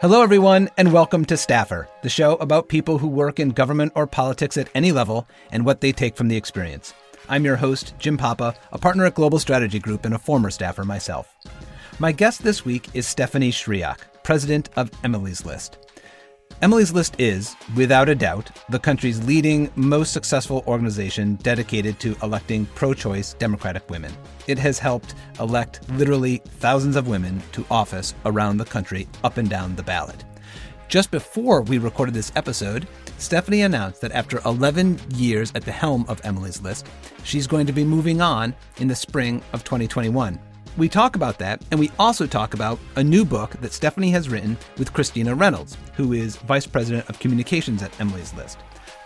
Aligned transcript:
Hello, 0.00 0.22
everyone, 0.22 0.70
and 0.78 0.94
welcome 0.94 1.26
to 1.26 1.36
Staffer, 1.36 1.86
the 2.00 2.08
show 2.08 2.36
about 2.36 2.70
people 2.70 2.96
who 2.96 3.06
work 3.06 3.38
in 3.38 3.50
government 3.50 3.92
or 3.94 4.06
politics 4.06 4.56
at 4.56 4.70
any 4.74 4.92
level 4.92 5.28
and 5.52 5.66
what 5.66 5.82
they 5.82 5.92
take 5.92 6.16
from 6.16 6.28
the 6.28 6.38
experience. 6.38 6.94
I'm 7.28 7.44
your 7.44 7.56
host, 7.56 7.92
Jim 7.98 8.16
Papa, 8.16 8.54
a 8.72 8.78
partner 8.78 9.04
at 9.04 9.14
Global 9.14 9.38
Strategy 9.38 9.78
Group 9.78 10.06
and 10.06 10.14
a 10.14 10.18
former 10.18 10.48
staffer 10.48 10.86
myself. 10.86 11.36
My 11.98 12.12
guest 12.12 12.42
this 12.42 12.64
week 12.64 12.88
is 12.94 13.06
Stephanie 13.06 13.50
Schriock, 13.50 13.98
president 14.22 14.70
of 14.74 14.90
Emily's 15.04 15.44
List. 15.44 15.76
Emily's 16.62 16.92
List 16.92 17.18
is, 17.18 17.56
without 17.74 18.10
a 18.10 18.14
doubt, 18.14 18.50
the 18.68 18.78
country's 18.78 19.24
leading, 19.24 19.70
most 19.76 20.12
successful 20.12 20.62
organization 20.66 21.36
dedicated 21.36 21.98
to 22.00 22.14
electing 22.22 22.66
pro 22.74 22.92
choice 22.92 23.32
Democratic 23.32 23.88
women. 23.88 24.12
It 24.46 24.58
has 24.58 24.78
helped 24.78 25.14
elect 25.38 25.80
literally 25.92 26.42
thousands 26.58 26.96
of 26.96 27.08
women 27.08 27.40
to 27.52 27.64
office 27.70 28.14
around 28.26 28.58
the 28.58 28.66
country, 28.66 29.08
up 29.24 29.38
and 29.38 29.48
down 29.48 29.74
the 29.74 29.82
ballot. 29.82 30.22
Just 30.88 31.10
before 31.10 31.62
we 31.62 31.78
recorded 31.78 32.14
this 32.14 32.32
episode, 32.36 32.86
Stephanie 33.16 33.62
announced 33.62 34.02
that 34.02 34.12
after 34.12 34.42
11 34.44 35.00
years 35.14 35.52
at 35.54 35.64
the 35.64 35.72
helm 35.72 36.04
of 36.08 36.20
Emily's 36.24 36.60
List, 36.60 36.86
she's 37.24 37.46
going 37.46 37.66
to 37.68 37.72
be 37.72 37.84
moving 37.84 38.20
on 38.20 38.54
in 38.76 38.88
the 38.88 38.94
spring 38.94 39.42
of 39.54 39.64
2021. 39.64 40.38
We 40.76 40.88
talk 40.88 41.16
about 41.16 41.38
that, 41.40 41.60
and 41.70 41.80
we 41.80 41.90
also 41.98 42.26
talk 42.26 42.54
about 42.54 42.78
a 42.94 43.02
new 43.02 43.24
book 43.24 43.50
that 43.60 43.72
Stephanie 43.72 44.12
has 44.12 44.28
written 44.28 44.56
with 44.78 44.92
Christina 44.92 45.34
Reynolds, 45.34 45.76
who 45.94 46.12
is 46.12 46.36
Vice 46.36 46.66
President 46.66 47.08
of 47.08 47.18
Communications 47.18 47.82
at 47.82 47.98
Emily's 48.00 48.32
List. 48.34 48.58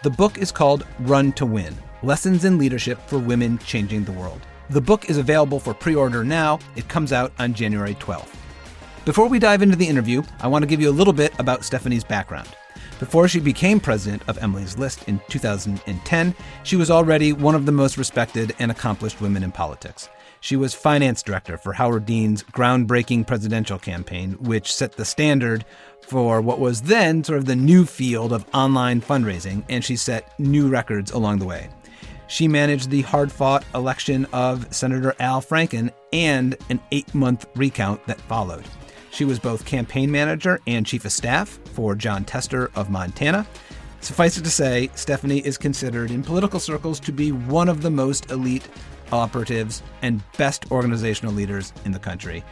The 0.02 0.10
book 0.10 0.36
is 0.36 0.52
called 0.52 0.86
Run 1.00 1.32
to 1.32 1.46
Win 1.46 1.74
Lessons 2.02 2.44
in 2.44 2.58
Leadership 2.58 3.00
for 3.06 3.18
Women 3.18 3.58
Changing 3.58 4.04
the 4.04 4.12
World. 4.12 4.42
The 4.68 4.80
book 4.80 5.08
is 5.08 5.16
available 5.16 5.58
for 5.58 5.72
pre 5.72 5.94
order 5.94 6.22
now. 6.22 6.58
It 6.76 6.88
comes 6.88 7.12
out 7.12 7.32
on 7.38 7.54
January 7.54 7.94
12th. 7.94 8.34
Before 9.06 9.26
we 9.26 9.38
dive 9.38 9.62
into 9.62 9.76
the 9.76 9.88
interview, 9.88 10.22
I 10.40 10.48
want 10.48 10.62
to 10.62 10.68
give 10.68 10.82
you 10.82 10.90
a 10.90 10.92
little 10.92 11.14
bit 11.14 11.32
about 11.38 11.64
Stephanie's 11.64 12.04
background. 12.04 12.48
Before 12.98 13.26
she 13.26 13.40
became 13.40 13.80
president 13.80 14.22
of 14.28 14.38
Emily's 14.38 14.78
List 14.78 15.08
in 15.08 15.20
2010, 15.28 16.34
she 16.62 16.76
was 16.76 16.90
already 16.90 17.32
one 17.32 17.54
of 17.54 17.64
the 17.64 17.72
most 17.72 17.96
respected 17.96 18.54
and 18.58 18.70
accomplished 18.70 19.22
women 19.22 19.42
in 19.42 19.50
politics. 19.50 20.08
She 20.44 20.56
was 20.56 20.74
finance 20.74 21.22
director 21.22 21.56
for 21.56 21.72
Howard 21.72 22.04
Dean's 22.04 22.42
groundbreaking 22.42 23.26
presidential 23.26 23.78
campaign, 23.78 24.32
which 24.32 24.74
set 24.74 24.92
the 24.92 25.06
standard 25.06 25.64
for 26.02 26.42
what 26.42 26.60
was 26.60 26.82
then 26.82 27.24
sort 27.24 27.38
of 27.38 27.46
the 27.46 27.56
new 27.56 27.86
field 27.86 28.30
of 28.30 28.44
online 28.52 29.00
fundraising, 29.00 29.64
and 29.70 29.82
she 29.82 29.96
set 29.96 30.38
new 30.38 30.68
records 30.68 31.12
along 31.12 31.38
the 31.38 31.46
way. 31.46 31.70
She 32.26 32.46
managed 32.46 32.90
the 32.90 33.00
hard 33.00 33.32
fought 33.32 33.64
election 33.74 34.26
of 34.34 34.66
Senator 34.70 35.14
Al 35.18 35.40
Franken 35.40 35.90
and 36.12 36.58
an 36.68 36.78
eight 36.92 37.14
month 37.14 37.46
recount 37.54 38.06
that 38.06 38.20
followed. 38.20 38.66
She 39.12 39.24
was 39.24 39.38
both 39.38 39.64
campaign 39.64 40.10
manager 40.10 40.60
and 40.66 40.84
chief 40.84 41.06
of 41.06 41.12
staff 41.12 41.58
for 41.72 41.94
Jon 41.94 42.22
Tester 42.22 42.70
of 42.74 42.90
Montana. 42.90 43.46
Suffice 44.02 44.36
it 44.36 44.44
to 44.44 44.50
say, 44.50 44.90
Stephanie 44.94 45.38
is 45.38 45.56
considered 45.56 46.10
in 46.10 46.22
political 46.22 46.60
circles 46.60 47.00
to 47.00 47.12
be 47.12 47.32
one 47.32 47.70
of 47.70 47.80
the 47.80 47.90
most 47.90 48.30
elite 48.30 48.68
operatives, 49.18 49.82
and 50.02 50.22
best 50.36 50.70
organizational 50.70 51.32
leaders 51.32 51.72
in 51.84 51.92
the 51.92 51.98
country. 51.98 52.44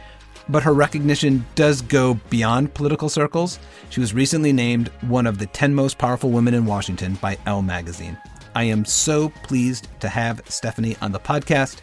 But 0.49 0.63
her 0.63 0.73
recognition 0.73 1.45
does 1.55 1.81
go 1.81 2.15
beyond 2.29 2.73
political 2.73 3.09
circles. 3.09 3.59
She 3.89 3.99
was 3.99 4.13
recently 4.13 4.51
named 4.51 4.89
one 5.01 5.25
of 5.25 5.37
the 5.37 5.45
10 5.47 5.73
most 5.73 5.97
powerful 5.97 6.29
women 6.31 6.53
in 6.53 6.65
Washington 6.65 7.15
by 7.15 7.37
Elle 7.45 7.61
magazine. 7.61 8.17
I 8.55 8.65
am 8.65 8.85
so 8.85 9.29
pleased 9.29 9.87
to 10.01 10.09
have 10.09 10.41
Stephanie 10.47 10.97
on 11.01 11.11
the 11.11 11.19
podcast. 11.19 11.77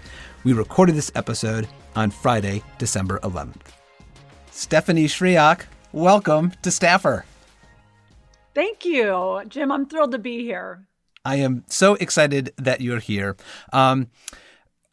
We 0.45 0.53
recorded 0.53 0.95
this 0.95 1.11
episode 1.14 1.69
on 1.97 2.11
Friday, 2.11 2.62
December 2.78 3.19
11th. 3.20 3.62
Stephanie 4.51 5.06
Schriock, 5.06 5.64
welcome 5.92 6.53
to 6.62 6.70
Staffer. 6.70 7.25
Thank 8.55 8.84
you, 8.84 9.42
Jim. 9.48 9.73
I'm 9.73 9.86
thrilled 9.86 10.12
to 10.12 10.19
be 10.19 10.42
here. 10.42 10.86
I 11.25 11.36
am 11.36 11.64
so 11.67 11.95
excited 11.95 12.52
that 12.57 12.80
you're 12.80 12.98
here. 12.98 13.36
Um, 13.73 14.08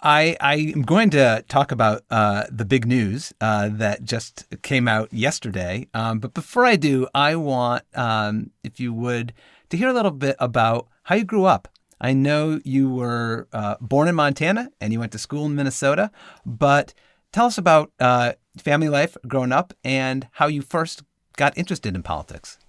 I, 0.02 0.38
I 0.40 0.56
am 0.56 0.84
going 0.84 1.10
to 1.12 1.44
talk 1.48 1.72
about 1.72 2.04
uh, 2.12 2.44
the 2.52 2.66
big 2.66 2.86
news 2.86 3.34
uh, 3.42 3.70
that 3.74 4.04
just 4.04 4.46
came 4.62 4.88
out 4.88 5.12
yesterday. 5.12 5.88
Um, 5.94 6.20
but 6.20 6.34
before 6.34 6.66
I 6.66 6.76
do, 6.76 7.08
I 7.16 7.36
want, 7.36 7.84
um, 7.96 8.52
if 8.64 8.80
you 8.80 8.94
would, 8.94 9.34
to 9.70 9.78
hear 9.78 9.90
a 9.90 9.94
little 9.94 10.12
bit 10.12 10.36
about 10.40 10.88
how 11.04 11.16
you 11.16 11.24
grew 11.24 11.46
up. 11.46 11.68
I 12.00 12.14
know 12.14 12.60
you 12.64 12.90
were 12.90 13.48
uh, 13.52 13.76
born 13.82 14.08
in 14.08 14.14
Montana 14.14 14.70
and 14.80 14.94
you 14.94 15.00
went 15.00 15.14
to 15.14 15.18
school 15.18 15.48
in 15.48 15.56
Minnesota, 15.56 16.12
but 16.46 16.94
tell 17.32 17.48
us 17.48 17.58
about 17.58 17.92
uh, 18.00 18.34
family 18.58 18.90
life 18.90 19.18
growing 19.28 19.52
up 19.52 19.74
and 19.84 20.28
how 20.34 20.46
you 20.46 20.62
first 20.62 21.02
got 21.38 21.58
interested 21.58 21.96
in 21.96 22.04
politics. 22.04 22.60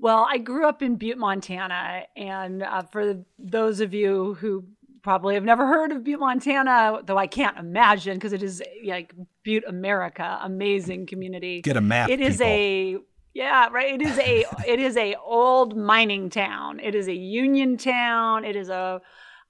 Well, 0.00 0.26
I 0.30 0.38
grew 0.38 0.66
up 0.66 0.80
in 0.80 0.96
Butte, 0.96 1.18
Montana. 1.18 2.04
And 2.16 2.62
uh, 2.62 2.82
for 2.82 3.24
those 3.38 3.80
of 3.80 3.92
you 3.92 4.34
who 4.34 4.64
probably 5.08 5.36
have 5.36 5.44
never 5.44 5.66
heard 5.66 5.90
of 5.90 6.04
Butte, 6.04 6.20
Montana, 6.20 7.00
though 7.02 7.16
I 7.16 7.26
can't 7.26 7.56
imagine 7.56 8.18
because 8.18 8.34
it 8.34 8.42
is 8.42 8.62
like 8.84 9.14
Butte, 9.42 9.64
America, 9.66 10.38
amazing 10.42 11.06
community. 11.06 11.62
Get 11.62 11.78
a 11.78 11.80
map. 11.80 12.10
It 12.10 12.20
is 12.20 12.36
people. 12.36 12.46
a 12.46 12.98
yeah, 13.32 13.68
right. 13.72 13.98
It 13.98 14.02
is 14.02 14.18
a 14.18 14.44
it 14.66 14.78
is 14.78 14.98
a 14.98 15.14
old 15.14 15.74
mining 15.78 16.28
town. 16.28 16.78
It 16.80 16.94
is 16.94 17.08
a 17.08 17.14
union 17.14 17.78
town. 17.78 18.44
It 18.44 18.54
is 18.54 18.68
a 18.68 19.00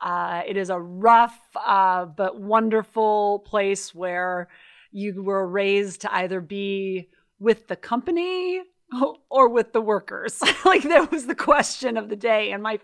uh, 0.00 0.42
it 0.46 0.56
is 0.56 0.70
a 0.70 0.78
rough 0.78 1.36
uh, 1.56 2.04
but 2.04 2.40
wonderful 2.40 3.40
place 3.40 3.92
where 3.92 4.46
you 4.92 5.24
were 5.24 5.44
raised 5.44 6.02
to 6.02 6.14
either 6.14 6.40
be 6.40 7.08
with 7.40 7.66
the 7.66 7.74
company 7.74 8.62
or 9.30 9.48
with 9.48 9.72
the 9.72 9.80
workers. 9.80 10.42
Like 10.64 10.82
that 10.82 11.10
was 11.10 11.26
the 11.26 11.34
question 11.34 11.96
of 11.96 12.08
the 12.08 12.16
day. 12.16 12.52
And 12.52 12.62
my 12.62 12.78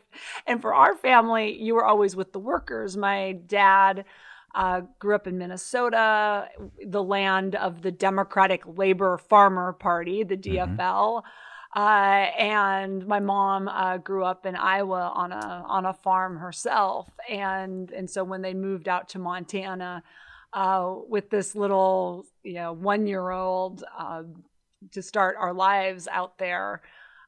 and 0.46 0.60
for 0.62 0.72
our 0.74 0.94
family 0.94 1.60
you 1.60 1.74
were 1.74 1.84
always 1.84 2.16
with 2.16 2.32
the 2.32 2.38
workers. 2.38 2.96
My 2.96 3.32
dad 3.32 4.04
uh, 4.54 4.82
grew 5.00 5.16
up 5.16 5.26
in 5.26 5.36
minnesota 5.36 6.48
the 6.86 7.02
land 7.02 7.56
of 7.56 7.82
the 7.82 7.90
democratic 7.90 8.62
labor 8.78 9.18
farmer 9.18 9.72
party 9.72 10.22
the 10.22 10.36
dfl 10.36 10.76
mm-hmm. 10.76 11.80
uh, 11.80 12.26
and 12.38 13.04
my 13.08 13.18
mom 13.18 13.66
uh, 13.66 13.96
grew 13.98 14.24
up 14.24 14.46
in 14.46 14.54
iowa 14.54 15.12
on 15.14 15.32
a 15.32 15.64
on 15.66 15.84
a 15.84 15.92
farm 15.92 16.38
herself. 16.38 17.10
And 17.28 17.90
and 17.90 18.08
so 18.08 18.22
when 18.22 18.42
they 18.42 18.54
moved 18.54 18.88
out 18.88 19.08
to 19.10 19.18
montana 19.18 20.02
uh, 20.52 20.94
with 21.08 21.28
this 21.30 21.56
little 21.56 22.24
you 22.44 22.54
know 22.54 22.72
one 22.72 23.06
year 23.06 23.30
old 23.30 23.82
uh, 23.98 24.22
to 24.92 25.02
start 25.02 25.36
our 25.38 25.52
lives 25.52 26.08
out 26.08 26.38
there 26.38 26.82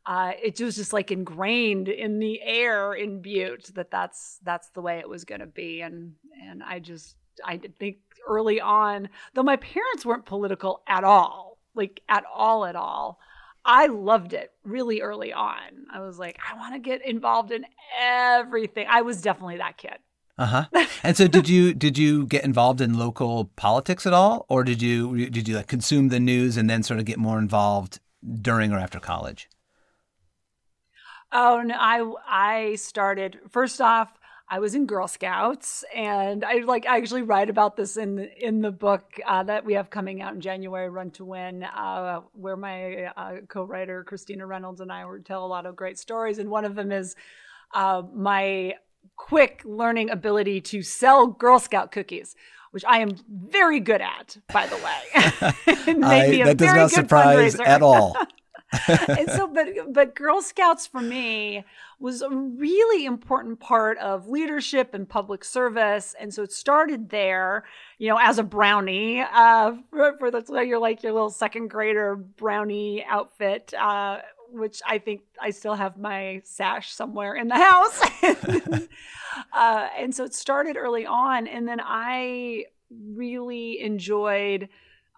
uh, 0.07 0.33
it 0.41 0.61
was 0.61 0.77
just 0.77 0.93
like 0.93 1.11
ingrained 1.11 1.89
in 1.89 2.21
the 2.21 2.41
air 2.41 2.95
in 2.95 3.21
Butte 3.21 3.73
that 3.75 3.91
that's 3.91 4.39
that's 4.45 4.69
the 4.71 4.81
way 4.81 4.99
it 5.01 5.09
was 5.09 5.25
going 5.25 5.41
to 5.41 5.47
be, 5.47 5.81
and 5.81 6.15
and 6.49 6.63
I 6.63 6.79
just 6.79 7.17
I 7.45 7.59
think 7.59 7.99
early 8.27 8.61
on, 8.61 9.09
though 9.35 9.43
my 9.43 9.57
parents 9.57 10.07
weren't 10.07 10.25
political 10.25 10.83
at 10.87 11.03
all, 11.03 11.59
like 11.75 12.03
at 12.09 12.23
all 12.33 12.65
at 12.65 12.77
all, 12.77 13.19
I 13.65 13.87
loved 13.87 14.33
it 14.33 14.53
really 14.63 15.01
early 15.01 15.33
on. 15.33 15.87
I 15.93 15.99
was 15.99 16.21
like, 16.21 16.39
I 16.49 16.57
want 16.57 16.75
to 16.75 16.79
get 16.79 17.05
involved 17.05 17.51
in 17.51 17.67
everything. 18.01 18.87
I 18.89 19.03
was 19.03 19.21
definitely 19.21 19.57
that 19.57 19.77
kid. 19.77 19.99
Uh 20.39 20.47
huh. 20.47 20.87
And 21.03 21.17
so, 21.17 21.27
did 21.29 21.49
you 21.49 21.73
did 21.73 21.97
you 21.97 22.27
get 22.27 22.45
involved 22.45 22.81
in 22.81 22.99
local 22.99 23.47
politics 23.57 24.07
at 24.07 24.13
all, 24.13 24.45
or 24.49 24.65
did 24.65 24.83
you 24.83 25.31
did 25.31 25.49
you 25.49 25.57
like 25.57 25.67
consume 25.67 26.09
the 26.09 26.21
news 26.21 26.57
and 26.57 26.69
then 26.69 26.83
sort 26.83 27.01
of 27.01 27.07
get 27.07 27.19
more 27.19 27.39
involved 27.39 28.01
during 28.43 28.73
or 28.73 28.79
after 28.79 29.01
college? 29.01 29.49
Oh 31.33 31.63
no, 31.63 31.75
I 31.79 32.13
I 32.27 32.75
started 32.77 33.41
first 33.51 33.81
off. 33.81 34.19
I 34.49 34.61
was 34.61 34.77
in 34.77 34.87
Girl 34.87 35.09
Scouts, 35.09 35.85
and 35.95 36.45
I 36.45 36.59
like 36.59 36.87
I 36.87 36.99
actually 36.99 37.23
write 37.23 37.51
about 37.51 37.77
this 37.77 37.97
in 37.97 38.19
in 38.39 38.61
the 38.61 38.71
book 38.71 39.19
uh, 39.27 39.43
that 39.45 39.65
we 39.65 39.75
have 39.75 39.91
coming 39.91 40.23
out 40.23 40.35
in 40.35 40.41
January, 40.41 40.89
Run 40.89 41.11
to 41.13 41.25
Win, 41.25 41.65
uh, 41.65 42.21
where 42.33 42.57
my 42.57 43.07
uh, 43.17 43.37
co-writer 43.49 44.05
Christina 44.05 44.47
Reynolds 44.47 44.81
and 44.81 44.93
I 44.93 45.05
would 45.05 45.27
tell 45.27 45.45
a 45.45 45.49
lot 45.49 45.67
of 45.67 45.75
great 45.77 45.99
stories, 45.99 46.39
and 46.39 46.49
one 46.49 46.65
of 46.65 46.77
them 46.77 46.93
is 46.93 47.17
uh, 47.75 48.03
my 48.15 48.75
quick 49.17 49.63
learning 49.65 50.11
ability 50.11 50.61
to 50.63 50.83
sell 50.83 51.27
Girl 51.27 51.59
Scout 51.59 51.93
cookies, 51.93 52.35
which 52.71 52.85
I 52.87 52.99
am 52.99 53.17
very 53.29 53.81
good 53.81 54.01
at, 54.01 54.37
by 54.53 54.67
the 54.67 54.77
way. 54.77 55.01
I, 56.05 56.43
that 56.45 56.57
does 56.57 56.75
not 56.75 56.91
surprise 56.91 57.57
fundraiser. 57.57 57.67
at 57.67 57.83
all. 57.83 58.17
and 58.89 59.31
so, 59.31 59.47
but 59.47 59.69
but 59.93 60.15
Girl 60.15 60.43
Scouts 60.43 60.87
for 60.87 61.01
me 61.01 61.65
was 61.99 62.21
a 62.21 62.29
really 62.29 63.07
important 63.07 63.61
part 63.61 63.97
of 63.99 64.29
leadership 64.29 64.93
and 64.93 65.09
public 65.09 65.45
service, 65.45 66.15
and 66.19 66.35
so 66.35 66.43
it 66.43 66.53
started 66.53 67.11
there. 67.11 67.65
You 67.99 68.11
know, 68.11 68.19
as 68.21 68.39
a 68.39 68.43
brownie, 68.43 69.21
uh, 69.21 69.75
for, 69.91 70.19
for 70.19 70.31
the 70.31 70.45
so 70.45 70.61
you're 70.61 70.81
like 70.81 71.03
your 71.03 71.13
little 71.13 71.31
second 71.31 71.69
grader 71.69 72.17
brownie 72.17 73.05
outfit. 73.09 73.73
Uh, 73.73 74.19
which 74.51 74.81
I 74.87 74.99
think 74.99 75.23
I 75.41 75.51
still 75.51 75.75
have 75.75 75.97
my 75.97 76.43
sash 76.45 76.93
somewhere 76.93 77.35
in 77.35 77.49
the 77.49 77.57
house. 77.57 78.01
uh, 79.53 79.89
and 79.99 80.15
so 80.15 80.25
it 80.25 80.35
started 80.35 80.77
early 80.77 81.07
on. 81.07 81.47
And 81.47 81.67
then 81.67 81.81
I 81.83 82.65
really 82.91 83.81
enjoyed 83.81 84.69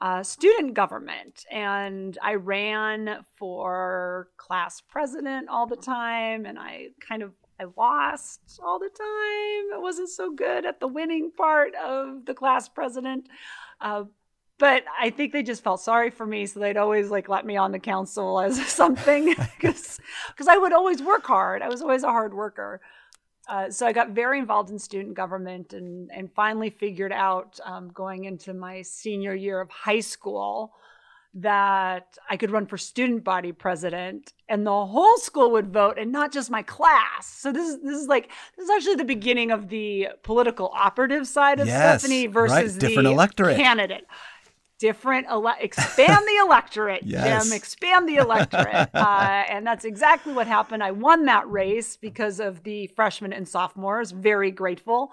uh, 0.00 0.22
student 0.22 0.74
government. 0.74 1.44
And 1.50 2.16
I 2.22 2.34
ran 2.34 3.24
for 3.36 4.28
class 4.36 4.80
president 4.80 5.48
all 5.48 5.66
the 5.66 5.76
time, 5.76 6.46
and 6.46 6.58
I 6.58 6.88
kind 7.06 7.22
of 7.22 7.32
I 7.60 7.64
lost 7.76 8.60
all 8.62 8.78
the 8.78 8.88
time. 8.88 9.74
I 9.74 9.78
wasn't 9.78 10.10
so 10.10 10.30
good 10.30 10.64
at 10.64 10.78
the 10.78 10.86
winning 10.86 11.32
part 11.36 11.74
of 11.74 12.24
the 12.24 12.34
class 12.34 12.68
president. 12.68 13.28
Uh, 13.80 14.04
but 14.58 14.84
I 15.00 15.10
think 15.10 15.32
they 15.32 15.42
just 15.42 15.62
felt 15.62 15.80
sorry 15.80 16.10
for 16.10 16.26
me, 16.26 16.46
so 16.46 16.60
they'd 16.60 16.76
always 16.76 17.10
like 17.10 17.28
let 17.28 17.46
me 17.46 17.56
on 17.56 17.72
the 17.72 17.78
council 17.78 18.40
as 18.40 18.64
something 18.66 19.34
because 19.60 19.98
I 20.48 20.56
would 20.56 20.72
always 20.72 21.02
work 21.02 21.24
hard. 21.24 21.62
I 21.62 21.68
was 21.68 21.80
always 21.80 22.02
a 22.02 22.08
hard 22.08 22.34
worker. 22.34 22.80
Uh, 23.48 23.70
so 23.70 23.86
I 23.86 23.92
got 23.92 24.10
very 24.10 24.38
involved 24.38 24.70
in 24.70 24.78
student 24.78 25.14
government 25.14 25.72
and 25.72 26.10
and 26.12 26.30
finally 26.32 26.70
figured 26.70 27.12
out 27.12 27.58
um, 27.64 27.88
going 27.88 28.24
into 28.24 28.52
my 28.52 28.82
senior 28.82 29.34
year 29.34 29.60
of 29.60 29.70
high 29.70 30.00
school 30.00 30.74
that 31.34 32.16
I 32.28 32.36
could 32.36 32.50
run 32.50 32.66
for 32.66 32.76
student 32.76 33.22
body 33.22 33.52
president 33.52 34.32
and 34.48 34.66
the 34.66 34.86
whole 34.86 35.18
school 35.18 35.52
would 35.52 35.72
vote 35.72 35.98
and 35.98 36.10
not 36.10 36.32
just 36.32 36.50
my 36.50 36.62
class. 36.62 37.26
So 37.26 37.52
this 37.52 37.68
is 37.68 37.82
this 37.82 37.96
is 37.96 38.08
like 38.08 38.30
this 38.56 38.64
is 38.64 38.70
actually 38.70 38.96
the 38.96 39.04
beginning 39.04 39.50
of 39.50 39.68
the 39.68 40.08
political 40.22 40.70
operative 40.74 41.26
side 41.26 41.60
of 41.60 41.66
yes, 41.68 42.00
Stephanie 42.00 42.26
versus 42.26 42.72
right. 42.72 42.80
different 42.80 43.06
the 43.06 43.12
electorate. 43.12 43.56
candidate 43.56 44.06
different 44.78 45.26
ele- 45.28 45.54
expand 45.60 46.24
the 46.26 46.44
electorate 46.44 47.02
yes. 47.04 47.44
jim 47.44 47.52
expand 47.52 48.08
the 48.08 48.16
electorate. 48.16 48.88
Uh, 48.98 49.44
and 49.48 49.66
that's 49.66 49.84
exactly 49.84 50.32
what 50.32 50.46
happened. 50.46 50.82
I 50.82 50.90
won 50.90 51.24
that 51.26 51.48
race 51.50 51.96
because 51.96 52.40
of 52.40 52.62
the 52.64 52.86
freshmen 52.88 53.32
and 53.32 53.46
sophomores. 53.46 54.10
Very 54.10 54.50
grateful. 54.50 55.12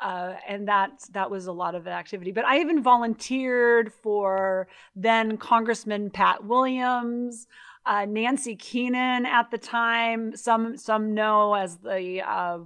Uh, 0.00 0.34
and 0.48 0.68
that 0.68 1.04
that 1.12 1.30
was 1.30 1.46
a 1.46 1.52
lot 1.52 1.74
of 1.74 1.86
activity. 1.86 2.32
But 2.32 2.44
i 2.44 2.60
even 2.60 2.82
volunteered 2.82 3.92
for 3.92 4.68
then 4.94 5.36
congressman 5.36 6.10
pat 6.10 6.44
williams 6.44 7.46
uh, 7.86 8.04
nancy 8.04 8.56
keenan 8.56 9.24
at 9.24 9.50
the 9.50 9.58
time. 9.58 10.36
Some 10.36 10.76
some 10.76 11.14
know 11.14 11.54
as 11.54 11.76
the 11.76 12.20
uh, 12.22 12.58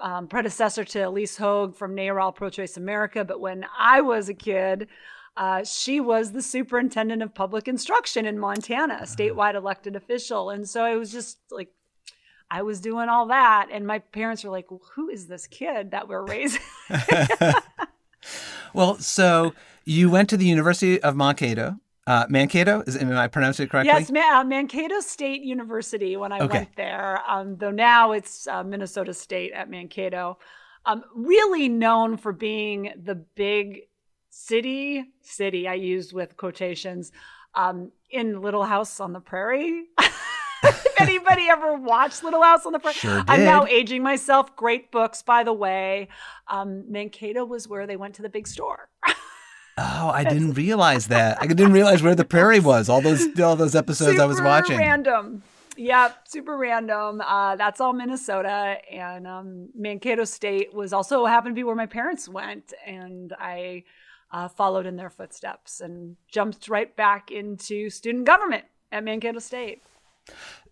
um, 0.00 0.26
predecessor 0.26 0.84
to 0.84 0.98
Ilyse 0.98 1.36
Hogue 1.36 1.76
from 1.76 1.94
NARAL 1.94 2.34
Pro 2.34 2.50
Choice 2.50 2.76
America. 2.76 3.24
But 3.24 3.40
when 3.40 3.66
I 3.78 4.00
was 4.00 4.28
a 4.28 4.34
kid, 4.34 4.88
uh, 5.36 5.64
she 5.64 6.00
was 6.00 6.32
the 6.32 6.42
superintendent 6.42 7.22
of 7.22 7.34
public 7.34 7.66
instruction 7.66 8.26
in 8.26 8.38
Montana, 8.38 8.98
a 9.00 9.04
statewide 9.04 9.54
elected 9.54 9.96
official. 9.96 10.50
And 10.50 10.68
so 10.68 10.84
it 10.84 10.96
was 10.96 11.10
just 11.10 11.38
like, 11.50 11.70
I 12.50 12.62
was 12.62 12.80
doing 12.80 13.08
all 13.08 13.26
that. 13.26 13.68
And 13.72 13.86
my 13.86 13.98
parents 13.98 14.44
were 14.44 14.50
like, 14.50 14.70
well, 14.70 14.82
who 14.94 15.08
is 15.08 15.26
this 15.26 15.46
kid 15.46 15.90
that 15.90 16.08
we're 16.08 16.24
raising? 16.24 16.62
well, 18.74 18.96
so 18.98 19.54
you 19.84 20.08
went 20.08 20.30
to 20.30 20.36
the 20.36 20.46
University 20.46 21.02
of 21.02 21.16
Mankato. 21.16 21.78
Uh, 22.06 22.26
Mankato, 22.28 22.82
is 22.86 22.96
am 22.96 23.10
I 23.12 23.28
pronouncing 23.28 23.64
it 23.64 23.70
correctly? 23.70 23.92
Yes, 23.92 24.10
uh, 24.10 24.44
Mankato 24.44 25.00
State 25.00 25.42
University. 25.42 26.16
When 26.16 26.32
I 26.32 26.40
okay. 26.40 26.58
went 26.58 26.76
there, 26.76 27.22
um, 27.26 27.56
though 27.56 27.70
now 27.70 28.12
it's 28.12 28.46
uh, 28.46 28.62
Minnesota 28.62 29.14
State 29.14 29.52
at 29.52 29.70
Mankato. 29.70 30.38
Um, 30.84 31.02
really 31.14 31.70
known 31.70 32.18
for 32.18 32.32
being 32.32 32.92
the 33.02 33.14
big 33.14 33.84
city, 34.34 35.04
city 35.20 35.68
I 35.68 35.74
used 35.74 36.12
with 36.12 36.36
quotations, 36.36 37.12
um, 37.54 37.92
in 38.10 38.42
Little 38.42 38.64
House 38.64 38.98
on 38.98 39.12
the 39.12 39.20
Prairie. 39.20 39.84
if 40.64 41.00
anybody 41.00 41.42
ever 41.48 41.74
watched 41.74 42.24
Little 42.24 42.42
House 42.42 42.66
on 42.66 42.72
the 42.72 42.80
Prairie, 42.80 42.94
sure 42.94 43.24
I'm 43.28 43.44
now 43.44 43.64
aging 43.66 44.02
myself. 44.02 44.54
Great 44.56 44.90
books, 44.90 45.22
by 45.22 45.44
the 45.44 45.52
way. 45.52 46.08
Um, 46.48 46.90
Mankato 46.90 47.44
was 47.44 47.68
where 47.68 47.86
they 47.86 47.96
went 47.96 48.16
to 48.16 48.22
the 48.22 48.28
big 48.28 48.48
store. 48.48 48.88
Oh, 49.78 50.10
I 50.12 50.24
didn't 50.28 50.54
realize 50.54 51.06
that. 51.08 51.38
I 51.40 51.46
didn't 51.46 51.72
realize 51.72 52.02
where 52.02 52.16
the 52.16 52.24
prairie 52.24 52.60
was. 52.60 52.88
All 52.88 53.00
those 53.00 53.38
all 53.40 53.56
those 53.56 53.76
episodes 53.76 54.12
super 54.12 54.22
I 54.22 54.26
was 54.26 54.40
watching. 54.40 54.78
Random. 54.78 55.42
Yep, 55.76 56.28
super 56.28 56.56
random. 56.56 57.20
Uh, 57.20 57.56
that's 57.56 57.80
all 57.80 57.92
Minnesota, 57.92 58.78
and 58.92 59.26
um, 59.26 59.68
Mankato 59.74 60.22
State 60.22 60.72
was 60.72 60.92
also 60.92 61.24
happened 61.24 61.54
to 61.54 61.58
be 61.58 61.64
where 61.64 61.74
my 61.74 61.86
parents 61.86 62.28
went, 62.28 62.72
and 62.86 63.32
I 63.40 63.82
uh, 64.30 64.48
followed 64.48 64.86
in 64.86 64.96
their 64.96 65.10
footsteps 65.10 65.80
and 65.80 66.16
jumped 66.28 66.68
right 66.68 66.94
back 66.96 67.30
into 67.30 67.90
student 67.90 68.24
government 68.24 68.64
at 68.90 69.04
Mankato 69.04 69.38
State. 69.38 69.82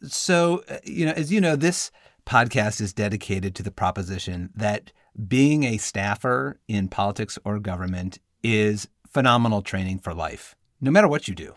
So, 0.03 0.65
uh, 0.69 0.79
you 0.85 1.07
know, 1.07 1.13
as 1.13 1.33
you 1.33 1.41
know, 1.41 1.57
this 1.57 1.91
podcast 2.27 2.81
is 2.81 2.93
dedicated 2.93 3.55
to 3.57 3.63
the 3.63 3.71
proposition 3.71 4.51
that 4.55 4.93
being 5.29 5.65
a 5.65 5.77
staffer 5.77 6.61
in 6.69 6.89
politics 6.89 7.39
or 7.45 7.59
government 7.59 8.19
is 8.43 8.89
phenomenal 9.11 9.63
training 9.63 9.99
for 9.99 10.15
life, 10.15 10.55
no 10.81 10.91
matter 10.91 11.09
what 11.09 11.29
you 11.29 11.35
do. 11.35 11.55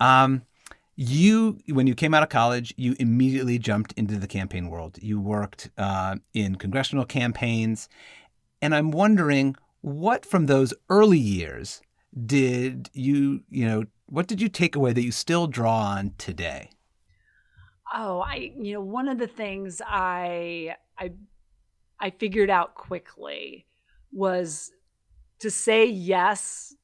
Um, 0.00 0.42
you, 0.96 1.58
when 1.68 1.86
you 1.86 1.94
came 1.94 2.14
out 2.14 2.22
of 2.22 2.28
college, 2.28 2.72
you 2.76 2.94
immediately 3.00 3.58
jumped 3.58 3.92
into 3.92 4.18
the 4.18 4.28
campaign 4.28 4.68
world. 4.68 4.98
You 5.00 5.20
worked 5.20 5.70
uh, 5.76 6.16
in 6.34 6.56
congressional 6.56 7.04
campaigns. 7.04 7.88
And 8.62 8.74
I'm 8.74 8.90
wondering 8.90 9.56
what 9.84 10.24
from 10.24 10.46
those 10.46 10.72
early 10.88 11.18
years 11.18 11.82
did 12.24 12.88
you, 12.94 13.42
you 13.50 13.66
know, 13.66 13.84
what 14.06 14.26
did 14.26 14.40
you 14.40 14.48
take 14.48 14.74
away 14.74 14.94
that 14.94 15.02
you 15.02 15.12
still 15.12 15.46
draw 15.46 15.78
on 15.78 16.14
today? 16.16 16.70
Oh, 17.94 18.20
I, 18.20 18.52
you 18.58 18.72
know, 18.72 18.80
one 18.80 19.08
of 19.08 19.18
the 19.18 19.26
things 19.26 19.82
I, 19.86 20.76
I, 20.98 21.12
I 22.00 22.08
figured 22.08 22.48
out 22.48 22.74
quickly 22.74 23.66
was 24.10 24.72
to 25.40 25.50
say 25.50 25.84
yes 25.84 26.74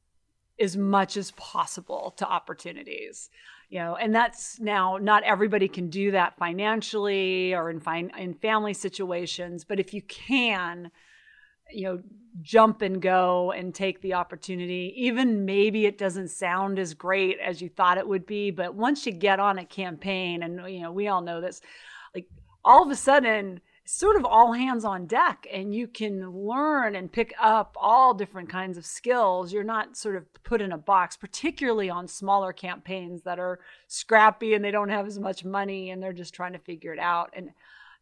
as 0.61 0.76
much 0.76 1.17
as 1.17 1.31
possible 1.31 2.12
to 2.19 2.26
opportunities 2.26 3.31
you 3.70 3.79
know 3.79 3.96
and 3.96 4.14
that's 4.14 4.61
now 4.61 4.99
not 5.00 5.23
everybody 5.23 5.69
can 5.69 5.88
do 5.88 6.11
that 6.11 6.37
financially 6.37 7.55
or 7.55 7.70
in 7.70 7.81
fine 7.81 8.11
in 8.19 8.35
family 8.35 8.75
situations 8.75 9.64
but 9.64 9.81
if 9.81 9.94
you 9.94 10.03
can 10.03 10.91
you 11.72 11.84
know 11.84 12.02
jump 12.43 12.81
and 12.81 13.02
go 13.02 13.50
and 13.52 13.75
take 13.75 14.00
the 14.00 14.14
opportunity. 14.14 14.94
Even 14.96 15.44
maybe 15.44 15.84
it 15.84 15.99
doesn't 15.99 16.28
sound 16.28 16.78
as 16.78 16.94
great 16.94 17.38
as 17.40 17.61
you 17.61 17.69
thought 17.69 17.99
it 17.99 18.06
would 18.06 18.26
be 18.26 18.50
but 18.50 18.75
once 18.75 19.05
you 19.05 19.12
get 19.12 19.40
on 19.40 19.58
a 19.58 19.64
campaign 19.64 20.43
and 20.43 20.72
you 20.72 20.81
know 20.81 20.93
we 20.93 21.08
all 21.08 21.20
know 21.20 21.40
this 21.40 21.61
like 22.14 22.26
all 22.64 22.82
of 22.82 22.90
a 22.90 22.96
sudden 22.96 23.61
sort 23.93 24.14
of 24.14 24.25
all 24.25 24.52
hands 24.52 24.84
on 24.84 25.05
deck 25.05 25.49
and 25.52 25.75
you 25.75 25.88
can 25.88 26.31
learn 26.31 26.94
and 26.94 27.11
pick 27.11 27.34
up 27.40 27.76
all 27.76 28.14
different 28.14 28.49
kinds 28.49 28.78
of 28.78 28.87
skills. 28.87 29.52
You're 29.52 29.64
not 29.64 29.96
sort 29.96 30.14
of 30.14 30.32
put 30.44 30.62
in 30.62 30.70
a 30.70 30.78
box 30.78 31.17
particularly 31.17 31.90
on 31.90 32.06
smaller 32.06 32.52
campaigns 32.52 33.22
that 33.22 33.41
are 33.41 33.58
scrappy 33.89 34.55
and 34.55 34.65
they 34.65 34.70
don't 34.70 34.91
have 34.91 35.08
as 35.08 35.19
much 35.19 35.44
money 35.44 35.91
and 35.91 36.00
they're 36.00 36.12
just 36.12 36.34
trying 36.34 36.53
to 36.53 36.60
figure 36.60 36.93
it 36.93 37.00
out. 37.00 37.31
And 37.32 37.50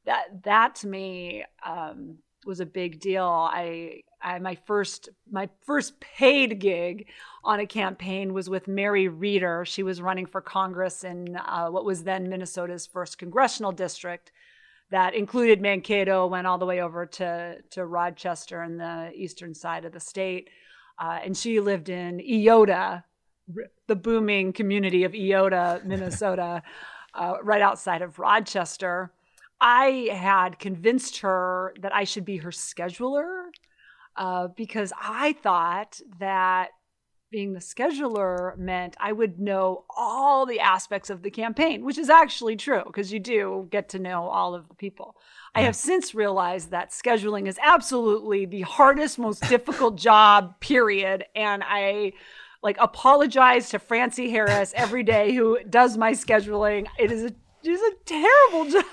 that 0.04 0.42
that 0.44 0.74
to 0.76 0.88
me 0.88 1.44
um, 1.64 2.18
was 2.46 2.60
a 2.60 2.66
big 2.66 3.00
deal. 3.00 3.24
I, 3.24 4.02
I 4.22 4.38
my 4.38 4.54
first 4.54 5.08
my 5.30 5.48
first 5.64 6.00
paid 6.00 6.58
gig 6.58 7.06
on 7.44 7.60
a 7.60 7.66
campaign 7.66 8.32
was 8.32 8.50
with 8.50 8.68
Mary 8.68 9.08
Rieder. 9.08 9.66
She 9.66 9.82
was 9.82 10.00
running 10.00 10.26
for 10.26 10.40
Congress 10.40 11.04
in 11.04 11.36
uh, 11.36 11.68
what 11.68 11.84
was 11.84 12.04
then 12.04 12.28
Minnesota's 12.28 12.86
first 12.86 13.18
congressional 13.18 13.72
district 13.72 14.32
that 14.90 15.14
included 15.14 15.60
Mankato, 15.60 16.26
went 16.26 16.46
all 16.46 16.58
the 16.58 16.66
way 16.66 16.80
over 16.80 17.06
to 17.06 17.56
to 17.70 17.86
Rochester 17.86 18.62
and 18.62 18.80
the 18.80 19.10
eastern 19.14 19.54
side 19.54 19.84
of 19.84 19.92
the 19.92 20.00
state. 20.00 20.48
Uh, 20.98 21.18
and 21.22 21.36
she 21.36 21.60
lived 21.60 21.88
in 21.88 22.18
Eyota, 22.18 23.04
the 23.86 23.96
booming 23.96 24.52
community 24.52 25.04
of 25.04 25.12
Eyota, 25.12 25.84
Minnesota, 25.84 26.62
uh, 27.14 27.34
right 27.42 27.62
outside 27.62 28.02
of 28.02 28.18
Rochester. 28.18 29.12
I 29.60 30.08
had 30.12 30.58
convinced 30.58 31.18
her 31.18 31.74
that 31.80 31.94
I 31.94 32.04
should 32.04 32.24
be 32.24 32.38
her 32.38 32.50
scheduler 32.50 33.46
uh, 34.16 34.48
because 34.48 34.92
I 35.00 35.32
thought 35.32 36.00
that 36.20 36.70
being 37.30 37.52
the 37.52 37.60
scheduler 37.60 38.56
meant 38.56 38.96
I 38.98 39.12
would 39.12 39.38
know 39.38 39.84
all 39.94 40.46
the 40.46 40.60
aspects 40.60 41.10
of 41.10 41.22
the 41.22 41.30
campaign, 41.30 41.84
which 41.84 41.98
is 41.98 42.08
actually 42.08 42.56
true 42.56 42.82
because 42.86 43.12
you 43.12 43.20
do 43.20 43.68
get 43.70 43.90
to 43.90 43.98
know 43.98 44.24
all 44.24 44.54
of 44.54 44.68
the 44.68 44.74
people. 44.74 45.14
I 45.54 45.62
have 45.62 45.76
since 45.76 46.14
realized 46.14 46.70
that 46.70 46.90
scheduling 46.90 47.46
is 47.46 47.58
absolutely 47.62 48.46
the 48.46 48.62
hardest, 48.62 49.18
most 49.18 49.46
difficult 49.48 49.96
job, 49.96 50.58
period. 50.60 51.24
And 51.34 51.62
I 51.66 52.12
like 52.62 52.76
apologize 52.80 53.70
to 53.70 53.78
Francie 53.78 54.30
Harris 54.30 54.72
every 54.74 55.02
day 55.02 55.34
who 55.34 55.58
does 55.68 55.96
my 55.96 56.12
scheduling. 56.12 56.86
It 56.98 57.12
is 57.12 57.24
a 57.24 57.34
it's 57.62 57.82
a 57.82 58.04
terrible 58.04 58.70
job. 58.70 58.84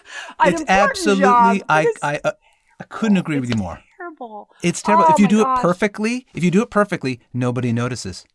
It's 0.45 0.63
absolutely. 0.67 1.23
Job, 1.23 1.63
I 1.69 1.87
I 2.01 2.19
uh, 2.23 2.31
I 2.79 2.83
couldn't 2.85 3.17
agree 3.17 3.39
with 3.39 3.49
you 3.49 3.55
more. 3.55 3.79
Terrible. 3.97 4.49
It's 4.61 4.81
terrible. 4.81 5.05
Oh, 5.07 5.13
if 5.13 5.19
you 5.19 5.27
do 5.27 5.43
gosh. 5.43 5.59
it 5.59 5.61
perfectly, 5.61 6.27
if 6.33 6.43
you 6.43 6.51
do 6.51 6.61
it 6.61 6.69
perfectly, 6.69 7.19
nobody 7.33 7.71
notices. 7.71 8.25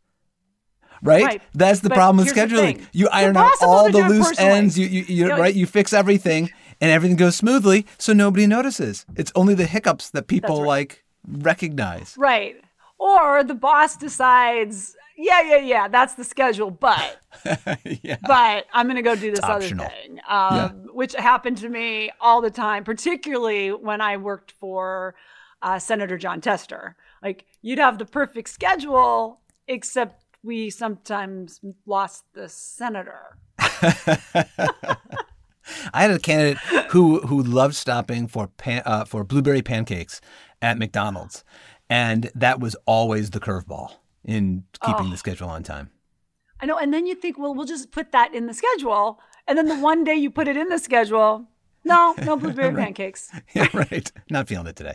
Right? 1.02 1.24
right. 1.24 1.42
That's 1.54 1.80
the 1.80 1.88
but 1.88 1.94
problem 1.94 2.24
with 2.24 2.34
scheduling. 2.34 2.84
You 2.92 3.08
iron 3.10 3.36
out 3.36 3.52
all 3.62 3.90
the 3.90 4.06
loose 4.06 4.38
ends. 4.38 4.78
You, 4.78 4.86
you, 4.86 5.04
you, 5.08 5.30
right? 5.30 5.54
You 5.54 5.66
fix 5.66 5.92
everything, 5.92 6.50
and 6.80 6.90
everything 6.90 7.16
goes 7.16 7.36
smoothly, 7.36 7.86
so 7.98 8.12
nobody 8.12 8.46
notices. 8.46 9.06
It's 9.16 9.32
only 9.34 9.54
the 9.54 9.66
hiccups 9.66 10.10
that 10.10 10.26
people 10.26 10.60
right. 10.60 10.66
like 10.66 11.04
recognize. 11.26 12.14
Right. 12.18 12.56
Or 12.98 13.42
the 13.42 13.54
boss 13.54 13.96
decides 13.96 14.94
yeah, 15.22 15.42
yeah, 15.42 15.56
yeah. 15.58 15.88
That's 15.88 16.14
the 16.14 16.24
schedule, 16.24 16.70
but 16.70 17.20
yeah. 18.02 18.16
but 18.26 18.66
I'm 18.72 18.86
going 18.86 18.96
to 18.96 19.02
go 19.02 19.14
do 19.14 19.30
this 19.30 19.40
other 19.42 19.68
thing, 19.68 20.18
um, 20.26 20.56
Yeah. 20.56 20.68
which 20.92 21.14
happened 21.14 21.58
to 21.58 21.68
me 21.68 22.10
all 22.20 22.40
the 22.40 22.50
time, 22.50 22.84
particularly 22.84 23.70
when 23.70 24.00
I 24.00 24.16
worked 24.16 24.52
for 24.52 25.14
uh, 25.60 25.78
Senator 25.78 26.16
Jon 26.16 26.40
Tester. 26.40 26.96
Like 27.22 27.44
you'd 27.60 27.78
have 27.78 27.98
the 27.98 28.06
perfect 28.06 28.48
schedule, 28.48 29.40
except 29.68 30.24
we 30.42 30.70
sometimes 30.70 31.60
lost 31.84 32.24
the 32.32 32.48
senator. 32.48 33.36
I 33.58 34.46
had 36.02 36.10
a 36.10 36.18
candidate 36.18 36.58
who 36.90 37.20
who 37.20 37.42
loved 37.42 37.74
stopping 37.74 38.26
for 38.26 38.46
pan, 38.48 38.82
uh, 38.86 39.04
for 39.04 39.22
blueberry 39.22 39.60
pancakes 39.62 40.22
at 40.62 40.78
McDonald's, 40.78 41.44
and 41.90 42.30
that 42.34 42.58
was 42.58 42.74
always 42.86 43.30
the 43.30 43.40
curveball 43.40 43.92
in 44.30 44.64
keeping 44.82 45.06
Oh. 45.06 45.10
the 45.10 45.16
schedule 45.16 45.48
on 45.48 45.62
time. 45.62 45.90
I 46.60 46.66
know, 46.66 46.78
and 46.78 46.92
then 46.94 47.06
you 47.06 47.14
think, 47.14 47.38
well, 47.38 47.54
we'll 47.54 47.64
just 47.66 47.90
put 47.90 48.12
that 48.12 48.34
in 48.34 48.46
the 48.46 48.54
schedule, 48.54 49.18
and 49.48 49.56
then 49.58 49.66
the 49.66 49.78
one 49.78 50.04
day 50.04 50.14
you 50.14 50.30
put 50.30 50.46
it 50.46 50.56
in 50.56 50.68
the 50.68 50.78
schedule, 50.78 51.46
no, 51.84 52.14
no 52.22 52.36
blueberry 52.36 52.70
Right. 52.74 52.84
pancakes. 52.84 53.30
Yeah, 53.54 53.68
right. 53.74 54.12
Not 54.30 54.46
feeling 54.48 54.66
it 54.66 54.76
today. 54.76 54.94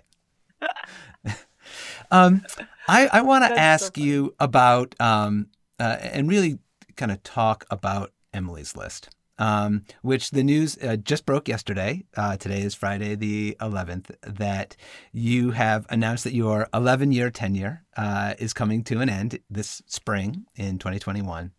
um, 2.12 2.44
I, 2.88 3.08
I 3.12 3.22
want 3.22 3.44
to 3.44 3.50
That's 3.50 3.82
so 3.82 3.86
ask 3.88 3.98
you 3.98 4.36
about 4.40 4.96
um, 5.00 5.48
uh, 5.80 5.98
and 6.00 6.30
really 6.30 6.60
kind 6.96 7.12
of 7.12 7.22
talk 7.24 7.66
about 7.70 8.12
Emily's 8.34 8.76
List, 8.76 9.10
um, 9.38 9.84
which 10.02 10.32
the 10.32 10.44
news 10.44 10.78
uh, 10.78 10.96
just 10.96 11.26
broke 11.26 11.48
yesterday. 11.48 12.04
Uh, 12.16 12.38
today 12.38 12.62
is 12.62 12.76
Friday, 12.76 13.16
the 13.16 13.56
11th, 13.60 14.16
that 14.22 14.76
you 15.12 15.52
have 15.52 15.86
announced 15.90 16.24
that 16.24 16.34
your 16.34 16.68
11 16.74 17.12
year 17.12 17.30
tenure 17.30 17.84
uh, 17.98 18.34
is 18.40 18.54
coming 18.54 18.84
to 18.86 19.02
an 19.02 19.10
end 19.10 19.40
this 19.50 19.82
spring 19.88 20.46
in 20.56 20.78
2021. 20.80 21.52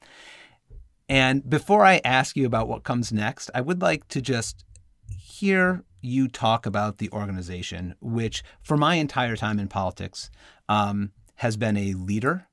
And 1.08 1.48
before 1.48 1.84
I 1.84 2.00
ask 2.04 2.36
you 2.36 2.46
about 2.46 2.68
what 2.68 2.82
comes 2.82 3.12
next, 3.12 3.50
I 3.54 3.60
would 3.60 3.80
like 3.80 4.08
to 4.08 4.20
just 4.20 4.64
hear 5.08 5.84
you 6.00 6.28
talk 6.28 6.66
about 6.66 6.98
the 6.98 7.10
organization, 7.10 7.94
which 8.00 8.42
for 8.62 8.76
my 8.76 8.96
entire 8.96 9.36
time 9.36 9.58
in 9.58 9.68
politics 9.68 10.30
um, 10.68 11.12
has 11.36 11.56
been 11.56 11.76
a 11.76 11.94
leader 11.94 12.48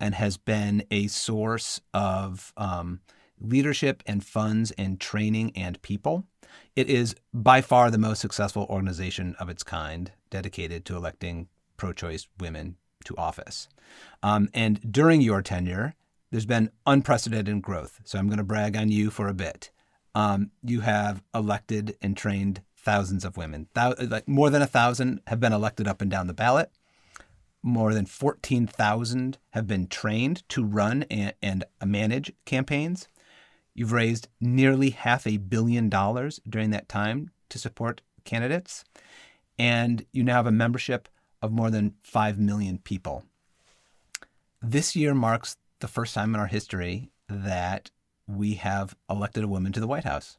and 0.00 0.14
has 0.14 0.36
been 0.36 0.84
a 0.90 1.06
source 1.08 1.80
of 1.92 2.52
um, 2.56 3.00
leadership 3.40 4.02
and 4.06 4.24
funds 4.24 4.70
and 4.72 5.00
training 5.00 5.52
and 5.54 5.80
people. 5.82 6.24
It 6.76 6.88
is 6.88 7.14
by 7.32 7.60
far 7.60 7.90
the 7.90 7.98
most 7.98 8.20
successful 8.20 8.66
organization 8.70 9.34
of 9.38 9.48
its 9.48 9.62
kind 9.62 10.12
dedicated 10.30 10.84
to 10.86 10.96
electing 10.96 11.48
pro 11.76 11.92
choice 11.92 12.26
women 12.38 12.76
to 13.04 13.16
office. 13.16 13.68
Um, 14.22 14.48
and 14.54 14.92
during 14.92 15.20
your 15.20 15.42
tenure, 15.42 15.94
there's 16.30 16.46
been 16.46 16.70
unprecedented 16.86 17.62
growth. 17.62 18.00
So 18.04 18.18
I'm 18.18 18.28
going 18.28 18.38
to 18.38 18.44
brag 18.44 18.76
on 18.76 18.90
you 18.90 19.10
for 19.10 19.28
a 19.28 19.34
bit. 19.34 19.70
Um, 20.14 20.50
you 20.62 20.80
have 20.80 21.22
elected 21.34 21.96
and 22.02 22.16
trained 22.16 22.62
thousands 22.76 23.24
of 23.24 23.36
women. 23.36 23.68
Thou- 23.74 23.94
like 24.00 24.28
more 24.28 24.50
than 24.50 24.62
a 24.62 24.66
thousand 24.66 25.20
have 25.26 25.40
been 25.40 25.52
elected 25.52 25.86
up 25.86 26.02
and 26.02 26.10
down 26.10 26.26
the 26.26 26.34
ballot. 26.34 26.70
More 27.62 27.92
than 27.92 28.06
14,000 28.06 29.38
have 29.50 29.66
been 29.66 29.88
trained 29.88 30.48
to 30.50 30.64
run 30.64 31.04
and, 31.10 31.34
and 31.42 31.64
manage 31.84 32.32
campaigns. 32.44 33.08
You've 33.78 33.92
raised 33.92 34.26
nearly 34.40 34.90
half 34.90 35.24
a 35.24 35.36
billion 35.36 35.88
dollars 35.88 36.40
during 36.48 36.70
that 36.70 36.88
time 36.88 37.30
to 37.48 37.60
support 37.60 38.00
candidates. 38.24 38.82
And 39.56 40.04
you 40.10 40.24
now 40.24 40.34
have 40.34 40.48
a 40.48 40.50
membership 40.50 41.08
of 41.40 41.52
more 41.52 41.70
than 41.70 41.94
5 42.02 42.40
million 42.40 42.78
people. 42.78 43.22
This 44.60 44.96
year 44.96 45.14
marks 45.14 45.58
the 45.78 45.86
first 45.86 46.12
time 46.12 46.34
in 46.34 46.40
our 46.40 46.48
history 46.48 47.12
that 47.28 47.92
we 48.26 48.54
have 48.54 48.96
elected 49.08 49.44
a 49.44 49.48
woman 49.48 49.70
to 49.70 49.80
the 49.80 49.86
White 49.86 50.02
House. 50.02 50.36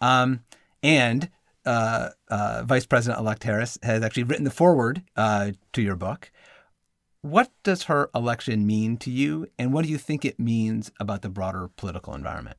Um, 0.00 0.40
and 0.82 1.30
uh, 1.64 2.08
uh, 2.26 2.64
Vice 2.66 2.86
President 2.86 3.20
elect 3.20 3.44
Harris 3.44 3.78
has 3.84 4.02
actually 4.02 4.24
written 4.24 4.44
the 4.44 4.50
foreword 4.50 5.04
uh, 5.14 5.52
to 5.72 5.82
your 5.82 5.94
book. 5.94 6.32
What 7.26 7.50
does 7.64 7.82
her 7.84 8.08
election 8.14 8.64
mean 8.68 8.98
to 8.98 9.10
you, 9.10 9.48
and 9.58 9.72
what 9.72 9.84
do 9.84 9.90
you 9.90 9.98
think 9.98 10.24
it 10.24 10.38
means 10.38 10.92
about 11.00 11.22
the 11.22 11.28
broader 11.28 11.68
political 11.76 12.14
environment? 12.14 12.56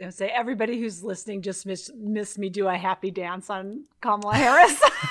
I 0.00 0.10
say 0.10 0.28
everybody 0.28 0.78
who's 0.78 1.02
listening 1.02 1.42
just 1.42 1.66
missed, 1.66 1.92
missed 1.96 2.38
me 2.38 2.50
do 2.50 2.68
a 2.68 2.76
happy 2.76 3.10
dance 3.10 3.50
on 3.50 3.84
Kamala 4.00 4.34
Harris. 4.36 4.80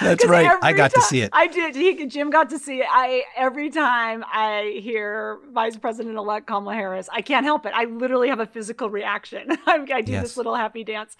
That's 0.00 0.24
right. 0.26 0.56
I 0.62 0.72
got 0.72 0.94
to 0.94 1.02
see 1.02 1.20
it. 1.20 1.28
I 1.34 1.46
did. 1.46 1.74
He, 1.74 2.06
Jim 2.06 2.30
got 2.30 2.48
to 2.50 2.58
see 2.58 2.78
it. 2.78 2.86
I 2.88 3.24
every 3.36 3.68
time 3.68 4.24
I 4.32 4.78
hear 4.82 5.40
Vice 5.52 5.76
President 5.76 6.16
elect 6.16 6.46
Kamala 6.46 6.74
Harris, 6.74 7.08
I 7.12 7.20
can't 7.20 7.44
help 7.44 7.66
it. 7.66 7.72
I 7.74 7.84
literally 7.84 8.28
have 8.28 8.40
a 8.40 8.46
physical 8.46 8.88
reaction. 8.88 9.48
I, 9.66 9.84
I 9.92 10.00
do 10.00 10.12
Yes. 10.12 10.22
this 10.22 10.36
little 10.38 10.54
happy 10.54 10.84
dance 10.84 11.16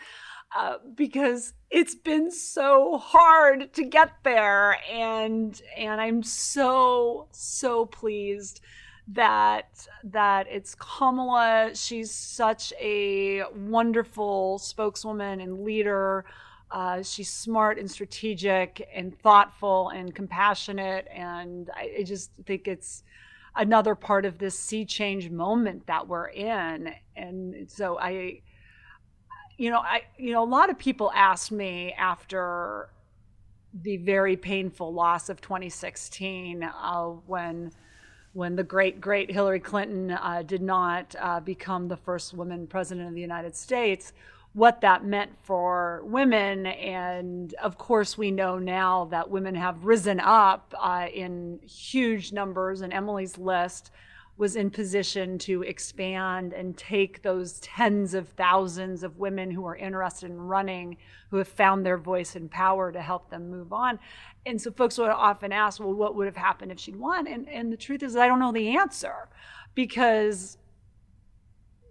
uh, 0.56 0.78
because 0.94 1.52
it's 1.70 1.94
been 1.94 2.30
so 2.30 2.98
hard 2.98 3.72
to 3.74 3.84
get 3.84 4.12
there, 4.24 4.76
and 4.90 5.60
and 5.76 6.00
I'm 6.00 6.22
so 6.22 7.28
so 7.30 7.86
pleased 7.86 8.60
that 9.08 9.86
that 10.04 10.46
it's 10.48 10.74
Kamala. 10.74 11.70
She's 11.74 12.10
such 12.10 12.72
a 12.80 13.44
wonderful 13.54 14.58
spokeswoman 14.58 15.40
and 15.40 15.62
leader. 15.64 16.24
Uh, 16.70 17.02
she's 17.02 17.28
smart 17.28 17.78
and 17.78 17.90
strategic 17.90 18.88
and 18.94 19.18
thoughtful 19.20 19.88
and 19.90 20.14
compassionate, 20.14 21.06
and 21.12 21.70
I, 21.74 21.96
I 22.00 22.02
just 22.04 22.30
think 22.46 22.68
it's 22.68 23.02
another 23.56 23.94
part 23.94 24.24
of 24.24 24.38
this 24.38 24.58
sea 24.58 24.84
change 24.84 25.30
moment 25.30 25.86
that 25.86 26.06
we're 26.06 26.28
in. 26.28 26.92
And 27.16 27.68
so 27.70 27.98
I, 27.98 28.42
you 29.60 29.68
know, 29.68 29.80
I, 29.80 30.04
you 30.16 30.32
know, 30.32 30.42
a 30.42 30.48
lot 30.48 30.70
of 30.70 30.78
people 30.78 31.12
asked 31.14 31.52
me 31.52 31.92
after 31.92 32.88
the 33.74 33.98
very 33.98 34.34
painful 34.34 34.90
loss 34.90 35.28
of 35.28 35.42
2016 35.42 36.62
uh, 36.62 37.04
when 37.26 37.70
when 38.32 38.56
the 38.56 38.62
great 38.62 39.02
great 39.02 39.30
Hillary 39.30 39.60
Clinton 39.60 40.12
uh, 40.12 40.42
did 40.46 40.62
not 40.62 41.14
uh, 41.20 41.40
become 41.40 41.88
the 41.88 41.96
first 41.98 42.32
woman 42.32 42.66
president 42.66 43.06
of 43.08 43.14
the 43.14 43.20
United 43.20 43.54
States 43.54 44.14
what 44.54 44.80
that 44.80 45.04
meant 45.04 45.30
for 45.42 46.00
women. 46.04 46.64
And 46.66 47.52
of 47.62 47.76
course 47.76 48.16
we 48.16 48.30
know 48.30 48.58
now 48.58 49.04
that 49.10 49.28
women 49.28 49.54
have 49.56 49.84
risen 49.84 50.20
up 50.20 50.74
uh, 50.80 51.06
in 51.12 51.60
huge 51.68 52.32
numbers 52.32 52.80
and 52.80 52.94
Emily's 52.94 53.36
list 53.36 53.90
was 54.40 54.56
in 54.56 54.70
position 54.70 55.36
to 55.36 55.62
expand 55.62 56.54
and 56.54 56.74
take 56.74 57.22
those 57.22 57.60
tens 57.60 58.14
of 58.14 58.26
thousands 58.30 59.02
of 59.02 59.18
women 59.18 59.50
who 59.50 59.66
are 59.66 59.76
interested 59.76 60.30
in 60.30 60.40
running, 60.40 60.96
who 61.30 61.36
have 61.36 61.46
found 61.46 61.84
their 61.84 61.98
voice 61.98 62.34
and 62.34 62.50
power 62.50 62.90
to 62.90 63.02
help 63.02 63.28
them 63.28 63.50
move 63.50 63.70
on. 63.70 63.98
And 64.46 64.58
so 64.58 64.70
folks 64.70 64.96
would 64.96 65.10
often 65.10 65.52
ask, 65.52 65.78
well, 65.78 65.92
what 65.92 66.16
would 66.16 66.24
have 66.24 66.38
happened 66.38 66.72
if 66.72 66.80
she'd 66.80 66.96
won? 66.96 67.26
And, 67.26 67.46
and 67.50 67.70
the 67.70 67.76
truth 67.76 68.02
is, 68.02 68.16
I 68.16 68.26
don't 68.26 68.40
know 68.40 68.50
the 68.50 68.78
answer 68.78 69.28
because 69.74 70.56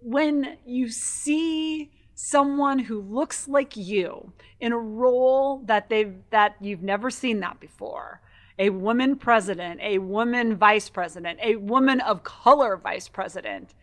when 0.02 0.58
you 0.66 0.88
see 0.88 1.92
someone 2.16 2.80
who 2.80 3.00
looks 3.00 3.46
like 3.46 3.76
you 3.76 4.32
in 4.58 4.72
a 4.72 4.78
role 4.78 5.62
that 5.66 5.88
they've 5.88 6.16
that 6.30 6.56
you've 6.60 6.82
never 6.82 7.10
seen 7.10 7.38
that 7.40 7.60
before 7.60 8.20
a 8.58 8.70
woman 8.70 9.16
president 9.16 9.80
a 9.82 9.98
woman 9.98 10.56
vice 10.56 10.88
president 10.88 11.38
a 11.42 11.56
woman 11.56 12.00
of 12.00 12.22
color 12.22 12.76
vice 12.76 13.08
president 13.08 13.74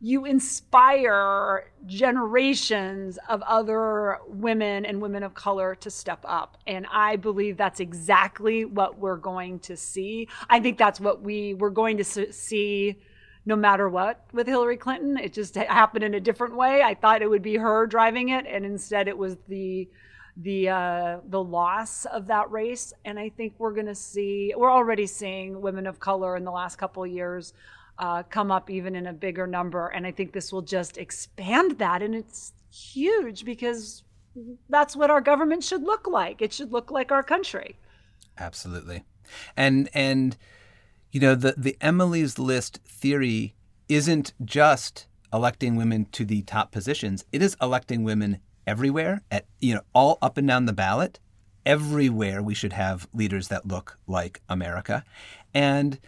you 0.00 0.24
inspire 0.24 1.72
generations 1.86 3.18
of 3.28 3.42
other 3.42 4.18
women 4.28 4.84
and 4.84 5.02
women 5.02 5.24
of 5.24 5.34
color 5.34 5.74
to 5.74 5.90
step 5.90 6.20
up 6.24 6.56
and 6.66 6.86
i 6.92 7.16
believe 7.16 7.56
that's 7.56 7.80
exactly 7.80 8.64
what 8.64 8.98
we're 8.98 9.16
going 9.16 9.58
to 9.58 9.76
see 9.76 10.28
i 10.48 10.60
think 10.60 10.78
that's 10.78 11.00
what 11.00 11.22
we 11.22 11.54
we're 11.54 11.70
going 11.70 11.96
to 11.96 12.32
see 12.32 12.96
no 13.48 13.56
matter 13.56 13.88
what 13.88 14.26
with 14.32 14.46
Hillary 14.46 14.76
Clinton. 14.76 15.16
It 15.16 15.32
just 15.32 15.54
happened 15.54 16.04
in 16.04 16.12
a 16.12 16.20
different 16.20 16.54
way. 16.54 16.82
I 16.82 16.94
thought 16.94 17.22
it 17.22 17.30
would 17.30 17.42
be 17.42 17.56
her 17.56 17.86
driving 17.86 18.28
it, 18.28 18.44
and 18.46 18.64
instead 18.64 19.08
it 19.08 19.16
was 19.16 19.38
the 19.48 19.88
the 20.38 20.68
uh, 20.68 21.18
the 21.28 21.42
loss 21.42 22.04
of 22.06 22.26
that 22.28 22.50
race. 22.50 22.92
And 23.04 23.18
I 23.18 23.28
think 23.28 23.54
we're 23.58 23.74
going 23.74 23.86
to 23.86 23.94
see. 23.94 24.54
We're 24.56 24.72
already 24.72 25.06
seeing 25.06 25.60
women 25.60 25.86
of 25.86 26.00
color 26.00 26.36
in 26.36 26.44
the 26.44 26.52
last 26.52 26.76
couple 26.76 27.04
of 27.04 27.10
years 27.10 27.52
uh, 27.98 28.22
come 28.24 28.50
up 28.50 28.70
even 28.70 28.94
in 28.94 29.06
a 29.06 29.12
bigger 29.12 29.46
number. 29.46 29.88
And 29.88 30.06
I 30.06 30.12
think 30.12 30.32
this 30.32 30.52
will 30.52 30.62
just 30.62 30.96
expand 30.96 31.78
that, 31.78 32.02
and 32.02 32.14
it's 32.14 32.52
huge 32.70 33.44
because 33.44 34.04
that's 34.68 34.94
what 34.94 35.10
our 35.10 35.20
government 35.20 35.64
should 35.64 35.82
look 35.82 36.06
like. 36.06 36.40
It 36.40 36.52
should 36.52 36.72
look 36.72 36.90
like 36.90 37.10
our 37.10 37.22
country. 37.22 37.76
Absolutely. 38.38 39.04
And 39.56 39.88
and 39.92 40.36
you 41.10 41.20
know 41.20 41.34
the 41.34 41.54
the 41.56 41.76
Emily's 41.80 42.38
list 42.38 42.80
theory 42.86 43.54
isn't 43.88 44.32
just 44.44 45.06
electing 45.32 45.76
women 45.76 46.06
to 46.12 46.24
the 46.24 46.42
top 46.42 46.70
positions. 46.70 47.24
It 47.32 47.42
is 47.42 47.56
electing 47.60 48.04
women 48.04 48.40
everywhere 48.68 49.22
at 49.30 49.46
you 49.60 49.74
know 49.74 49.80
all 49.94 50.18
up 50.20 50.36
and 50.36 50.46
down 50.46 50.66
the 50.66 50.72
ballot. 50.72 51.18
Everywhere 51.66 52.42
we 52.42 52.54
should 52.54 52.74
have 52.74 53.08
leaders 53.12 53.48
that 53.48 53.66
look 53.66 53.98
like 54.06 54.40
America. 54.48 55.04
And 55.52 55.98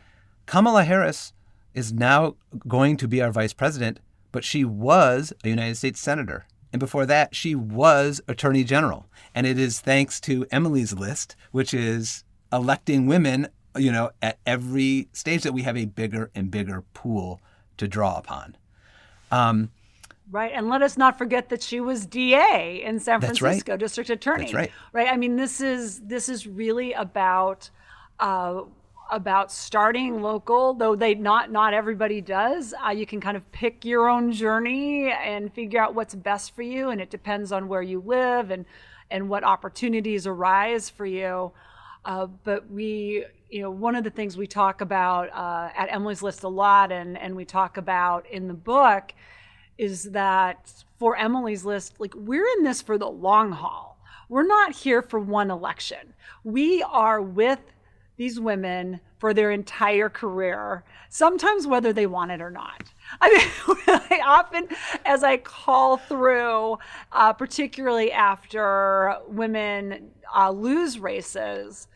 Kamala 0.46 0.84
Harris 0.84 1.32
is 1.74 1.92
now 1.92 2.36
going 2.68 2.96
to 2.98 3.08
be 3.08 3.20
our 3.20 3.32
vice 3.32 3.52
president, 3.52 3.98
but 4.32 4.44
she 4.44 4.64
was 4.64 5.32
a 5.44 5.48
United 5.48 5.76
States 5.76 6.00
senator. 6.00 6.46
And 6.72 6.80
before 6.80 7.04
that, 7.06 7.34
she 7.34 7.54
was 7.54 8.20
attorney 8.28 8.64
general. 8.64 9.06
And 9.34 9.46
it 9.46 9.58
is 9.58 9.80
thanks 9.80 10.20
to 10.22 10.46
Emily's 10.50 10.92
list, 10.92 11.36
which 11.50 11.74
is 11.74 12.24
electing 12.52 13.06
women, 13.06 13.48
you 13.76 13.92
know, 13.92 14.10
at 14.22 14.38
every 14.46 15.08
stage 15.12 15.42
that 15.42 15.52
we 15.52 15.62
have 15.62 15.76
a 15.76 15.86
bigger 15.86 16.30
and 16.34 16.50
bigger 16.50 16.84
pool 16.94 17.40
to 17.76 17.88
draw 17.88 18.16
upon. 18.18 18.56
Um, 19.30 19.70
Right, 20.32 20.52
and 20.54 20.68
let 20.68 20.80
us 20.80 20.96
not 20.96 21.18
forget 21.18 21.48
that 21.48 21.60
she 21.60 21.80
was 21.80 22.06
DA 22.06 22.82
in 22.84 23.00
San 23.00 23.20
Francisco, 23.20 23.72
right. 23.72 23.80
district 23.80 24.10
attorney. 24.10 24.44
That's 24.44 24.54
right. 24.54 24.72
Right. 24.92 25.08
I 25.08 25.16
mean, 25.16 25.34
this 25.34 25.60
is 25.60 26.00
this 26.02 26.28
is 26.28 26.46
really 26.46 26.92
about 26.92 27.68
uh, 28.20 28.62
about 29.10 29.50
starting 29.50 30.22
local, 30.22 30.74
though 30.74 30.94
they 30.94 31.14
not 31.14 31.50
not 31.50 31.74
everybody 31.74 32.20
does. 32.20 32.72
Uh, 32.84 32.90
you 32.90 33.06
can 33.06 33.20
kind 33.20 33.36
of 33.36 33.50
pick 33.50 33.84
your 33.84 34.08
own 34.08 34.30
journey 34.32 35.10
and 35.10 35.52
figure 35.52 35.82
out 35.82 35.96
what's 35.96 36.14
best 36.14 36.54
for 36.54 36.62
you, 36.62 36.90
and 36.90 37.00
it 37.00 37.10
depends 37.10 37.50
on 37.50 37.66
where 37.66 37.82
you 37.82 38.00
live 38.00 38.52
and 38.52 38.64
and 39.10 39.28
what 39.28 39.42
opportunities 39.42 40.28
arise 40.28 40.88
for 40.88 41.06
you. 41.06 41.50
Uh, 42.04 42.26
but 42.44 42.70
we, 42.70 43.24
you 43.50 43.62
know, 43.62 43.70
one 43.70 43.96
of 43.96 44.04
the 44.04 44.10
things 44.10 44.36
we 44.36 44.46
talk 44.46 44.80
about 44.80 45.28
uh, 45.32 45.70
at 45.76 45.92
Emily's 45.92 46.22
List 46.22 46.44
a 46.44 46.48
lot, 46.48 46.92
and 46.92 47.18
and 47.18 47.34
we 47.34 47.44
talk 47.44 47.76
about 47.76 48.26
in 48.30 48.46
the 48.46 48.54
book 48.54 49.12
is 49.80 50.10
that 50.10 50.84
for 50.98 51.16
Emily's 51.16 51.64
list, 51.64 51.94
like 51.98 52.14
we're 52.14 52.46
in 52.58 52.64
this 52.64 52.82
for 52.82 52.98
the 52.98 53.08
long 53.08 53.50
haul. 53.50 53.98
We're 54.28 54.46
not 54.46 54.72
here 54.72 55.00
for 55.00 55.18
one 55.18 55.50
election. 55.50 56.12
We 56.44 56.82
are 56.82 57.22
with 57.22 57.60
these 58.18 58.38
women 58.38 59.00
for 59.18 59.32
their 59.32 59.50
entire 59.50 60.10
career, 60.10 60.84
sometimes 61.08 61.66
whether 61.66 61.94
they 61.94 62.06
want 62.06 62.30
it 62.30 62.42
or 62.42 62.50
not. 62.50 62.92
I 63.22 63.30
mean, 63.30 63.78
I 64.10 64.20
often, 64.22 64.68
as 65.06 65.24
I 65.24 65.38
call 65.38 65.96
through, 65.96 66.76
uh, 67.12 67.32
particularly 67.32 68.12
after 68.12 69.16
women 69.28 70.10
uh, 70.36 70.50
lose 70.50 70.98
races, 70.98 71.88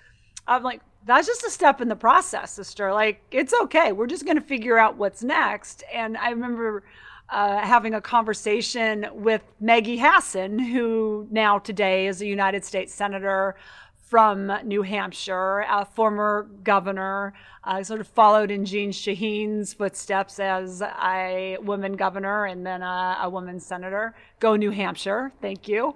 I'm 0.46 0.62
like, 0.62 0.80
that's 1.04 1.26
just 1.26 1.44
a 1.44 1.50
step 1.50 1.82
in 1.82 1.88
the 1.88 1.96
process, 1.96 2.52
sister. 2.52 2.94
Like, 2.94 3.20
it's 3.30 3.52
okay. 3.64 3.92
We're 3.92 4.06
just 4.06 4.24
going 4.24 4.38
to 4.38 4.42
figure 4.42 4.78
out 4.78 4.96
what's 4.96 5.22
next. 5.22 5.84
And 5.92 6.16
I 6.16 6.30
remember 6.30 6.82
uh, 7.28 7.58
having 7.58 7.94
a 7.94 8.00
conversation 8.00 9.06
with 9.12 9.42
Maggie 9.60 9.98
Hassan, 9.98 10.58
who 10.58 11.26
now 11.30 11.58
today 11.58 12.06
is 12.06 12.20
a 12.20 12.26
United 12.26 12.64
States 12.64 12.94
Senator 12.94 13.56
from 13.96 14.52
New 14.64 14.82
Hampshire, 14.82 15.64
a 15.68 15.84
former 15.84 16.48
governor, 16.62 17.32
uh, 17.64 17.82
sort 17.82 18.00
of 18.00 18.06
followed 18.06 18.50
in 18.50 18.64
Jeanne 18.64 18.92
Shaheen's 18.92 19.72
footsteps 19.72 20.38
as 20.38 20.82
a 20.82 21.56
woman 21.62 21.94
governor 21.94 22.44
and 22.44 22.64
then 22.64 22.82
a, 22.82 23.18
a 23.22 23.30
woman 23.30 23.58
senator. 23.58 24.14
Go 24.38 24.56
New 24.56 24.70
Hampshire, 24.70 25.32
thank 25.40 25.66
you. 25.66 25.94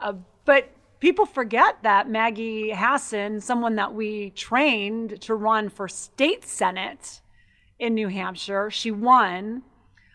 Uh, 0.00 0.14
but 0.46 0.70
people 1.00 1.26
forget 1.26 1.82
that 1.82 2.08
Maggie 2.08 2.72
Hassan, 2.72 3.40
someone 3.40 3.76
that 3.76 3.94
we 3.94 4.30
trained 4.30 5.20
to 5.20 5.34
run 5.34 5.68
for 5.68 5.86
state 5.86 6.44
senate 6.44 7.20
in 7.78 7.94
New 7.94 8.08
Hampshire, 8.08 8.70
she 8.70 8.90
won 8.90 9.62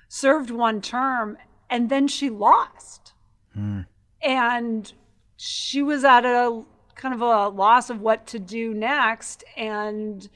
served 0.07 0.51
one 0.51 0.81
term, 0.81 1.37
and 1.69 1.89
then 1.89 2.07
she 2.07 2.29
lost. 2.29 3.13
Mm. 3.57 3.85
And 4.21 4.93
she 5.37 5.81
was 5.83 6.03
at 6.03 6.25
a 6.25 6.63
kind 6.95 7.13
of 7.13 7.21
a 7.21 7.49
loss 7.49 7.89
of 7.89 8.01
what 8.01 8.25
to 8.27 8.39
do 8.39 8.73
next. 8.73 9.43
And 9.55 10.27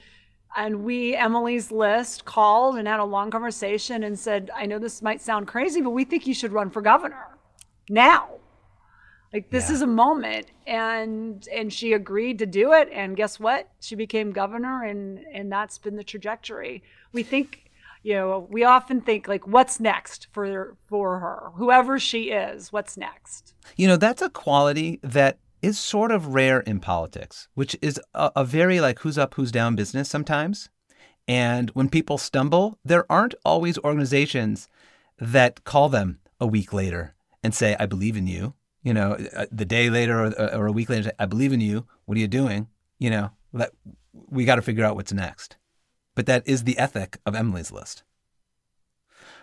and 0.57 0.83
we, 0.83 1.15
Emily's 1.15 1.71
list, 1.71 2.25
called 2.25 2.77
and 2.77 2.87
had 2.87 2.99
a 2.99 3.05
long 3.05 3.29
conversation 3.29 4.03
and 4.03 4.17
said, 4.17 4.49
I 4.55 4.65
know 4.65 4.79
this 4.79 5.01
might 5.01 5.21
sound 5.21 5.47
crazy, 5.47 5.79
but 5.79 5.91
we 5.91 6.05
think 6.05 6.25
you 6.25 6.33
should 6.33 6.51
run 6.51 6.71
for 6.71 6.81
governor 6.81 7.37
now. 7.87 8.29
Like 9.31 9.51
this 9.51 9.69
yeah. 9.69 9.75
is 9.75 9.81
a 9.83 9.87
moment. 9.87 10.47
And 10.65 11.47
and 11.55 11.71
she 11.71 11.93
agreed 11.93 12.39
to 12.39 12.45
do 12.45 12.73
it. 12.73 12.89
And 12.91 13.15
guess 13.15 13.39
what? 13.39 13.69
She 13.79 13.95
became 13.95 14.31
governor 14.31 14.83
and 14.83 15.19
and 15.33 15.51
that's 15.51 15.77
been 15.77 15.95
the 15.95 16.03
trajectory. 16.03 16.83
We 17.11 17.23
think 17.23 17.68
you 18.01 18.13
know, 18.13 18.47
we 18.49 18.63
often 18.63 19.01
think 19.01 19.27
like, 19.27 19.47
what's 19.47 19.79
next 19.79 20.27
for 20.31 20.77
for 20.87 21.19
her, 21.19 21.51
whoever 21.55 21.99
she 21.99 22.31
is, 22.31 22.71
what's 22.71 22.97
next? 22.97 23.53
You 23.75 23.87
know, 23.87 23.97
that's 23.97 24.21
a 24.21 24.29
quality 24.29 24.99
that 25.03 25.39
is 25.61 25.77
sort 25.77 26.11
of 26.11 26.27
rare 26.27 26.61
in 26.61 26.79
politics, 26.79 27.49
which 27.53 27.75
is 27.81 27.99
a, 28.13 28.31
a 28.37 28.45
very 28.45 28.79
like 28.79 28.99
who's 28.99 29.17
up, 29.17 29.33
who's 29.33 29.51
down 29.51 29.75
business 29.75 30.09
sometimes. 30.09 30.69
And 31.27 31.69
when 31.71 31.89
people 31.89 32.17
stumble, 32.17 32.79
there 32.83 33.05
aren't 33.11 33.35
always 33.45 33.77
organizations 33.79 34.67
that 35.19 35.63
call 35.63 35.89
them 35.89 36.19
a 36.39 36.47
week 36.47 36.71
later 36.71 37.15
and 37.43 37.53
say, 37.53 37.75
"I 37.79 37.85
believe 37.85 38.15
in 38.15 38.27
you." 38.27 38.53
You 38.81 38.93
know, 38.93 39.17
uh, 39.35 39.45
the 39.51 39.65
day 39.65 39.89
later 39.89 40.25
or, 40.25 40.55
or 40.55 40.67
a 40.67 40.71
week 40.71 40.89
later, 40.89 41.11
"I 41.19 41.25
believe 41.25 41.51
in 41.51 41.61
you." 41.61 41.85
What 42.05 42.17
are 42.17 42.21
you 42.21 42.29
doing? 42.29 42.67
You 42.97 43.09
know, 43.09 43.31
we 44.29 44.45
got 44.45 44.55
to 44.55 44.61
figure 44.61 44.85
out 44.85 44.95
what's 44.95 45.13
next 45.13 45.57
but 46.19 46.25
that 46.25 46.45
is 46.45 46.65
the 46.65 46.77
ethic 46.77 47.17
of 47.25 47.33
Emily's 47.33 47.71
list. 47.71 48.03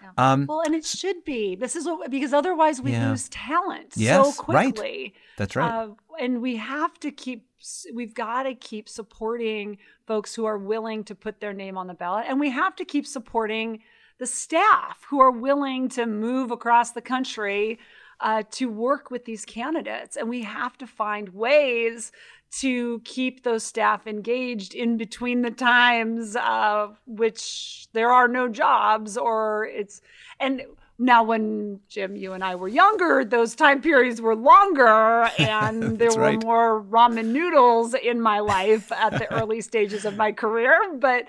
Yeah. 0.02 0.10
Um, 0.18 0.44
well, 0.46 0.60
and 0.60 0.74
it 0.74 0.84
should 0.84 1.24
be. 1.24 1.54
This 1.54 1.74
is 1.74 1.86
what, 1.86 2.10
because 2.10 2.34
otherwise 2.34 2.82
we 2.82 2.92
yeah. 2.92 3.08
lose 3.08 3.30
talent 3.30 3.94
yes, 3.96 4.36
so 4.36 4.42
quickly. 4.42 4.82
Right. 4.82 5.12
That's 5.38 5.56
right. 5.56 5.70
Uh, 5.70 5.88
and 6.20 6.42
we 6.42 6.56
have 6.56 7.00
to 7.00 7.10
keep. 7.10 7.46
We've 7.94 8.12
got 8.12 8.42
to 8.42 8.54
keep 8.54 8.90
supporting 8.90 9.78
folks 10.06 10.34
who 10.34 10.44
are 10.44 10.58
willing 10.58 11.02
to 11.04 11.14
put 11.14 11.40
their 11.40 11.54
name 11.54 11.78
on 11.78 11.86
the 11.86 11.94
ballot, 11.94 12.26
and 12.28 12.38
we 12.38 12.50
have 12.50 12.76
to 12.76 12.84
keep 12.84 13.06
supporting 13.06 13.80
the 14.18 14.26
staff 14.26 15.02
who 15.08 15.18
are 15.20 15.30
willing 15.30 15.88
to 15.88 16.04
move 16.04 16.50
across 16.50 16.90
the 16.90 17.00
country 17.00 17.78
uh, 18.20 18.42
to 18.50 18.70
work 18.70 19.10
with 19.10 19.24
these 19.24 19.44
candidates. 19.44 20.16
And 20.16 20.28
we 20.28 20.42
have 20.42 20.76
to 20.78 20.86
find 20.86 21.30
ways 21.30 22.12
to 22.50 23.00
keep 23.04 23.42
those 23.42 23.64
staff 23.64 24.06
engaged 24.06 24.74
in 24.74 24.96
between 24.96 25.42
the 25.42 25.50
times 25.50 26.36
uh, 26.36 26.88
which 27.06 27.88
there 27.92 28.10
are 28.10 28.28
no 28.28 28.48
jobs 28.48 29.16
or 29.16 29.66
it's 29.66 30.00
and 30.40 30.62
now 30.98 31.22
when 31.22 31.80
jim 31.88 32.16
you 32.16 32.32
and 32.32 32.42
i 32.42 32.54
were 32.54 32.68
younger 32.68 33.24
those 33.24 33.54
time 33.54 33.82
periods 33.82 34.20
were 34.20 34.36
longer 34.36 35.28
and 35.38 35.98
there 35.98 36.10
were 36.12 36.20
right. 36.20 36.44
more 36.44 36.82
ramen 36.84 37.26
noodles 37.26 37.94
in 37.94 38.20
my 38.20 38.38
life 38.38 38.90
at 38.92 39.12
the 39.18 39.30
early 39.32 39.60
stages 39.60 40.04
of 40.04 40.16
my 40.16 40.32
career 40.32 40.78
but 40.98 41.24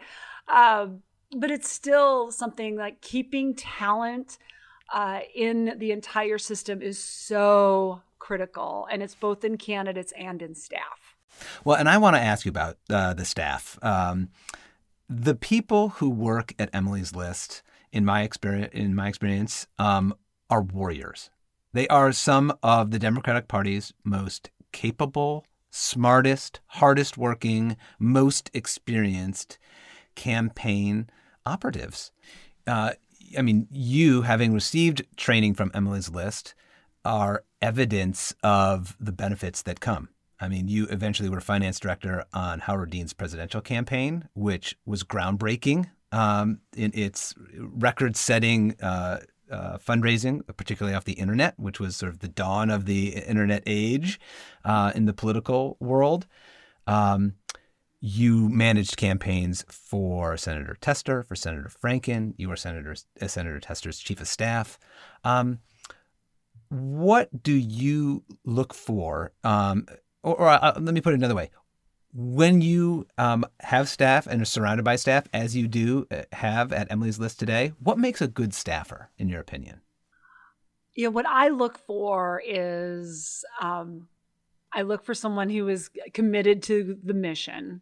uh, 0.47 0.87
but 1.35 1.51
it's 1.51 1.69
still 1.69 2.31
something 2.31 2.77
like 2.77 3.01
keeping 3.01 3.53
talent 3.53 4.37
uh, 4.93 5.19
in 5.35 5.75
the 5.77 5.91
entire 5.91 6.37
system 6.37 6.81
is 6.81 6.97
so 6.97 8.01
critical 8.19 8.87
and 8.91 9.03
it's 9.03 9.15
both 9.15 9.43
in 9.43 9.57
candidates 9.57 10.13
and 10.17 10.41
in 10.41 10.55
staff 10.55 11.17
well, 11.63 11.77
and 11.77 11.89
I 11.89 11.97
want 11.97 12.15
to 12.15 12.21
ask 12.21 12.45
you 12.45 12.49
about 12.49 12.77
uh, 12.89 13.13
the 13.13 13.25
staff. 13.25 13.77
Um, 13.81 14.29
the 15.09 15.35
people 15.35 15.89
who 15.89 16.09
work 16.09 16.53
at 16.59 16.69
Emily's 16.73 17.15
List, 17.15 17.63
in 17.91 18.05
my 18.05 18.23
experience, 18.23 18.73
in 18.73 18.95
my 18.95 19.07
experience, 19.07 19.67
um, 19.79 20.13
are 20.49 20.61
warriors. 20.61 21.29
They 21.73 21.87
are 21.87 22.11
some 22.11 22.53
of 22.63 22.91
the 22.91 22.99
Democratic 22.99 23.47
Party's 23.47 23.93
most 24.03 24.49
capable, 24.71 25.45
smartest, 25.69 26.59
hardest 26.67 27.17
working, 27.17 27.77
most 27.99 28.49
experienced 28.53 29.57
campaign 30.15 31.09
operatives. 31.45 32.11
Uh, 32.65 32.91
I 33.37 33.41
mean, 33.41 33.67
you 33.71 34.23
having 34.23 34.53
received 34.53 35.05
training 35.15 35.55
from 35.55 35.71
Emily's 35.73 36.09
List 36.09 36.53
are 37.03 37.43
evidence 37.61 38.35
of 38.43 38.95
the 38.99 39.11
benefits 39.11 39.61
that 39.63 39.79
come. 39.79 40.09
I 40.39 40.47
mean, 40.47 40.67
you 40.67 40.85
eventually 40.87 41.29
were 41.29 41.41
finance 41.41 41.79
director 41.79 42.25
on 42.33 42.59
Howard 42.59 42.91
Dean's 42.91 43.13
presidential 43.13 43.61
campaign, 43.61 44.29
which 44.35 44.77
was 44.85 45.03
groundbreaking 45.03 45.89
um, 46.11 46.59
in 46.75 46.91
its 46.93 47.33
record 47.57 48.15
setting 48.15 48.75
uh, 48.81 49.19
uh, 49.49 49.77
fundraising, 49.77 50.41
particularly 50.57 50.95
off 50.95 51.05
the 51.05 51.13
internet, 51.13 51.57
which 51.57 51.79
was 51.79 51.95
sort 51.95 52.11
of 52.11 52.19
the 52.19 52.27
dawn 52.27 52.69
of 52.69 52.85
the 52.85 53.09
internet 53.09 53.63
age 53.65 54.19
uh, 54.65 54.91
in 54.93 55.05
the 55.05 55.13
political 55.13 55.77
world. 55.79 56.27
Um, 56.85 57.33
you 58.07 58.49
managed 58.49 58.97
campaigns 58.97 59.65
for 59.69 60.37
Senator 60.37 60.77
Tester, 60.79 61.23
for 61.23 61.35
Senator 61.35 61.69
Franken. 61.69 62.33
You 62.37 62.49
were 62.49 62.55
Senator, 62.55 62.95
uh, 63.21 63.27
Senator 63.27 63.59
Tester's 63.59 63.99
chief 63.99 64.21
of 64.21 64.27
staff. 64.27 64.79
Um, 65.23 65.59
what 66.69 67.43
do 67.43 67.53
you 67.53 68.23
look 68.45 68.73
for 68.73 69.31
um, 69.43 69.87
or, 70.23 70.35
or 70.35 70.47
uh, 70.49 70.73
let 70.79 70.93
me 70.93 71.01
put 71.01 71.13
it 71.13 71.17
another 71.17 71.35
way 71.35 71.49
when 72.13 72.61
you 72.61 73.05
um, 73.17 73.45
have 73.59 73.87
staff 73.87 74.25
and 74.25 74.41
are 74.41 74.45
surrounded 74.45 74.83
by 74.83 74.95
staff, 74.95 75.25
as 75.33 75.55
you 75.55 75.67
do 75.67 76.07
uh, 76.09 76.23
have 76.31 76.73
at 76.73 76.91
Emily's 76.91 77.19
List 77.19 77.39
today, 77.39 77.73
what 77.79 77.99
makes 77.99 78.21
a 78.21 78.27
good 78.27 78.53
staffer, 78.53 79.11
in 79.19 79.29
your 79.29 79.39
opinion? 79.39 79.81
You 80.95 81.05
know, 81.05 81.11
what 81.11 81.27
I 81.27 81.49
look 81.49 81.77
for 81.77 82.41
is 82.43 83.45
um, 83.61 84.07
I 84.73 84.81
look 84.81 85.03
for 85.03 85.13
someone 85.13 85.49
who 85.49 85.67
is 85.67 85.91
committed 86.13 86.63
to 86.63 86.97
the 87.03 87.13
mission, 87.13 87.81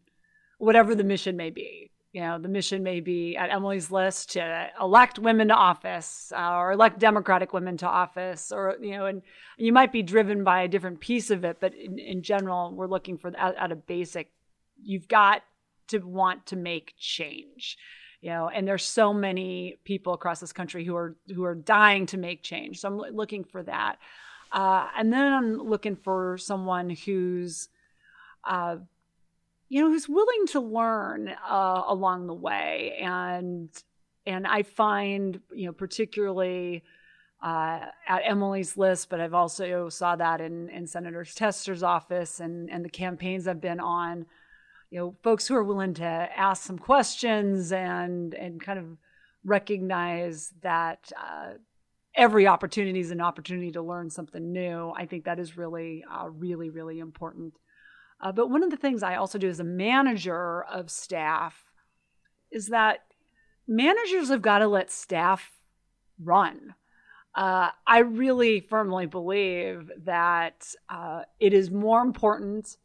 whatever 0.57 0.95
the 0.95 1.03
mission 1.03 1.35
may 1.35 1.49
be. 1.49 1.91
you 2.13 2.21
know, 2.21 2.39
the 2.39 2.47
mission 2.47 2.81
may 2.81 3.01
be 3.01 3.35
at 3.35 3.49
Emily's 3.49 3.91
list 3.91 4.31
to 4.31 4.69
elect 4.79 5.19
women 5.19 5.49
to 5.49 5.53
office 5.53 6.31
uh, 6.33 6.55
or 6.55 6.71
elect 6.71 6.97
Democratic 6.97 7.51
women 7.51 7.75
to 7.77 7.87
office, 7.87 8.53
or, 8.53 8.75
you 8.81 8.91
know, 8.91 9.05
and 9.05 9.21
you 9.57 9.73
might 9.73 9.91
be 9.91 10.01
driven 10.01 10.43
by 10.43 10.61
a 10.61 10.67
different 10.67 11.01
piece 11.01 11.29
of 11.29 11.43
it. 11.43 11.57
But 11.59 11.73
in, 11.73 11.99
in 11.99 12.21
general, 12.21 12.73
we're 12.73 12.87
looking 12.87 13.17
for 13.17 13.35
at, 13.37 13.55
at 13.57 13.71
a 13.71 13.75
basic, 13.75 14.31
you've 14.81 15.09
got 15.09 15.43
to 15.87 15.99
want 15.99 16.45
to 16.47 16.55
make 16.55 16.93
change 16.97 17.77
you 18.25 18.31
know 18.31 18.49
and 18.49 18.67
there's 18.67 18.83
so 18.83 19.13
many 19.13 19.77
people 19.83 20.13
across 20.13 20.39
this 20.39 20.51
country 20.51 20.83
who 20.83 20.95
are 20.95 21.15
who 21.33 21.43
are 21.43 21.53
dying 21.53 22.07
to 22.07 22.17
make 22.17 22.41
change 22.41 22.79
so 22.79 22.87
i'm 22.87 22.97
looking 22.97 23.43
for 23.43 23.61
that 23.61 23.97
uh, 24.51 24.87
and 24.97 25.13
then 25.13 25.31
i'm 25.31 25.57
looking 25.57 25.95
for 25.95 26.37
someone 26.37 26.89
who's 26.89 27.69
uh, 28.47 28.77
you 29.69 29.81
know 29.81 29.89
who's 29.89 30.07
willing 30.07 30.47
to 30.47 30.59
learn 30.59 31.29
uh, 31.49 31.83
along 31.87 32.27
the 32.27 32.33
way 32.33 32.97
and 33.01 33.69
and 34.25 34.45
i 34.47 34.63
find 34.63 35.39
you 35.53 35.65
know 35.65 35.73
particularly 35.73 36.83
uh, 37.43 37.79
at 38.07 38.21
Emily's 38.23 38.75
list, 38.75 39.09
but 39.09 39.19
I've 39.19 39.35
also 39.35 39.87
saw 39.89 40.15
that 40.15 40.41
in, 40.41 40.67
in 40.69 40.87
Senator 40.87 41.23
Tester's 41.23 41.83
office 41.83 42.39
and, 42.39 42.71
and 42.71 42.83
the 42.83 42.89
campaigns 42.89 43.47
I've 43.47 43.61
been 43.61 43.79
on 43.79 44.25
you 44.89 44.99
know 44.99 45.15
folks 45.23 45.47
who 45.47 45.55
are 45.55 45.63
willing 45.63 45.93
to 45.95 46.05
ask 46.05 46.63
some 46.63 46.79
questions 46.79 47.71
and 47.71 48.33
and 48.33 48.61
kind 48.61 48.79
of 48.79 48.97
recognize 49.43 50.53
that 50.61 51.11
uh, 51.17 51.53
every 52.15 52.47
opportunity 52.47 52.99
is 52.99 53.11
an 53.11 53.21
opportunity 53.21 53.71
to 53.71 53.81
learn 53.81 54.09
something 54.09 54.51
new. 54.51 54.91
I 54.95 55.05
think 55.05 55.25
that 55.25 55.39
is 55.39 55.57
really, 55.57 56.03
uh, 56.11 56.29
really, 56.29 56.69
really 56.69 56.99
important. 56.99 57.53
Uh, 58.25 58.31
but 58.31 58.49
one 58.49 58.63
of 58.63 58.71
the 58.71 58.77
things 58.77 59.03
I 59.03 59.17
also 59.17 59.37
do 59.37 59.47
as 59.47 59.59
a 59.59 59.63
manager 59.63 60.63
of 60.63 60.89
staff 60.89 61.71
is 62.49 62.69
that 62.69 63.01
managers 63.67 64.29
have 64.29 64.41
got 64.41 64.59
to 64.59 64.67
let 64.67 64.89
staff 64.89 65.51
run. 66.19 66.73
Uh, 67.35 67.69
I 67.85 67.99
really 67.99 68.61
firmly 68.61 69.05
believe 69.05 69.91
that 70.05 70.73
uh, 70.89 71.21
it 71.39 71.53
is 71.53 71.69
more 71.69 72.01
important 72.01 72.77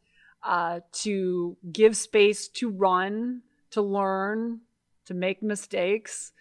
uh, 0.43 0.81
to 0.91 1.57
give 1.71 1.97
space 1.97 2.47
to 2.49 2.69
run, 2.69 3.41
to 3.71 3.81
learn, 3.81 4.59
to 5.05 5.15
make 5.15 5.41
mistakes, 5.41 6.33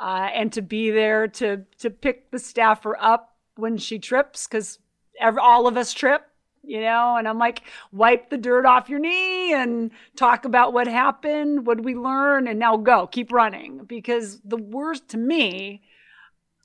uh, 0.00 0.30
and 0.34 0.52
to 0.54 0.62
be 0.62 0.90
there 0.90 1.28
to 1.28 1.64
to 1.78 1.90
pick 1.90 2.32
the 2.32 2.40
staffer 2.40 2.96
up 2.98 3.36
when 3.54 3.76
she 3.76 4.00
trips 4.00 4.48
because 4.48 4.80
all 5.22 5.68
of 5.68 5.76
us 5.76 5.92
trip 5.92 6.28
you 6.68 6.80
know? 6.80 7.16
And 7.16 7.26
i'm 7.26 7.38
like 7.38 7.62
wipe 7.92 8.30
the 8.30 8.38
dirt 8.38 8.66
off 8.66 8.88
your 8.88 8.98
knee 8.98 9.52
and 9.52 9.90
talk 10.16 10.44
about 10.44 10.72
what 10.72 10.86
happened 10.86 11.66
what 11.66 11.82
we 11.82 11.94
learn 11.94 12.46
and 12.46 12.58
now 12.58 12.76
go 12.76 13.06
keep 13.06 13.32
running. 13.32 13.84
Because 13.84 14.40
the 14.44 14.56
worst 14.56 15.08
to 15.08 15.18
me 15.18 15.82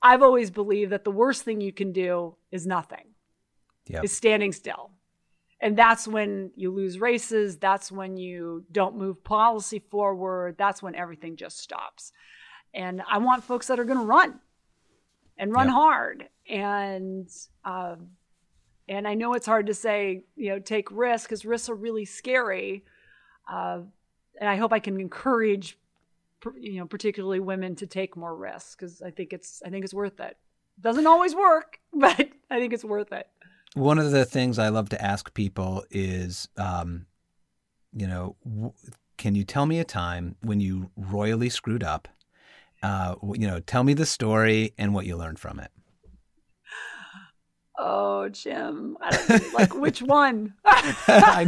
i've 0.02 0.22
always 0.22 0.50
believed 0.50 0.92
that 0.92 1.04
the 1.04 1.10
worst 1.10 1.42
thing 1.42 1.60
you 1.60 1.72
can 1.72 1.92
do 1.92 2.36
is 2.52 2.66
nothing 2.66 3.06
yep. 3.86 4.04
is 4.04 4.12
standing 4.12 4.52
still. 4.52 4.90
And 5.60 5.78
that's 5.78 6.06
when 6.06 6.50
you 6.56 6.70
lose 6.70 6.98
races 6.98 7.56
that's 7.56 7.90
when 7.90 8.16
you 8.16 8.64
don't 8.70 8.96
move 8.96 9.24
policy 9.24 9.78
forward 9.78 10.56
that's 10.58 10.82
when 10.82 10.94
everything 10.94 11.36
just 11.36 11.58
stops. 11.58 12.12
And 12.72 13.02
i 13.10 13.18
want 13.18 13.44
folks 13.44 13.68
that 13.68 13.80
are 13.80 13.84
going 13.84 14.00
to 14.00 14.04
run 14.04 14.40
and 15.38 15.52
run 15.52 15.68
yeah. 15.68 15.72
hard. 15.72 16.28
And 16.48 17.28
um, 17.64 18.08
and 18.88 19.06
i 19.06 19.14
know 19.14 19.34
it's 19.34 19.46
hard 19.46 19.66
to 19.66 19.74
say 19.74 20.24
you 20.36 20.50
know 20.50 20.58
take 20.58 20.90
risks 20.90 21.26
because 21.26 21.44
risks 21.44 21.68
are 21.68 21.74
really 21.74 22.04
scary 22.04 22.84
uh, 23.50 23.80
and 24.40 24.48
i 24.48 24.56
hope 24.56 24.72
i 24.72 24.78
can 24.78 25.00
encourage 25.00 25.78
you 26.58 26.78
know 26.78 26.86
particularly 26.86 27.40
women 27.40 27.74
to 27.74 27.86
take 27.86 28.16
more 28.16 28.34
risks 28.36 28.74
because 28.74 29.02
i 29.02 29.10
think 29.10 29.32
it's 29.32 29.62
i 29.64 29.70
think 29.70 29.84
it's 29.84 29.94
worth 29.94 30.20
it 30.20 30.36
doesn't 30.80 31.06
always 31.06 31.34
work 31.34 31.78
but 31.92 32.28
i 32.50 32.58
think 32.58 32.72
it's 32.72 32.84
worth 32.84 33.12
it 33.12 33.28
one 33.74 33.98
of 33.98 34.12
the 34.12 34.24
things 34.24 34.58
I 34.58 34.68
love 34.68 34.88
to 34.90 35.04
ask 35.04 35.34
people 35.34 35.84
is, 35.90 36.48
um, 36.56 37.06
you 37.92 38.06
know, 38.06 38.36
w- 38.44 38.72
can 39.18 39.34
you 39.34 39.44
tell 39.44 39.66
me 39.66 39.80
a 39.80 39.84
time 39.84 40.36
when 40.42 40.60
you 40.60 40.90
royally 40.96 41.48
screwed 41.48 41.82
up? 41.82 42.08
Uh, 42.82 43.16
you 43.32 43.46
know, 43.46 43.60
tell 43.60 43.82
me 43.82 43.94
the 43.94 44.06
story 44.06 44.74
and 44.78 44.94
what 44.94 45.06
you 45.06 45.16
learned 45.16 45.40
from 45.40 45.58
it. 45.58 45.72
Oh, 47.76 48.28
Jim, 48.28 48.96
like 49.52 49.74
which 49.74 50.00
one? 50.00 50.54
I, 50.64 51.44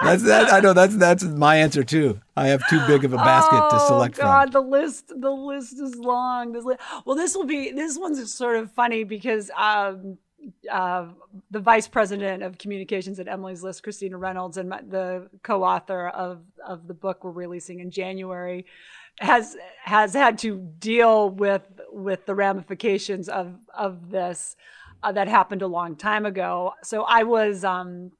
that's 0.00 0.22
that. 0.22 0.52
I 0.52 0.60
know 0.60 0.72
that's 0.72 0.96
that's 0.96 1.24
my 1.24 1.56
answer 1.56 1.82
too. 1.82 2.20
I 2.36 2.48
have 2.48 2.62
too 2.68 2.80
big 2.86 3.04
of 3.04 3.12
a 3.12 3.16
basket 3.16 3.60
oh, 3.62 3.70
to 3.70 3.80
select 3.80 4.18
Oh 4.18 4.22
God, 4.22 4.52
from. 4.52 4.62
the 4.62 4.68
list 4.68 5.12
the 5.20 5.30
list 5.30 5.80
is 5.80 5.96
long. 5.96 6.52
This 6.52 6.64
li- 6.64 6.76
well, 7.04 7.16
this 7.16 7.34
will 7.34 7.46
be 7.46 7.72
this 7.72 7.98
one's 7.98 8.32
sort 8.32 8.56
of 8.56 8.70
funny 8.70 9.02
because 9.02 9.50
um, 9.56 10.18
uh, 10.70 11.06
the 11.50 11.60
vice 11.60 11.88
president 11.88 12.44
of 12.44 12.58
communications 12.58 13.18
at 13.18 13.26
Emily's 13.26 13.64
List, 13.64 13.82
Christina 13.82 14.16
Reynolds, 14.16 14.58
and 14.58 14.68
my, 14.68 14.80
the 14.82 15.28
co-author 15.42 16.08
of 16.08 16.42
of 16.64 16.86
the 16.86 16.94
book 16.94 17.24
we're 17.24 17.32
releasing 17.32 17.80
in 17.80 17.90
January, 17.90 18.66
has 19.18 19.56
has 19.82 20.14
had 20.14 20.38
to 20.38 20.58
deal 20.78 21.30
with 21.30 21.62
with 21.90 22.24
the 22.26 22.36
ramifications 22.36 23.28
of 23.28 23.56
of 23.76 24.10
this 24.10 24.56
uh, 25.06 25.12
that 25.12 25.28
happened 25.28 25.62
a 25.62 25.68
long 25.68 25.94
time 25.94 26.26
ago. 26.26 26.74
So 26.82 27.04
I 27.04 27.22
was 27.22 27.64
um, 27.64 28.10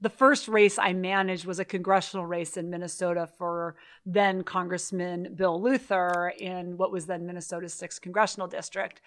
the 0.00 0.08
first 0.08 0.46
race 0.46 0.78
I 0.78 0.92
managed 0.92 1.44
was 1.44 1.58
a 1.58 1.64
congressional 1.64 2.24
race 2.24 2.56
in 2.56 2.70
Minnesota 2.70 3.28
for 3.36 3.74
then 4.04 4.44
Congressman 4.44 5.34
Bill 5.34 5.60
Luther 5.60 6.32
in 6.38 6.76
what 6.76 6.92
was 6.92 7.06
then 7.06 7.26
Minnesota's 7.26 7.74
sixth 7.74 8.00
congressional 8.00 8.46
district. 8.46 9.00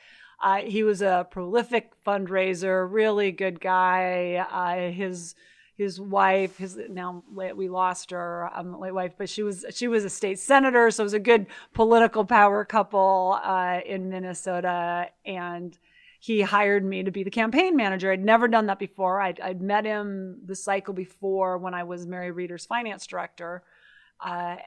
Uh, 0.43 0.57
he 0.57 0.83
was 0.83 1.01
a 1.01 1.27
prolific 1.31 1.91
fundraiser, 2.05 2.85
really 2.91 3.31
good 3.31 3.61
guy. 3.61 4.45
Uh, 4.51 4.91
his 4.91 5.33
his 5.77 5.97
wife, 6.01 6.57
his 6.57 6.77
now 6.89 7.23
we 7.55 7.69
lost 7.69 8.11
her 8.11 8.49
um, 8.53 8.77
late 8.81 8.93
wife, 8.93 9.13
but 9.17 9.29
she 9.29 9.43
was 9.43 9.65
she 9.71 9.87
was 9.87 10.03
a 10.03 10.09
state 10.09 10.39
senator, 10.39 10.91
so 10.91 11.03
it 11.03 11.05
was 11.05 11.13
a 11.13 11.19
good 11.19 11.47
political 11.73 12.25
power 12.25 12.65
couple 12.65 13.39
uh, 13.41 13.79
in 13.85 14.09
Minnesota, 14.09 15.07
and 15.25 15.77
he 16.19 16.41
hired 16.41 16.83
me 16.83 17.03
to 17.03 17.11
be 17.11 17.23
the 17.23 17.31
campaign 17.31 17.77
manager. 17.77 18.11
I'd 18.11 18.23
never 18.23 18.47
done 18.47 18.65
that 18.65 18.77
before. 18.77 19.21
I'd, 19.21 19.39
I'd 19.39 19.61
met 19.61 19.85
him 19.85 20.41
the 20.45 20.55
cycle 20.55 20.93
before 20.93 21.57
when 21.57 21.73
I 21.73 21.83
was 21.83 22.05
Mary 22.05 22.31
Rieder's 22.31 22.65
finance 22.65 23.07
director. 23.07 23.63
Uh, 24.19 24.57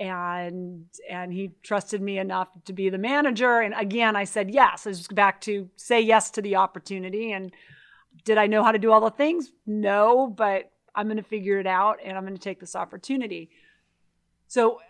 and 0.00 0.86
and 1.08 1.32
he 1.32 1.50
trusted 1.62 2.00
me 2.00 2.18
enough 2.18 2.48
to 2.64 2.72
be 2.72 2.88
the 2.88 2.96
manager 2.96 3.60
and 3.60 3.74
again 3.76 4.16
i 4.16 4.24
said 4.24 4.50
yes 4.50 4.86
i 4.86 4.88
was 4.88 5.06
back 5.08 5.38
to 5.38 5.68
say 5.76 6.00
yes 6.00 6.30
to 6.30 6.40
the 6.40 6.56
opportunity 6.56 7.32
and 7.32 7.52
did 8.24 8.38
i 8.38 8.46
know 8.46 8.64
how 8.64 8.72
to 8.72 8.78
do 8.78 8.90
all 8.90 9.02
the 9.02 9.10
things 9.10 9.52
no 9.66 10.26
but 10.26 10.72
i'm 10.94 11.06
going 11.06 11.18
to 11.18 11.22
figure 11.22 11.60
it 11.60 11.66
out 11.66 11.98
and 12.02 12.16
i'm 12.16 12.24
going 12.24 12.34
to 12.34 12.40
take 12.40 12.58
this 12.58 12.74
opportunity 12.74 13.50
so 14.48 14.80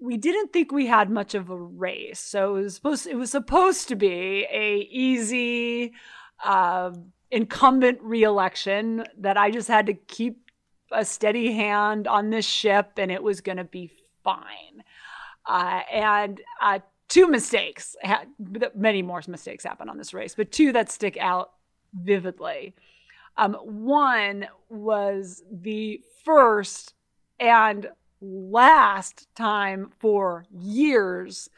we 0.00 0.16
didn't 0.16 0.52
think 0.52 0.70
we 0.70 0.86
had 0.86 1.10
much 1.10 1.34
of 1.34 1.50
a 1.50 1.56
race 1.56 2.20
so 2.20 2.56
it 2.56 2.62
was 2.62 2.74
supposed 2.74 3.06
it 3.06 3.16
was 3.16 3.30
supposed 3.30 3.88
to 3.88 3.96
be 3.96 4.46
a 4.52 4.88
easy 4.90 5.92
uh, 6.44 6.90
incumbent 7.30 7.98
reelection 8.02 9.04
that 9.16 9.36
i 9.36 9.50
just 9.50 9.68
had 9.68 9.86
to 9.86 9.94
keep 9.94 10.48
a 10.92 11.04
steady 11.04 11.52
hand 11.52 12.06
on 12.06 12.30
this 12.30 12.46
ship 12.46 12.92
and 12.96 13.10
it 13.10 13.22
was 13.22 13.40
going 13.40 13.58
to 13.58 13.64
be 13.64 13.90
fine. 14.22 14.82
Uh, 15.46 15.80
and 15.92 16.40
uh, 16.60 16.78
two 17.08 17.28
mistakes, 17.28 17.96
many 18.74 19.02
more 19.02 19.22
mistakes 19.28 19.64
happen 19.64 19.88
on 19.88 19.96
this 19.96 20.12
race, 20.12 20.34
but 20.34 20.50
two 20.50 20.72
that 20.72 20.90
stick 20.90 21.16
out 21.18 21.52
vividly. 21.94 22.74
Um, 23.36 23.54
one 23.54 24.48
was 24.68 25.42
the 25.50 26.00
first 26.24 26.94
and 27.40 27.88
last 28.20 29.28
time 29.34 29.90
for 29.98 30.44
years 30.50 31.48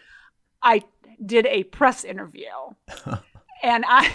I 0.63 0.83
did 1.25 1.47
a 1.47 1.65
press 1.65 2.05
interview. 2.05 2.51
and 3.63 3.85
I 3.87 4.11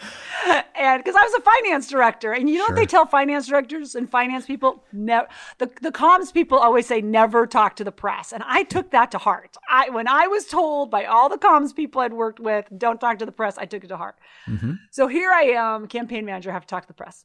and 0.76 1.02
because 1.02 1.16
I 1.16 1.22
was 1.22 1.34
a 1.38 1.40
finance 1.40 1.88
director, 1.88 2.32
and 2.32 2.48
you 2.48 2.56
know 2.56 2.66
sure. 2.66 2.74
what 2.74 2.80
they 2.80 2.86
tell 2.86 3.06
finance 3.06 3.48
directors 3.48 3.94
and 3.94 4.08
finance 4.08 4.46
people? 4.46 4.84
Never. 4.92 5.26
The 5.58 5.70
the 5.82 5.90
comms 5.90 6.32
people 6.32 6.58
always 6.58 6.86
say 6.86 7.00
never 7.00 7.46
talk 7.46 7.76
to 7.76 7.84
the 7.84 7.92
press, 7.92 8.32
and 8.32 8.42
I 8.46 8.62
took 8.62 8.90
that 8.92 9.10
to 9.12 9.18
heart. 9.18 9.56
I 9.68 9.90
when 9.90 10.06
I 10.06 10.28
was 10.28 10.46
told 10.46 10.90
by 10.90 11.04
all 11.04 11.28
the 11.28 11.38
comms 11.38 11.74
people 11.74 12.00
I'd 12.00 12.12
worked 12.12 12.40
with, 12.40 12.66
don't 12.76 13.00
talk 13.00 13.18
to 13.18 13.26
the 13.26 13.32
press, 13.32 13.58
I 13.58 13.64
took 13.64 13.84
it 13.84 13.88
to 13.88 13.96
heart. 13.96 14.16
Mm-hmm. 14.46 14.74
So 14.92 15.08
here 15.08 15.32
I 15.32 15.42
am, 15.42 15.88
campaign 15.88 16.24
manager, 16.24 16.52
have 16.52 16.62
to 16.62 16.68
talk 16.68 16.82
to 16.82 16.88
the 16.88 16.94
press, 16.94 17.24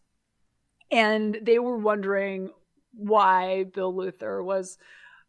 and 0.91 1.37
they 1.41 1.59
were 1.59 1.77
wondering 1.77 2.49
why 2.93 3.65
Bill 3.65 3.95
Luther 3.95 4.43
was. 4.43 4.77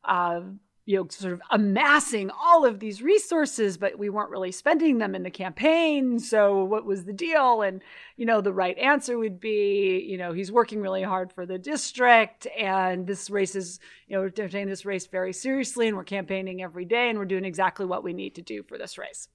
Uh, 0.05 0.43
you 0.87 0.99
know, 0.99 1.07
sort 1.09 1.33
of 1.33 1.41
amassing 1.51 2.31
all 2.31 2.67
of 2.67 2.79
these 2.79 3.01
resources, 3.01 3.79
but 3.79 3.99
we 3.99 4.11
weren't 4.11 4.31
really 4.31 4.53
spending 4.53 4.99
them 4.99 5.15
in 5.15 5.23
the 5.23 5.31
campaign. 5.31 6.19
So 6.19 6.63
what 6.63 6.85
was 6.85 7.05
the 7.05 7.13
deal? 7.13 7.63
And, 7.63 7.81
you 8.19 8.27
know, 8.27 8.43
the 8.43 8.53
right 8.53 8.77
answer 8.77 9.17
would 9.17 9.41
be, 9.41 10.05
you 10.07 10.19
know, 10.19 10.33
he's 10.35 10.53
working 10.53 10.83
really 10.83 11.03
hard 11.03 11.33
for 11.33 11.47
the 11.47 11.59
district 11.59 12.47
and 12.59 13.07
this 13.07 13.31
race 13.31 13.57
is, 13.57 13.81
you 14.09 14.15
know, 14.15 14.21
we're 14.21 14.29
taking 14.29 14.69
this 14.69 14.85
race 14.85 15.07
very 15.07 15.33
seriously 15.33 15.89
and 15.89 15.97
we're 15.97 16.05
campaigning 16.05 16.63
every 16.63 16.85
day 16.85 17.09
and 17.09 17.19
we're 17.19 17.25
doing 17.25 17.47
exactly 17.47 17.87
what 17.87 18.05
we 18.05 18.13
need 18.13 18.35
to 18.35 18.43
do 18.43 18.63
for 18.63 18.77
this 18.77 18.99
race. 18.99 19.29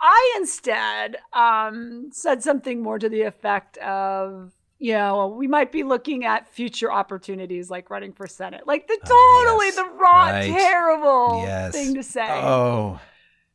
I 0.00 0.34
instead 0.36 1.16
um, 1.32 2.10
said 2.12 2.42
something 2.42 2.82
more 2.82 2.98
to 2.98 3.08
the 3.08 3.22
effect 3.22 3.78
of, 3.78 4.52
you 4.78 4.92
know, 4.92 5.26
we 5.28 5.48
might 5.48 5.72
be 5.72 5.82
looking 5.82 6.24
at 6.24 6.48
future 6.48 6.90
opportunities 6.90 7.68
like 7.68 7.90
running 7.90 8.12
for 8.12 8.26
Senate. 8.26 8.66
Like 8.66 8.86
the 8.86 8.98
oh, 9.06 9.44
totally 9.44 9.66
yes. 9.66 9.76
the 9.76 9.84
wrong, 9.84 10.28
right. 10.28 10.50
terrible 10.50 11.42
yes. 11.44 11.72
thing 11.72 11.94
to 11.94 12.02
say. 12.02 12.28
Oh. 12.28 13.00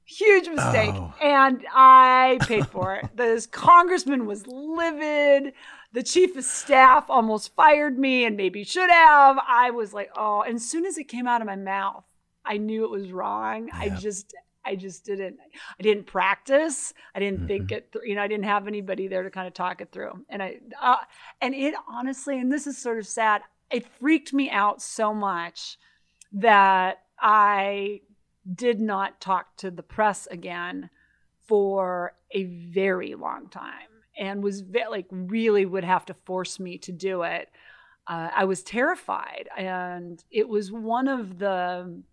Huge 0.05 0.49
mistake. 0.49 0.93
Oh. 0.93 1.13
And 1.21 1.65
I 1.73 2.37
paid 2.41 2.67
for 2.67 2.95
it. 2.95 3.09
this 3.15 3.45
congressman 3.45 4.25
was 4.25 4.45
livid. 4.47 5.53
The 5.93 6.03
chief 6.03 6.35
of 6.35 6.43
staff 6.43 7.09
almost 7.09 7.55
fired 7.55 7.97
me 7.97 8.25
and 8.25 8.35
maybe 8.35 8.65
should 8.65 8.89
have. 8.89 9.37
I 9.47 9.71
was 9.71 9.93
like, 9.93 10.11
oh, 10.15 10.41
and 10.41 10.55
as 10.55 10.69
soon 10.69 10.85
as 10.85 10.97
it 10.97 11.05
came 11.05 11.25
out 11.25 11.39
of 11.39 11.47
my 11.47 11.55
mouth, 11.55 12.03
I 12.43 12.57
knew 12.57 12.83
it 12.83 12.91
was 12.91 13.13
wrong. 13.13 13.69
I 13.71 13.89
just 13.89 14.33
I 14.65 14.75
just 14.75 15.05
didn't 15.05 15.37
I 15.79 15.83
didn't 15.83 16.05
practice. 16.05 16.93
I 17.13 17.19
didn't 17.19 17.39
mm-hmm. 17.39 17.47
think 17.47 17.71
it 17.71 17.89
through. 17.91 18.05
You 18.05 18.15
know, 18.15 18.21
I 18.21 18.27
didn't 18.27 18.45
have 18.45 18.67
anybody 18.67 19.07
there 19.07 19.23
to 19.23 19.29
kind 19.29 19.47
of 19.47 19.53
talk 19.53 19.81
it 19.81 19.91
through. 19.91 20.25
And 20.29 20.41
I 20.41 20.59
uh, 20.81 20.97
and 21.41 21.53
it 21.53 21.75
honestly, 21.87 22.39
and 22.39 22.51
this 22.51 22.67
is 22.67 22.77
sort 22.77 22.99
of 22.99 23.07
sad, 23.07 23.41
it 23.71 23.87
freaked 23.99 24.33
me 24.33 24.49
out 24.49 24.81
so 24.81 25.13
much 25.13 25.77
that 26.31 26.99
I 27.19 28.01
did 28.53 28.79
not 28.79 29.21
talk 29.21 29.55
to 29.57 29.71
the 29.71 29.83
press 29.83 30.27
again 30.29 30.89
for 31.47 32.13
a 32.31 32.43
very 32.45 33.15
long 33.15 33.47
time 33.49 33.87
and 34.17 34.43
was 34.43 34.61
ve- 34.61 34.87
like 34.89 35.07
really 35.11 35.65
would 35.65 35.83
have 35.83 36.05
to 36.05 36.13
force 36.13 36.59
me 36.59 36.77
to 36.79 36.91
do 36.91 37.23
it. 37.23 37.49
Uh, 38.05 38.29
I 38.35 38.43
was 38.43 38.63
terrified, 38.63 39.47
and 39.57 40.21
it 40.29 40.47
was 40.49 40.71
one 40.71 41.07
of 41.07 41.39
the 41.39 42.03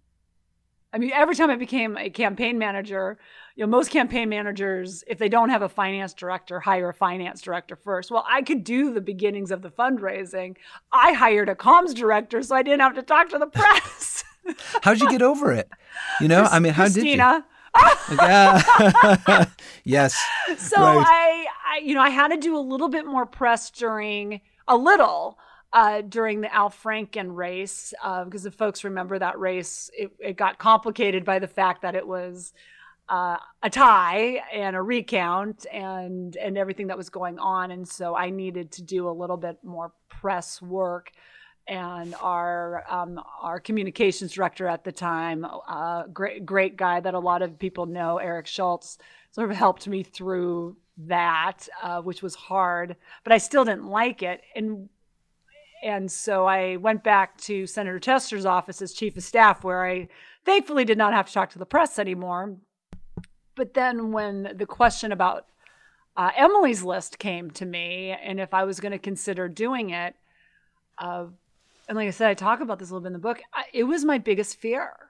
I 0.93 0.99
mean, 0.99 1.13
every 1.13 1.37
time 1.37 1.51
I 1.51 1.57
became 1.57 1.97
a 1.97 2.11
campaign 2.11 2.59
manager, 2.59 3.19
you 3.55 3.65
know, 3.65 3.71
most 3.71 3.91
campaign 3.91 4.29
managers, 4.29 5.05
if 5.07 5.19
they 5.19 5.29
don't 5.29 5.51
have 5.51 5.63
a 5.63 5.69
finance 5.69 6.13
director, 6.15 6.59
hire 6.59 6.89
a 6.89 6.95
finance 6.95 7.41
director 7.43 7.77
first. 7.77 8.11
Well, 8.11 8.25
I 8.29 8.43
could 8.43 8.65
do 8.65 8.93
the 8.93 9.01
beginnings 9.01 9.51
of 9.51 9.63
the 9.63 9.71
fundraising. 9.71 10.57
I 10.93 11.13
hired 11.13 11.49
a 11.49 11.55
comms 11.55 11.95
director, 11.95 12.43
so 12.43 12.57
I 12.57 12.63
didn't 12.63 12.81
have 12.81 12.95
to 12.95 13.03
talk 13.03 13.29
to 13.31 13.39
the 13.39 13.47
press. 13.53 14.25
How'd 14.83 15.01
you 15.01 15.11
get 15.11 15.23
over 15.23 15.53
it? 15.53 15.69
You 16.21 16.29
know, 16.29 16.43
I 16.51 16.59
mean, 16.59 16.73
how 16.73 16.85
Christina. 16.85 17.45
did 17.77 17.83
you? 18.11 18.17
yeah. 18.17 19.47
yes. 19.85 20.19
So 20.57 20.83
right. 20.83 21.07
I, 21.07 21.47
I, 21.77 21.79
you 21.79 21.95
know, 21.95 22.01
I 22.01 22.11
had 22.11 22.29
to 22.29 22.37
do 22.37 22.57
a 22.57 22.59
little 22.59 22.89
bit 22.89 23.07
more 23.07 23.25
press 23.25 23.71
during 23.71 24.41
a 24.67 24.77
little 24.77 25.39
uh, 25.73 26.03
during 26.03 26.41
the 26.41 26.53
Al 26.53 26.71
Franken 26.71 27.35
race, 27.35 27.95
uh, 28.03 28.25
because 28.25 28.45
if 28.47 28.55
folks 28.55 28.83
remember 28.83 29.19
that 29.19 29.39
race, 29.39 29.91
it, 29.97 30.11
it, 30.19 30.37
got 30.37 30.59
complicated 30.59 31.25
by 31.25 31.39
the 31.39 31.47
fact 31.47 31.83
that 31.83 31.95
it 31.95 32.07
was 32.07 32.53
uh, 33.09 33.37
a 33.63 33.71
tie 33.71 34.43
and 34.53 34.75
a 34.75 34.83
recount 34.83 35.67
and 35.73 36.37
and 36.37 36.59
everything 36.59 36.89
that 36.89 36.97
was 36.97 37.09
going 37.09 37.39
on, 37.39 37.71
and 37.71 37.89
so 37.89 38.17
I 38.17 38.31
needed 38.31 38.73
to 38.73 38.83
do 38.83 39.09
a 39.09 39.13
little 39.13 39.37
bit 39.37 39.59
more 39.63 39.93
press 40.09 40.61
work. 40.61 41.13
And 41.69 42.17
our 42.21 42.85
um, 42.91 43.21
our 43.41 43.61
communications 43.61 44.33
director 44.33 44.67
at 44.67 44.83
the 44.83 44.91
time, 44.91 45.47
uh, 45.69 46.05
great 46.09 46.45
great 46.45 46.77
guy 46.77 46.99
that 46.99 47.15
a 47.15 47.19
lot 47.19 47.43
of 47.43 47.61
people 47.61 47.87
know, 47.87 48.19
Eric 48.19 48.49
Schultz, 48.49 48.99
sort 49.31 49.51
of 49.51 49.57
helped 49.57 49.87
me 49.87 50.03
through 50.03 50.77
that, 51.07 51.69
uh, 51.83 52.01
which 52.03 52.23
was 52.23 52.35
hard, 52.35 52.97
but 53.23 53.33
I 53.33 53.39
still 53.39 53.65
didn't 53.65 53.87
like 53.87 54.23
it. 54.23 54.43
And 54.57 54.89
and 55.83 56.11
so 56.11 56.47
I 56.47 56.77
went 56.77 57.03
back 57.03 57.37
to 57.43 57.67
Senator 57.67 57.99
Tester's 57.99 58.47
office 58.47 58.83
as 58.83 58.93
chief 58.93 59.17
of 59.17 59.23
staff, 59.23 59.65
where 59.65 59.85
I 59.85 60.09
thankfully 60.45 60.85
did 60.85 60.99
not 60.99 61.13
have 61.13 61.27
to 61.27 61.33
talk 61.33 61.51
to 61.51 61.59
the 61.59 61.67
press 61.67 61.99
anymore. 61.99 62.57
But 63.57 63.75
then 63.75 64.13
when 64.13 64.53
the 64.57 64.67
question 64.67 65.13
about 65.13 65.47
uh, 66.17 66.31
Emily's 66.37 66.83
list 66.83 67.19
came 67.19 67.51
to 67.53 67.67
me, 67.67 68.11
and 68.11 68.41
if 68.41 68.55
I 68.55 68.65
was 68.65 68.81
going 68.81 68.93
to 68.93 68.99
consider 68.99 69.49
doing 69.49 69.91
it, 69.91 70.15
uh, 70.99 71.27
and 71.89 71.97
like 71.97 72.09
I 72.09 72.13
said, 72.13 72.31
I 72.31 72.35
talk 72.35 72.61
about 72.61 72.79
this 72.79 72.91
a 72.91 72.93
little 72.93 73.03
bit 73.03 73.09
in 73.09 73.13
the 73.15 73.19
book. 73.19 73.41
I, 73.53 73.65
it 73.73 73.85
was 73.85 74.05
my 74.05 74.19
biggest 74.19 74.57
fear 74.59 75.10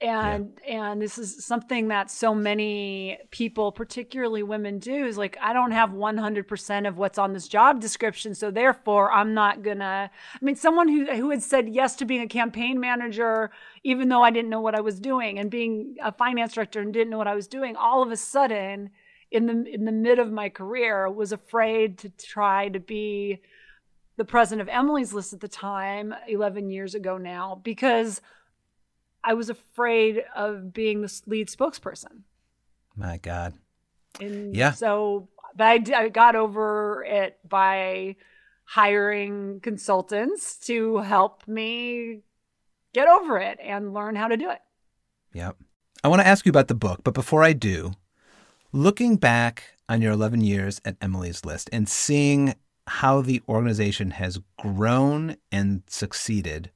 and 0.00 0.58
yeah. 0.66 0.90
and 0.90 1.02
this 1.02 1.18
is 1.18 1.44
something 1.44 1.88
that 1.88 2.10
so 2.10 2.34
many 2.34 3.18
people 3.30 3.70
particularly 3.70 4.42
women 4.42 4.78
do 4.78 5.04
is 5.04 5.18
like 5.18 5.36
i 5.42 5.52
don't 5.52 5.72
have 5.72 5.90
100% 5.90 6.88
of 6.88 6.96
what's 6.96 7.18
on 7.18 7.32
this 7.32 7.46
job 7.46 7.80
description 7.80 8.34
so 8.34 8.50
therefore 8.50 9.12
i'm 9.12 9.34
not 9.34 9.62
gonna 9.62 10.10
i 10.10 10.44
mean 10.44 10.56
someone 10.56 10.88
who 10.88 11.04
who 11.14 11.30
had 11.30 11.42
said 11.42 11.68
yes 11.68 11.96
to 11.96 12.04
being 12.04 12.22
a 12.22 12.28
campaign 12.28 12.80
manager 12.80 13.50
even 13.84 14.08
though 14.08 14.22
i 14.22 14.30
didn't 14.30 14.50
know 14.50 14.60
what 14.60 14.74
i 14.74 14.80
was 14.80 14.98
doing 14.98 15.38
and 15.38 15.50
being 15.50 15.96
a 16.02 16.12
finance 16.12 16.54
director 16.54 16.80
and 16.80 16.92
didn't 16.92 17.10
know 17.10 17.18
what 17.18 17.28
i 17.28 17.34
was 17.34 17.46
doing 17.46 17.76
all 17.76 18.02
of 18.02 18.10
a 18.10 18.16
sudden 18.16 18.90
in 19.30 19.46
the 19.46 19.64
in 19.72 19.84
the 19.84 19.92
mid 19.92 20.18
of 20.18 20.32
my 20.32 20.48
career 20.48 21.10
was 21.10 21.32
afraid 21.32 21.98
to 21.98 22.08
try 22.10 22.68
to 22.68 22.80
be 22.80 23.40
the 24.16 24.24
president 24.24 24.66
of 24.66 24.74
emily's 24.74 25.12
list 25.12 25.32
at 25.32 25.40
the 25.40 25.48
time 25.48 26.14
11 26.26 26.70
years 26.70 26.94
ago 26.94 27.18
now 27.18 27.60
because 27.62 28.22
I 29.22 29.34
was 29.34 29.50
afraid 29.50 30.24
of 30.34 30.72
being 30.72 31.02
the 31.02 31.20
lead 31.26 31.48
spokesperson. 31.48 32.22
My 32.96 33.18
God. 33.18 33.54
And 34.20 34.54
yeah. 34.54 34.72
So, 34.72 35.28
but 35.56 35.66
I, 35.66 36.04
I 36.04 36.08
got 36.08 36.36
over 36.36 37.04
it 37.04 37.38
by 37.48 38.16
hiring 38.64 39.60
consultants 39.60 40.56
to 40.66 40.98
help 40.98 41.46
me 41.46 42.20
get 42.92 43.08
over 43.08 43.38
it 43.38 43.58
and 43.62 43.92
learn 43.92 44.16
how 44.16 44.28
to 44.28 44.36
do 44.36 44.50
it. 44.50 44.60
Yep. 45.32 45.56
I 46.02 46.08
want 46.08 46.22
to 46.22 46.26
ask 46.26 46.46
you 46.46 46.50
about 46.50 46.68
the 46.68 46.74
book, 46.74 47.00
but 47.04 47.14
before 47.14 47.42
I 47.42 47.52
do, 47.52 47.92
looking 48.72 49.16
back 49.16 49.64
on 49.88 50.00
your 50.00 50.12
11 50.12 50.40
years 50.40 50.80
at 50.84 50.96
Emily's 51.00 51.44
List 51.44 51.68
and 51.72 51.88
seeing 51.88 52.54
how 52.86 53.20
the 53.20 53.42
organization 53.48 54.12
has 54.12 54.40
grown 54.58 55.36
and 55.52 55.82
succeeded, 55.88 56.70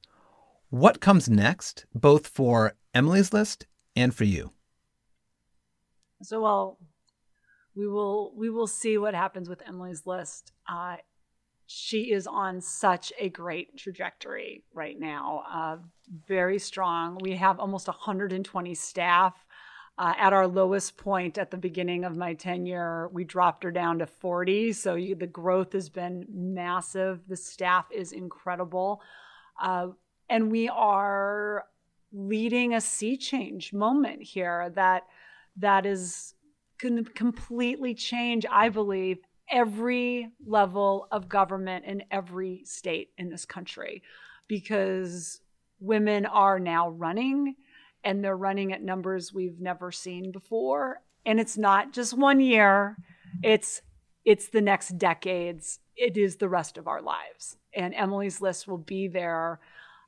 what 0.69 0.99
comes 0.99 1.29
next, 1.29 1.85
both 1.93 2.27
for 2.27 2.73
Emily's 2.93 3.33
List 3.33 3.67
and 3.95 4.13
for 4.13 4.23
you? 4.23 4.51
So, 6.21 6.41
well, 6.41 6.79
we 7.75 7.87
will 7.87 8.33
we 8.35 8.49
will 8.49 8.67
see 8.67 8.97
what 8.97 9.13
happens 9.13 9.49
with 9.49 9.61
Emily's 9.67 10.05
List. 10.05 10.53
Uh, 10.67 10.97
she 11.67 12.11
is 12.11 12.27
on 12.27 12.61
such 12.61 13.11
a 13.19 13.29
great 13.29 13.77
trajectory 13.77 14.63
right 14.73 14.99
now, 14.99 15.43
uh, 15.51 15.77
very 16.27 16.59
strong. 16.59 17.17
We 17.21 17.35
have 17.35 17.59
almost 17.59 17.87
120 17.87 18.75
staff. 18.75 19.33
Uh, 19.97 20.13
at 20.17 20.33
our 20.33 20.45
lowest 20.45 20.97
point 20.97 21.37
at 21.37 21.51
the 21.51 21.57
beginning 21.57 22.03
of 22.03 22.17
my 22.17 22.33
tenure, 22.33 23.07
we 23.13 23.23
dropped 23.23 23.63
her 23.63 23.71
down 23.71 23.97
to 23.99 24.05
40. 24.05 24.73
So 24.73 24.95
you, 24.95 25.15
the 25.15 25.25
growth 25.25 25.71
has 25.71 25.87
been 25.87 26.25
massive. 26.29 27.21
The 27.29 27.37
staff 27.37 27.85
is 27.91 28.11
incredible. 28.11 29.01
Uh, 29.59 29.87
and 30.29 30.51
we 30.51 30.69
are 30.69 31.65
leading 32.11 32.73
a 32.73 32.81
sea 32.81 33.17
change 33.17 33.73
moment 33.73 34.21
here 34.21 34.71
that 34.75 35.03
that 35.57 35.85
is 35.85 36.33
going 36.79 37.03
to 37.03 37.11
completely 37.11 37.93
change 37.93 38.45
i 38.51 38.69
believe 38.69 39.17
every 39.49 40.29
level 40.45 41.07
of 41.11 41.29
government 41.29 41.85
in 41.85 42.03
every 42.11 42.63
state 42.65 43.09
in 43.17 43.29
this 43.29 43.45
country. 43.45 44.01
Because 44.47 45.41
women 45.79 46.25
are 46.25 46.59
now 46.59 46.89
running 46.89 47.55
and 48.03 48.23
they're 48.23 48.37
running 48.37 48.71
at 48.71 48.83
numbers 48.83 49.33
we've 49.33 49.59
never 49.59 49.91
seen 49.91 50.31
before. 50.31 51.01
And 51.25 51.39
it's 51.39 51.57
not 51.57 51.91
just 51.91 52.17
one 52.17 52.39
year. 52.39 52.97
It's 53.43 53.81
it's 54.23 54.49
the 54.49 54.61
next 54.61 54.97
decades. 54.97 55.79
It 55.95 56.17
is 56.17 56.37
the 56.37 56.49
rest 56.49 56.77
of 56.77 56.87
our 56.87 57.01
lives. 57.01 57.57
And 57.75 57.93
emily's 57.93 58.41
list 58.41 58.67
will 58.67 58.79
be 58.79 59.07
there 59.07 59.59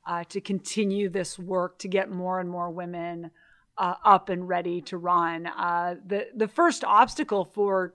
uh, 0.07 0.23
to 0.29 0.39
continue 0.39 1.09
this 1.09 1.37
work 1.37 1.77
to 1.79 1.87
get 1.87 2.09
more 2.09 2.39
and 2.39 2.49
more 2.49 2.71
women 2.71 3.29
uh, 3.77 3.95
up 4.03 4.29
and 4.29 4.47
ready 4.47 4.81
to 4.81 4.97
run. 4.97 5.45
Uh, 5.45 5.95
the 6.05 6.29
the 6.33 6.47
first 6.47 6.83
obstacle 6.83 7.45
for 7.45 7.93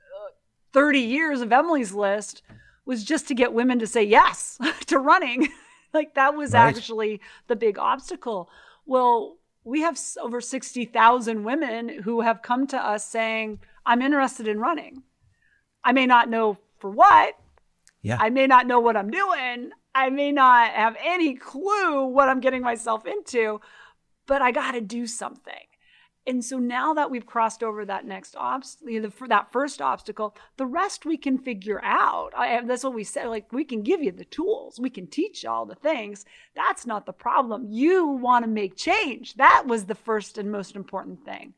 uh, 0.00 0.30
30 0.72 1.00
years 1.00 1.40
of 1.40 1.52
Emily's 1.52 1.92
list 1.92 2.42
was 2.86 3.04
just 3.04 3.28
to 3.28 3.34
get 3.34 3.52
women 3.52 3.78
to 3.80 3.86
say 3.86 4.02
yes 4.02 4.58
to 4.86 4.98
running. 4.98 5.48
like 5.92 6.14
that 6.14 6.34
was 6.34 6.52
right. 6.52 6.76
actually 6.76 7.20
the 7.48 7.56
big 7.56 7.78
obstacle. 7.78 8.48
Well, 8.86 9.36
we 9.64 9.82
have 9.82 9.98
over 10.22 10.40
60,000 10.40 11.44
women 11.44 11.88
who 11.88 12.22
have 12.22 12.40
come 12.40 12.66
to 12.68 12.78
us 12.78 13.04
saying, 13.04 13.58
"I'm 13.84 14.00
interested 14.00 14.46
in 14.46 14.60
running. 14.60 15.02
I 15.84 15.92
may 15.92 16.06
not 16.06 16.30
know 16.30 16.58
for 16.78 16.90
what. 16.90 17.34
Yeah. 18.02 18.16
I 18.20 18.30
may 18.30 18.46
not 18.46 18.66
know 18.66 18.80
what 18.80 18.96
I'm 18.96 19.10
doing. 19.10 19.72
I 19.94 20.10
may 20.10 20.32
not 20.32 20.70
have 20.70 20.96
any 21.02 21.34
clue 21.34 22.06
what 22.06 22.28
I'm 22.28 22.40
getting 22.40 22.62
myself 22.62 23.06
into, 23.06 23.60
but 24.26 24.42
I 24.42 24.52
got 24.52 24.72
to 24.72 24.80
do 24.80 25.06
something. 25.06 25.54
And 26.28 26.44
so 26.44 26.58
now 26.58 26.92
that 26.92 27.10
we've 27.10 27.24
crossed 27.24 27.62
over 27.62 27.86
that 27.86 28.04
next 28.04 28.36
obstacle, 28.36 29.10
that 29.28 29.50
first 29.50 29.80
obstacle, 29.80 30.36
the 30.58 30.66
rest 30.66 31.06
we 31.06 31.16
can 31.16 31.38
figure 31.38 31.82
out. 31.82 32.34
I, 32.36 32.60
that's 32.66 32.84
what 32.84 32.92
we 32.92 33.02
said. 33.02 33.28
Like 33.28 33.50
we 33.50 33.64
can 33.64 33.82
give 33.82 34.02
you 34.02 34.12
the 34.12 34.26
tools, 34.26 34.78
we 34.78 34.90
can 34.90 35.06
teach 35.06 35.42
you 35.42 35.50
all 35.50 35.64
the 35.64 35.74
things. 35.74 36.26
That's 36.54 36.84
not 36.84 37.06
the 37.06 37.14
problem. 37.14 37.68
You 37.70 38.08
want 38.08 38.44
to 38.44 38.50
make 38.50 38.76
change. 38.76 39.36
That 39.36 39.64
was 39.66 39.86
the 39.86 39.94
first 39.94 40.36
and 40.36 40.52
most 40.52 40.76
important 40.76 41.24
thing. 41.24 41.54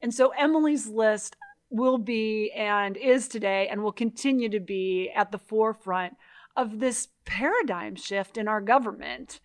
And 0.00 0.14
so 0.14 0.30
Emily's 0.30 0.86
list 0.86 1.36
will 1.68 1.98
be 1.98 2.50
and 2.52 2.96
is 2.96 3.28
today 3.28 3.68
and 3.68 3.82
will 3.82 3.92
continue 3.92 4.48
to 4.48 4.60
be 4.60 5.10
at 5.14 5.32
the 5.32 5.38
forefront 5.38 6.16
of 6.58 6.80
this 6.80 7.08
paradigm 7.24 7.94
shift 7.94 8.36
in 8.36 8.48
our 8.48 8.60
government. 8.60 9.40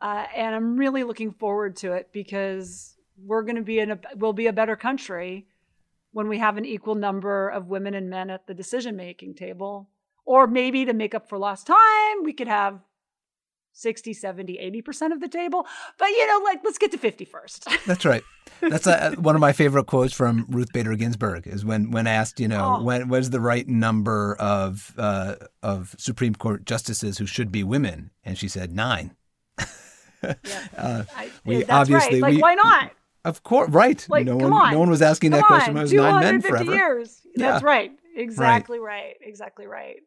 Uh, 0.00 0.24
and 0.34 0.54
I'm 0.54 0.76
really 0.76 1.02
looking 1.02 1.32
forward 1.32 1.76
to 1.78 1.92
it 1.92 2.10
because 2.12 2.96
we're 3.22 3.42
going 3.42 3.56
to 3.56 3.62
be 3.62 3.80
in 3.80 3.90
a 3.90 3.98
we'll 4.16 4.32
be 4.32 4.46
a 4.46 4.52
better 4.52 4.76
country 4.76 5.46
when 6.12 6.28
we 6.28 6.38
have 6.38 6.56
an 6.56 6.64
equal 6.64 6.94
number 6.94 7.48
of 7.48 7.66
women 7.66 7.94
and 7.94 8.08
men 8.08 8.30
at 8.30 8.46
the 8.46 8.54
decision 8.54 8.96
making 8.96 9.34
table 9.34 9.88
or 10.24 10.46
maybe 10.46 10.84
to 10.84 10.92
make 10.92 11.14
up 11.14 11.28
for 11.28 11.38
lost 11.38 11.66
time 11.66 12.22
we 12.24 12.32
could 12.32 12.48
have 12.48 12.80
60 13.72 14.12
70 14.12 14.82
80% 14.86 15.12
of 15.12 15.20
the 15.20 15.28
table 15.28 15.66
but 15.98 16.08
you 16.08 16.26
know 16.26 16.40
like 16.44 16.60
let's 16.64 16.78
get 16.78 16.90
to 16.92 16.98
50 16.98 17.24
first 17.24 17.68
that's 17.86 18.04
right 18.04 18.22
that's 18.60 18.86
a, 18.86 19.12
one 19.12 19.34
of 19.34 19.40
my 19.40 19.52
favorite 19.52 19.86
quotes 19.86 20.12
from 20.12 20.46
ruth 20.48 20.72
bader 20.72 20.94
ginsburg 20.94 21.46
is 21.46 21.64
when 21.64 21.90
when 21.90 22.06
asked 22.06 22.38
you 22.38 22.48
know 22.48 22.76
oh. 22.78 22.82
when 22.82 23.08
was 23.08 23.30
the 23.30 23.40
right 23.40 23.68
number 23.68 24.36
of 24.36 24.92
uh, 24.98 25.36
of 25.62 25.94
supreme 25.98 26.34
court 26.34 26.64
justices 26.64 27.18
who 27.18 27.26
should 27.26 27.50
be 27.50 27.64
women 27.64 28.10
and 28.24 28.38
she 28.38 28.48
said 28.48 28.72
nine 28.72 29.16
yeah. 30.22 30.34
uh, 30.76 31.02
I, 31.16 31.30
we 31.44 31.64
obviously 31.64 32.20
right. 32.20 32.22
like 32.22 32.34
we, 32.34 32.42
why 32.42 32.54
not 32.54 32.92
of 33.24 33.42
course, 33.42 33.70
right. 33.70 34.04
Like, 34.08 34.26
no 34.26 34.36
one, 34.36 34.52
on. 34.52 34.72
no 34.72 34.80
one 34.80 34.90
was 34.90 35.02
asking 35.02 35.30
come 35.30 35.40
that 35.40 35.46
question. 35.46 35.76
On. 35.76 35.78
It 35.78 35.82
was 35.82 35.92
nine 35.92 36.20
men 36.20 36.40
forever. 36.40 36.72
years. 36.72 37.18
Yeah. 37.34 37.52
That's 37.52 37.64
right. 37.64 37.90
Exactly 38.14 38.78
right. 38.78 39.04
right. 39.04 39.16
Exactly 39.22 39.66
right. 39.66 40.02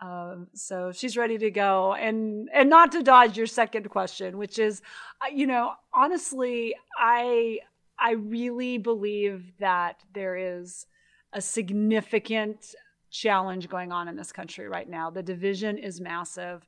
Um, 0.00 0.48
so 0.54 0.92
she's 0.92 1.16
ready 1.16 1.36
to 1.38 1.50
go, 1.50 1.94
and 1.94 2.48
and 2.54 2.70
not 2.70 2.92
to 2.92 3.02
dodge 3.02 3.36
your 3.36 3.46
second 3.46 3.90
question, 3.90 4.38
which 4.38 4.58
is, 4.58 4.80
uh, 5.20 5.28
you 5.32 5.46
know, 5.46 5.72
honestly, 5.92 6.74
I 6.98 7.58
I 7.98 8.12
really 8.12 8.78
believe 8.78 9.52
that 9.58 10.02
there 10.14 10.36
is 10.36 10.86
a 11.32 11.40
significant 11.40 12.74
challenge 13.10 13.68
going 13.68 13.92
on 13.92 14.08
in 14.08 14.16
this 14.16 14.32
country 14.32 14.68
right 14.68 14.88
now. 14.88 15.10
The 15.10 15.22
division 15.22 15.76
is 15.76 16.00
massive. 16.00 16.66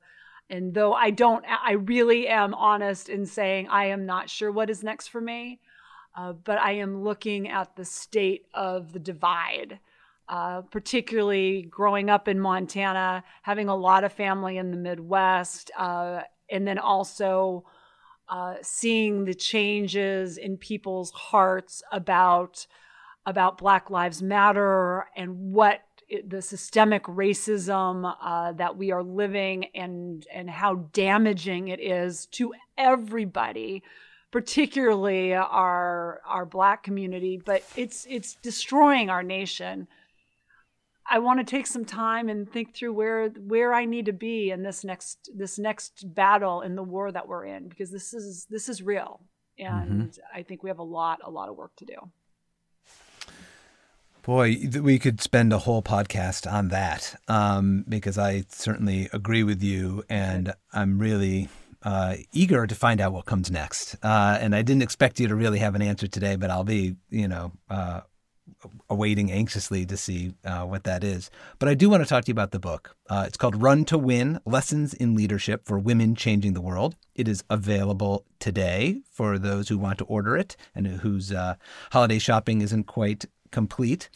And 0.50 0.74
though 0.74 0.92
I 0.92 1.10
don't, 1.10 1.44
I 1.48 1.72
really 1.72 2.28
am 2.28 2.52
honest 2.52 3.08
in 3.08 3.24
saying 3.24 3.68
I 3.68 3.86
am 3.86 4.04
not 4.04 4.28
sure 4.28 4.52
what 4.52 4.68
is 4.68 4.82
next 4.82 5.08
for 5.08 5.20
me, 5.20 5.60
uh, 6.14 6.32
but 6.32 6.58
I 6.58 6.72
am 6.72 7.02
looking 7.02 7.48
at 7.48 7.74
the 7.76 7.84
state 7.84 8.46
of 8.52 8.92
the 8.92 8.98
divide. 8.98 9.78
Uh, 10.28 10.62
particularly 10.62 11.62
growing 11.62 12.08
up 12.08 12.28
in 12.28 12.38
Montana, 12.40 13.22
having 13.42 13.68
a 13.68 13.74
lot 13.76 14.04
of 14.04 14.12
family 14.12 14.56
in 14.56 14.70
the 14.70 14.76
Midwest, 14.76 15.70
uh, 15.76 16.22
and 16.48 16.66
then 16.66 16.78
also 16.78 17.64
uh, 18.28 18.54
seeing 18.62 19.24
the 19.24 19.34
changes 19.34 20.38
in 20.38 20.56
people's 20.56 21.10
hearts 21.10 21.82
about 21.92 22.66
about 23.26 23.58
Black 23.58 23.90
Lives 23.90 24.22
Matter 24.22 25.06
and 25.16 25.52
what 25.52 25.80
the 26.26 26.40
systemic 26.40 27.04
racism 27.04 28.14
uh, 28.20 28.52
that 28.52 28.76
we 28.76 28.90
are 28.90 29.02
living 29.02 29.66
and 29.74 30.26
and 30.32 30.48
how 30.48 30.76
damaging 30.92 31.68
it 31.68 31.80
is 31.80 32.26
to 32.26 32.54
everybody 32.78 33.82
particularly 34.30 35.34
our 35.34 36.20
our 36.26 36.46
black 36.46 36.82
community. 36.82 37.40
But 37.44 37.62
it's 37.76 38.06
it's 38.08 38.34
destroying 38.36 39.10
our 39.10 39.22
nation 39.22 39.86
i 41.10 41.18
want 41.18 41.38
to 41.38 41.44
take 41.44 41.66
some 41.66 41.84
time 41.84 42.28
and 42.28 42.50
think 42.50 42.74
through 42.74 42.92
where 42.92 43.28
where 43.28 43.72
i 43.72 43.84
need 43.84 44.06
to 44.06 44.12
be 44.12 44.50
in 44.50 44.62
this 44.62 44.84
next 44.84 45.30
this 45.34 45.58
next 45.58 46.14
battle 46.14 46.60
in 46.60 46.76
the 46.76 46.82
war 46.82 47.10
that 47.12 47.28
we're 47.28 47.44
in 47.44 47.68
because 47.68 47.90
this 47.90 48.12
is 48.12 48.46
this 48.50 48.68
is 48.68 48.82
real 48.82 49.20
and 49.58 50.10
mm-hmm. 50.10 50.38
i 50.38 50.42
think 50.42 50.62
we 50.62 50.70
have 50.70 50.78
a 50.78 50.84
lot 50.84 51.20
a 51.24 51.30
lot 51.30 51.48
of 51.48 51.56
work 51.56 51.72
to 51.76 51.84
do 51.84 51.96
Boy, 54.22 54.56
we 54.80 55.00
could 55.00 55.20
spend 55.20 55.52
a 55.52 55.58
whole 55.58 55.82
podcast 55.82 56.50
on 56.50 56.68
that 56.68 57.20
um, 57.26 57.84
because 57.88 58.16
I 58.16 58.44
certainly 58.50 59.08
agree 59.12 59.42
with 59.42 59.64
you, 59.64 60.04
and 60.08 60.54
I'm 60.72 61.00
really 61.00 61.48
uh, 61.82 62.14
eager 62.32 62.66
to 62.66 62.74
find 62.76 63.00
out 63.00 63.12
what 63.12 63.24
comes 63.24 63.50
next. 63.50 63.96
Uh, 64.00 64.38
and 64.40 64.54
I 64.54 64.62
didn't 64.62 64.82
expect 64.82 65.18
you 65.18 65.26
to 65.26 65.34
really 65.34 65.58
have 65.58 65.74
an 65.74 65.82
answer 65.82 66.06
today, 66.06 66.36
but 66.36 66.50
I'll 66.50 66.62
be, 66.62 66.94
you 67.10 67.26
know, 67.26 67.50
uh, 67.68 68.02
awaiting 68.88 69.30
anxiously 69.30 69.86
to 69.86 69.96
see 69.96 70.34
uh, 70.44 70.64
what 70.64 70.84
that 70.84 71.04
is. 71.04 71.30
But 71.58 71.68
I 71.68 71.74
do 71.74 71.88
want 71.90 72.02
to 72.02 72.08
talk 72.08 72.24
to 72.24 72.28
you 72.28 72.34
about 72.34 72.50
the 72.50 72.58
book. 72.58 72.96
Uh, 73.08 73.24
it's 73.26 73.36
called 73.36 73.60
Run 73.60 73.84
to 73.86 73.98
Win 73.98 74.40
Lessons 74.44 74.94
in 74.94 75.14
Leadership 75.14 75.66
for 75.66 75.78
Women 75.78 76.14
Changing 76.14 76.52
the 76.52 76.60
World. 76.60 76.96
It 77.14 77.28
is 77.28 77.44
available 77.50 78.24
today 78.38 79.02
for 79.10 79.38
those 79.38 79.68
who 79.68 79.78
want 79.78 79.98
to 79.98 80.04
order 80.04 80.36
it 80.36 80.56
and 80.74 80.86
whose 80.86 81.32
uh, 81.32 81.54
holiday 81.92 82.18
shopping 82.18 82.60
isn't 82.62 82.84
quite 82.84 83.26
complete. 83.52 84.08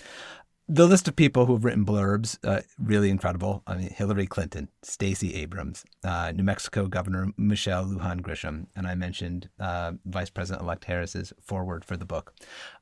The 0.68 0.86
list 0.86 1.06
of 1.06 1.14
people 1.14 1.46
who 1.46 1.52
have 1.52 1.64
written 1.64 1.86
blurbs, 1.86 2.38
uh, 2.42 2.62
really 2.76 3.08
incredible. 3.08 3.62
I 3.68 3.76
mean, 3.76 3.90
Hillary 3.90 4.26
Clinton, 4.26 4.68
Stacey 4.82 5.34
Abrams, 5.36 5.84
uh, 6.02 6.32
New 6.34 6.42
Mexico 6.42 6.88
Governor 6.88 7.28
Michelle 7.36 7.84
Lujan 7.84 8.20
Grisham, 8.20 8.66
and 8.74 8.84
I 8.84 8.96
mentioned 8.96 9.48
uh, 9.60 9.92
Vice 10.04 10.28
President 10.28 10.62
elect 10.62 10.84
Harris's 10.86 11.32
foreword 11.40 11.84
for 11.84 11.96
the 11.96 12.04
book. 12.04 12.34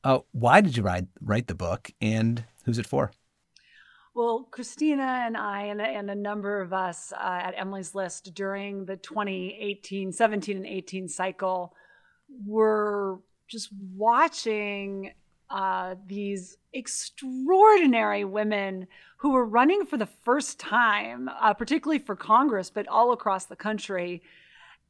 Uh, 0.02 0.20
why 0.32 0.62
did 0.62 0.78
you 0.78 0.82
write, 0.82 1.08
write 1.20 1.46
the 1.46 1.54
book, 1.54 1.90
and 2.00 2.44
who's 2.64 2.78
it 2.78 2.86
for? 2.86 3.10
Well, 4.14 4.48
Christina 4.50 5.24
and 5.26 5.36
I, 5.36 5.64
and, 5.64 5.82
and 5.82 6.10
a 6.10 6.14
number 6.14 6.62
of 6.62 6.72
us 6.72 7.12
uh, 7.12 7.40
at 7.42 7.52
Emily's 7.54 7.94
List 7.94 8.32
during 8.32 8.86
the 8.86 8.96
2018, 8.96 10.10
17, 10.10 10.56
and 10.56 10.66
18 10.66 11.08
cycle 11.08 11.74
were 12.46 13.20
just 13.46 13.68
watching 13.94 15.12
uh, 15.54 15.94
these 16.08 16.58
extraordinary 16.72 18.24
women 18.24 18.88
who 19.18 19.30
were 19.30 19.44
running 19.44 19.86
for 19.86 19.96
the 19.96 20.04
first 20.24 20.58
time, 20.58 21.30
uh, 21.40 21.54
particularly 21.54 22.00
for 22.00 22.16
Congress, 22.16 22.70
but 22.70 22.88
all 22.88 23.12
across 23.12 23.44
the 23.46 23.54
country, 23.54 24.20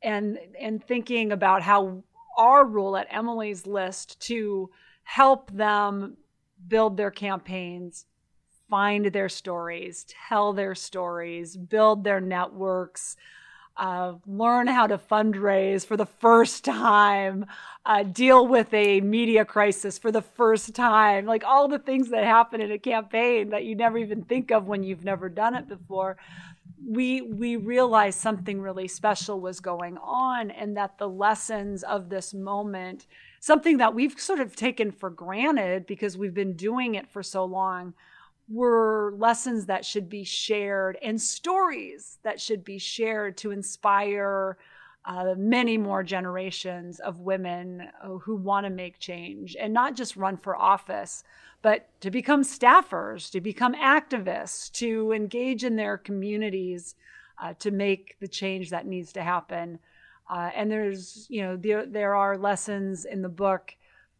and 0.02 0.38
and 0.58 0.82
thinking 0.82 1.32
about 1.32 1.60
how 1.60 2.02
our 2.38 2.64
role 2.64 2.96
at 2.96 3.06
Emily's 3.10 3.66
List 3.66 4.18
to 4.22 4.70
help 5.02 5.50
them 5.52 6.16
build 6.66 6.96
their 6.96 7.10
campaigns, 7.10 8.06
find 8.70 9.04
their 9.04 9.28
stories, 9.28 10.06
tell 10.28 10.54
their 10.54 10.74
stories, 10.74 11.58
build 11.58 12.04
their 12.04 12.22
networks, 12.22 13.16
uh, 13.76 14.14
learn 14.26 14.66
how 14.66 14.86
to 14.86 14.98
fundraise 14.98 15.84
for 15.84 15.96
the 15.96 16.06
first 16.06 16.64
time, 16.64 17.46
uh, 17.84 18.02
deal 18.04 18.46
with 18.46 18.72
a 18.72 19.00
media 19.00 19.44
crisis 19.44 19.98
for 19.98 20.12
the 20.12 20.22
first 20.22 20.74
time, 20.74 21.26
like 21.26 21.44
all 21.44 21.66
the 21.66 21.78
things 21.78 22.10
that 22.10 22.24
happen 22.24 22.60
in 22.60 22.70
a 22.70 22.78
campaign 22.78 23.50
that 23.50 23.64
you 23.64 23.74
never 23.74 23.98
even 23.98 24.22
think 24.22 24.50
of 24.50 24.66
when 24.68 24.84
you've 24.84 25.04
never 25.04 25.28
done 25.28 25.54
it 25.54 25.68
before. 25.68 26.16
We 26.86 27.22
we 27.22 27.56
realized 27.56 28.20
something 28.20 28.60
really 28.60 28.88
special 28.88 29.40
was 29.40 29.58
going 29.58 29.98
on, 29.98 30.50
and 30.50 30.76
that 30.76 30.98
the 30.98 31.08
lessons 31.08 31.82
of 31.82 32.10
this 32.10 32.32
moment, 32.32 33.06
something 33.40 33.78
that 33.78 33.94
we've 33.94 34.18
sort 34.20 34.40
of 34.40 34.54
taken 34.54 34.92
for 34.92 35.10
granted 35.10 35.86
because 35.86 36.16
we've 36.16 36.34
been 36.34 36.54
doing 36.54 36.94
it 36.94 37.08
for 37.10 37.22
so 37.22 37.44
long 37.44 37.94
were 38.48 39.14
lessons 39.16 39.66
that 39.66 39.84
should 39.84 40.08
be 40.08 40.24
shared 40.24 40.98
and 41.02 41.20
stories 41.20 42.18
that 42.22 42.40
should 42.40 42.64
be 42.64 42.78
shared 42.78 43.36
to 43.38 43.50
inspire 43.50 44.58
uh, 45.06 45.34
many 45.36 45.76
more 45.76 46.02
generations 46.02 46.98
of 47.00 47.20
women 47.20 47.88
uh, 48.02 48.08
who 48.18 48.36
want 48.36 48.64
to 48.64 48.70
make 48.70 48.98
change 48.98 49.56
and 49.60 49.72
not 49.72 49.94
just 49.94 50.16
run 50.16 50.36
for 50.36 50.56
office, 50.56 51.24
but 51.62 51.88
to 52.00 52.10
become 52.10 52.42
staffers, 52.42 53.30
to 53.30 53.40
become 53.40 53.74
activists, 53.74 54.70
to 54.72 55.12
engage 55.12 55.64
in 55.64 55.76
their 55.76 55.98
communities 55.98 56.94
uh, 57.42 57.52
to 57.58 57.70
make 57.70 58.16
the 58.20 58.28
change 58.28 58.70
that 58.70 58.86
needs 58.86 59.12
to 59.12 59.22
happen. 59.22 59.78
Uh, 60.28 60.50
and 60.54 60.70
there's, 60.70 61.26
you 61.28 61.42
know, 61.42 61.56
there, 61.56 61.84
there 61.84 62.14
are 62.14 62.38
lessons 62.38 63.04
in 63.04 63.20
the 63.20 63.28
book 63.28 63.74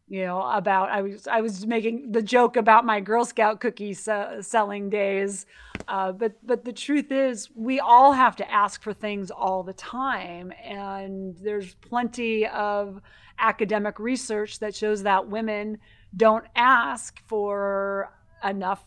you 0.07 0.23
know 0.23 0.41
about 0.41 0.89
i 0.89 1.01
was 1.01 1.27
i 1.27 1.41
was 1.41 1.65
making 1.65 2.11
the 2.11 2.21
joke 2.21 2.57
about 2.57 2.85
my 2.85 2.99
girl 2.99 3.25
scout 3.25 3.59
cookie 3.59 3.93
selling 3.93 4.89
days. 4.89 5.45
Uh, 5.87 6.11
but 6.11 6.33
but 6.45 6.65
the 6.65 6.73
truth 6.73 7.11
is 7.11 7.49
we 7.55 7.79
all 7.79 8.13
have 8.13 8.35
to 8.35 8.51
ask 8.51 8.81
for 8.81 8.93
things 8.93 9.29
all 9.29 9.63
the 9.63 9.73
time. 9.73 10.51
And 10.63 11.35
there's 11.37 11.75
plenty 11.75 12.47
of 12.47 13.01
academic 13.37 13.99
research 13.99 14.59
that 14.59 14.75
shows 14.75 15.03
that 15.03 15.27
women 15.27 15.77
don't 16.15 16.45
ask 16.55 17.19
for 17.27 18.11
enough 18.43 18.83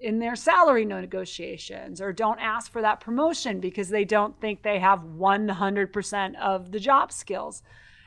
in 0.00 0.18
their 0.18 0.34
salary 0.34 0.84
negotiations 0.84 2.00
or 2.00 2.12
don't 2.12 2.40
ask 2.40 2.72
for 2.72 2.80
that 2.80 3.00
promotion 3.00 3.60
because 3.60 3.90
they 3.90 4.04
don't 4.04 4.40
think 4.40 4.62
they 4.62 4.78
have 4.78 5.00
100% 5.00 6.36
of 6.40 6.72
the 6.72 6.80
job 6.80 7.12
skills 7.12 7.62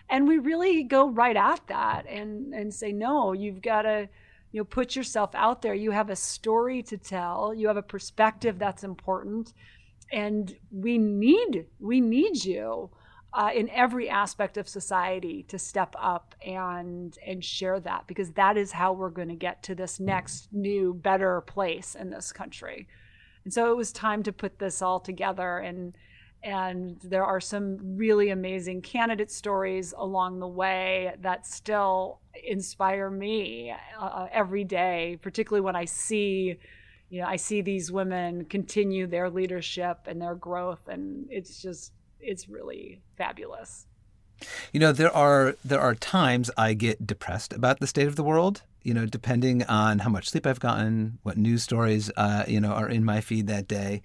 and 0.09 0.27
we 0.27 0.37
really 0.37 0.83
go 0.83 1.09
right 1.09 1.37
at 1.37 1.65
that 1.67 2.05
and 2.07 2.53
and 2.53 2.73
say 2.73 2.91
no 2.91 3.33
you've 3.33 3.61
got 3.61 3.83
to 3.83 4.07
you 4.53 4.61
know 4.61 4.65
put 4.65 4.95
yourself 4.95 5.31
out 5.35 5.61
there. 5.61 5.73
You 5.73 5.91
have 5.91 6.09
a 6.09 6.15
story 6.15 6.81
to 6.83 6.97
tell. 6.97 7.53
You 7.53 7.67
have 7.67 7.77
a 7.77 7.81
perspective 7.81 8.57
that's 8.57 8.85
important. 8.85 9.53
And 10.11 10.55
we 10.71 10.97
need 10.97 11.65
we 11.79 11.99
need 11.99 12.45
you 12.45 12.91
uh, 13.33 13.49
in 13.53 13.67
every 13.71 14.09
aspect 14.09 14.57
of 14.57 14.69
society 14.69 15.43
to 15.49 15.57
step 15.57 15.95
up 15.99 16.35
and 16.45 17.17
and 17.25 17.43
share 17.43 17.79
that 17.79 18.05
because 18.07 18.31
that 18.33 18.55
is 18.55 18.71
how 18.71 18.93
we're 18.93 19.09
going 19.09 19.29
to 19.29 19.35
get 19.35 19.63
to 19.63 19.75
this 19.75 19.99
next 19.99 20.49
new 20.53 20.93
better 20.93 21.41
place 21.41 21.95
in 21.95 22.11
this 22.11 22.31
country. 22.31 22.87
And 23.43 23.51
so 23.51 23.71
it 23.71 23.75
was 23.75 23.91
time 23.91 24.21
to 24.23 24.31
put 24.31 24.59
this 24.59 24.81
all 24.81 24.99
together 24.99 25.57
and 25.57 25.97
and 26.43 26.99
there 27.03 27.25
are 27.25 27.39
some 27.39 27.77
really 27.95 28.29
amazing 28.29 28.81
candidate 28.81 29.31
stories 29.31 29.93
along 29.97 30.39
the 30.39 30.47
way 30.47 31.15
that 31.21 31.47
still 31.47 32.19
inspire 32.43 33.09
me 33.09 33.73
uh, 33.99 34.27
every 34.31 34.63
day 34.63 35.17
particularly 35.21 35.61
when 35.61 35.75
i 35.75 35.85
see 35.85 36.57
you 37.09 37.21
know 37.21 37.27
i 37.27 37.35
see 37.35 37.61
these 37.61 37.91
women 37.91 38.45
continue 38.45 39.07
their 39.07 39.29
leadership 39.29 39.99
and 40.05 40.21
their 40.21 40.35
growth 40.35 40.87
and 40.87 41.27
it's 41.29 41.61
just 41.61 41.93
it's 42.23 42.49
really 42.49 43.01
fabulous. 43.17 43.85
You 44.71 44.79
know, 44.79 44.91
there 44.91 45.15
are 45.15 45.55
there 45.63 45.79
are 45.79 45.95
times 45.95 46.49
I 46.57 46.73
get 46.73 47.05
depressed 47.05 47.53
about 47.53 47.79
the 47.79 47.87
state 47.87 48.07
of 48.07 48.15
the 48.15 48.23
world. 48.23 48.63
You 48.81 48.93
know, 48.93 49.05
depending 49.05 49.63
on 49.63 49.99
how 49.99 50.09
much 50.09 50.29
sleep 50.29 50.45
I've 50.45 50.59
gotten, 50.59 51.19
what 51.23 51.37
news 51.37 51.63
stories 51.63 52.11
uh, 52.17 52.43
you 52.47 52.59
know 52.59 52.71
are 52.71 52.89
in 52.89 53.05
my 53.05 53.21
feed 53.21 53.47
that 53.47 53.67
day, 53.67 54.01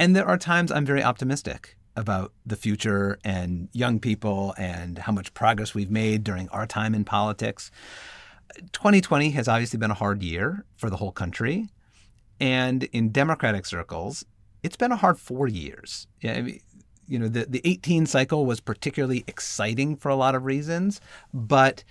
and 0.00 0.16
there 0.16 0.26
are 0.26 0.38
times 0.38 0.72
I'm 0.72 0.86
very 0.86 1.04
optimistic 1.04 1.76
about 1.94 2.32
the 2.46 2.56
future 2.56 3.18
and 3.22 3.68
young 3.72 4.00
people 4.00 4.54
and 4.56 4.96
how 4.96 5.12
much 5.12 5.34
progress 5.34 5.74
we've 5.74 5.90
made 5.90 6.24
during 6.24 6.48
our 6.48 6.66
time 6.66 6.94
in 6.94 7.04
politics. 7.04 7.70
2020 8.72 9.30
has 9.32 9.46
obviously 9.46 9.78
been 9.78 9.90
a 9.90 9.94
hard 9.94 10.22
year 10.22 10.64
for 10.76 10.88
the 10.88 10.96
whole 10.96 11.12
country, 11.12 11.68
and 12.40 12.84
in 12.84 13.10
Democratic 13.10 13.66
circles, 13.66 14.24
it's 14.62 14.76
been 14.76 14.90
a 14.90 14.96
hard 14.96 15.18
four 15.18 15.46
years. 15.46 16.06
Yeah, 16.22 16.32
I 16.32 16.42
mean, 16.42 16.60
you 17.06 17.18
know, 17.18 17.28
the, 17.28 17.44
the 17.44 17.60
18 17.64 18.06
cycle 18.06 18.46
was 18.46 18.58
particularly 18.58 19.22
exciting 19.26 19.96
for 19.96 20.08
a 20.08 20.16
lot 20.16 20.34
of 20.34 20.46
reasons, 20.46 21.02
but, 21.34 21.84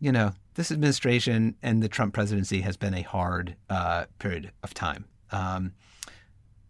you 0.00 0.12
know, 0.12 0.32
this 0.54 0.70
administration 0.70 1.56
and 1.62 1.82
the 1.82 1.88
Trump 1.88 2.12
presidency 2.12 2.60
has 2.60 2.76
been 2.76 2.92
a 2.92 3.02
hard 3.02 3.56
uh, 3.70 4.04
period 4.18 4.52
of 4.62 4.74
time. 4.74 5.06
Um, 5.30 5.72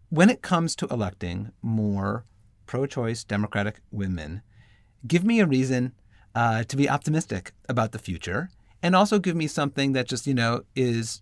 when 0.09 0.29
it 0.29 0.41
comes 0.41 0.75
to 0.77 0.87
electing 0.87 1.51
more 1.61 2.25
pro 2.65 2.85
choice 2.85 3.23
Democratic 3.23 3.81
women, 3.91 4.41
give 5.05 5.23
me 5.23 5.39
a 5.39 5.45
reason 5.45 5.93
uh, 6.35 6.63
to 6.63 6.77
be 6.77 6.89
optimistic 6.89 7.51
about 7.67 7.91
the 7.91 7.99
future 7.99 8.49
and 8.83 8.95
also 8.95 9.19
give 9.19 9.35
me 9.35 9.47
something 9.47 9.93
that 9.93 10.07
just, 10.07 10.27
you 10.27 10.33
know, 10.33 10.61
is 10.75 11.21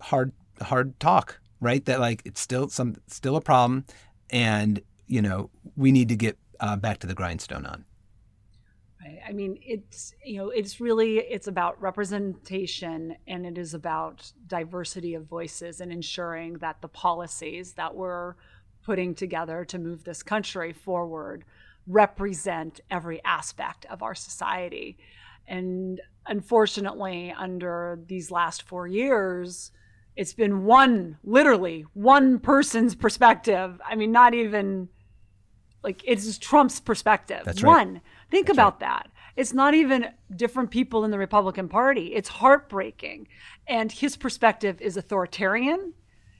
hard, 0.00 0.32
hard 0.62 0.98
talk, 1.00 1.40
right? 1.60 1.84
That 1.84 2.00
like 2.00 2.22
it's 2.24 2.40
still 2.40 2.68
some, 2.68 2.96
still 3.08 3.36
a 3.36 3.40
problem 3.40 3.84
and 4.30 4.80
you 5.06 5.20
know, 5.22 5.50
we 5.76 5.92
need 5.92 6.08
to 6.08 6.16
get 6.16 6.38
uh, 6.60 6.76
back 6.76 6.98
to 7.00 7.06
the 7.06 7.14
grindstone 7.14 7.66
on. 7.66 7.84
I 9.26 9.32
mean, 9.32 9.58
it's 9.62 10.14
you 10.24 10.38
know, 10.38 10.50
it's 10.50 10.80
really 10.80 11.18
it's 11.18 11.46
about 11.46 11.80
representation 11.80 13.16
and 13.26 13.46
it 13.46 13.58
is 13.58 13.74
about 13.74 14.32
diversity 14.46 15.14
of 15.14 15.26
voices 15.26 15.80
and 15.80 15.92
ensuring 15.92 16.54
that 16.58 16.80
the 16.80 16.88
policies 16.88 17.72
that 17.74 17.94
we're 17.94 18.34
putting 18.84 19.14
together 19.14 19.64
to 19.64 19.78
move 19.78 20.04
this 20.04 20.22
country 20.22 20.72
forward 20.72 21.44
represent 21.86 22.80
every 22.90 23.22
aspect 23.24 23.86
of 23.86 24.02
our 24.02 24.14
society. 24.14 24.96
And 25.46 26.00
unfortunately, 26.26 27.34
under 27.36 27.98
these 28.06 28.30
last 28.30 28.62
four 28.62 28.86
years, 28.86 29.70
it's 30.16 30.32
been 30.32 30.64
one, 30.64 31.18
literally 31.24 31.84
one 31.92 32.38
person's 32.38 32.94
perspective. 32.94 33.80
I 33.86 33.96
mean, 33.96 34.12
not 34.12 34.32
even 34.32 34.88
like 35.82 36.02
it's 36.06 36.38
Trump's 36.38 36.80
perspective. 36.80 37.42
That's 37.44 37.62
right. 37.62 37.86
One. 37.86 38.00
Think 38.30 38.46
That's 38.46 38.56
about 38.56 38.74
right. 38.74 38.80
that. 38.80 39.10
It's 39.36 39.52
not 39.52 39.74
even 39.74 40.08
different 40.34 40.70
people 40.70 41.04
in 41.04 41.10
the 41.10 41.18
Republican 41.18 41.68
Party. 41.68 42.14
It's 42.14 42.28
heartbreaking. 42.28 43.28
And 43.66 43.90
his 43.90 44.16
perspective 44.16 44.80
is 44.80 44.96
authoritarian. 44.96 45.94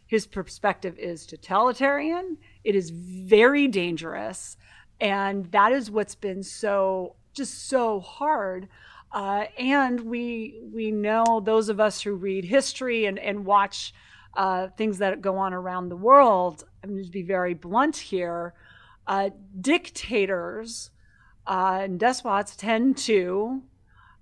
His 0.06 0.26
perspective 0.26 0.96
is 0.98 1.26
totalitarian. 1.26 2.38
It 2.62 2.76
is 2.76 2.90
very 2.90 3.66
dangerous. 3.68 4.56
And 5.00 5.50
that 5.50 5.72
is 5.72 5.90
what's 5.90 6.14
been 6.14 6.42
so, 6.42 7.16
just 7.32 7.68
so 7.68 8.00
hard. 8.00 8.68
Uh, 9.10 9.46
and 9.58 10.00
we 10.00 10.60
we 10.72 10.90
know 10.90 11.40
those 11.44 11.68
of 11.68 11.78
us 11.78 12.00
who 12.02 12.14
read 12.14 12.44
history 12.44 13.06
and, 13.06 13.18
and 13.18 13.44
watch 13.44 13.94
uh, 14.36 14.68
things 14.76 14.98
that 14.98 15.20
go 15.20 15.36
on 15.36 15.54
around 15.54 15.88
the 15.88 15.96
world. 15.96 16.64
I'm 16.82 16.90
going 16.90 17.04
to 17.04 17.10
be 17.10 17.22
very 17.22 17.54
blunt 17.54 17.96
here 17.96 18.54
uh, 19.06 19.30
dictators 19.60 20.90
uh, 21.46 21.80
and 21.82 22.00
despots 22.00 22.56
tend 22.56 22.96
to 22.96 23.62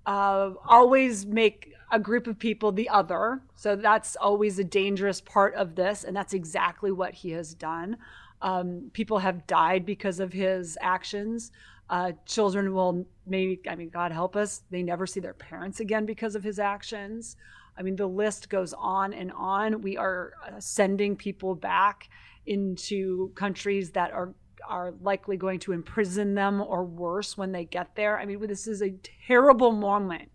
uh, 0.06 0.50
always 0.66 1.26
make 1.26 1.72
a 1.92 1.98
group 1.98 2.26
of 2.26 2.38
people 2.38 2.72
the 2.72 2.88
other. 2.88 3.42
So 3.54 3.76
that's 3.76 4.16
always 4.16 4.58
a 4.58 4.64
dangerous 4.64 5.20
part 5.20 5.54
of 5.54 5.74
this. 5.74 6.04
And 6.04 6.16
that's 6.16 6.32
exactly 6.32 6.90
what 6.90 7.12
he 7.12 7.30
has 7.32 7.54
done. 7.54 7.98
Um, 8.40 8.90
people 8.92 9.18
have 9.18 9.46
died 9.46 9.84
because 9.84 10.18
of 10.18 10.32
his 10.32 10.78
actions. 10.80 11.52
Uh, 11.90 12.12
children 12.24 12.72
will 12.72 13.06
maybe, 13.26 13.60
I 13.68 13.76
mean, 13.76 13.90
God 13.90 14.10
help 14.10 14.34
us, 14.34 14.62
they 14.70 14.82
never 14.82 15.06
see 15.06 15.20
their 15.20 15.34
parents 15.34 15.80
again 15.80 16.06
because 16.06 16.34
of 16.34 16.42
his 16.42 16.58
actions. 16.58 17.36
I 17.76 17.82
mean, 17.82 17.96
the 17.96 18.08
list 18.08 18.48
goes 18.48 18.72
on 18.72 19.12
and 19.12 19.30
on. 19.32 19.82
We 19.82 19.96
are 19.96 20.32
uh, 20.46 20.58
sending 20.58 21.14
people 21.16 21.54
back 21.54 22.08
into 22.46 23.30
countries 23.34 23.90
that 23.90 24.12
are 24.12 24.34
are 24.68 24.92
likely 25.00 25.36
going 25.36 25.58
to 25.60 25.72
imprison 25.72 26.34
them 26.34 26.60
or 26.60 26.84
worse 26.84 27.36
when 27.36 27.52
they 27.52 27.64
get 27.64 27.94
there. 27.94 28.18
I 28.18 28.26
mean, 28.26 28.40
this 28.46 28.66
is 28.66 28.82
a 28.82 28.94
terrible 29.26 29.72
moment 29.72 30.30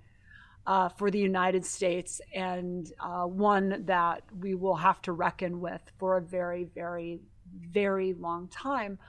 uh, 0.65 0.89
for 0.89 1.09
the 1.09 1.19
United 1.19 1.65
States 1.65 2.19
and 2.33 2.91
uh, 2.99 3.23
one 3.23 3.83
that 3.85 4.23
we 4.39 4.53
will 4.53 4.75
have 4.75 5.01
to 5.03 5.13
reckon 5.13 5.61
with 5.61 5.81
for 5.97 6.17
a 6.17 6.21
very, 6.21 6.65
very, 6.65 7.21
very 7.71 8.13
long 8.13 8.47
time. 8.49 8.99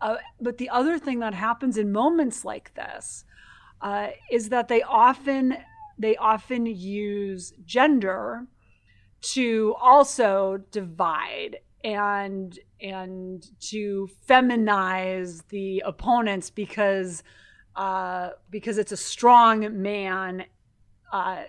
Uh, 0.00 0.16
but 0.40 0.58
the 0.58 0.70
other 0.70 0.98
thing 0.98 1.20
that 1.20 1.34
happens 1.34 1.76
in 1.76 1.92
moments 1.92 2.44
like 2.44 2.74
this 2.74 3.24
uh, 3.80 4.08
is 4.30 4.48
that 4.48 4.68
they 4.68 4.82
often 4.82 5.56
they 5.96 6.16
often 6.16 6.66
use 6.66 7.52
gender 7.64 8.46
to 9.20 9.74
also 9.80 10.58
divide 10.72 11.58
and 11.84 12.58
and 12.80 13.46
to 13.60 14.08
feminize 14.26 15.46
the 15.48 15.82
opponents 15.84 16.50
because 16.50 17.22
uh, 17.76 18.30
because 18.50 18.78
it's 18.78 18.92
a 18.92 18.96
strong 18.96 19.82
man 19.82 20.44
uh, 21.12 21.42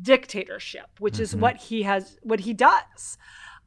dictatorship, 0.00 0.86
which 0.98 1.14
mm-hmm. 1.14 1.22
is 1.22 1.36
what 1.36 1.56
he 1.56 1.82
has 1.82 2.18
what 2.22 2.40
he 2.40 2.52
does. 2.52 3.18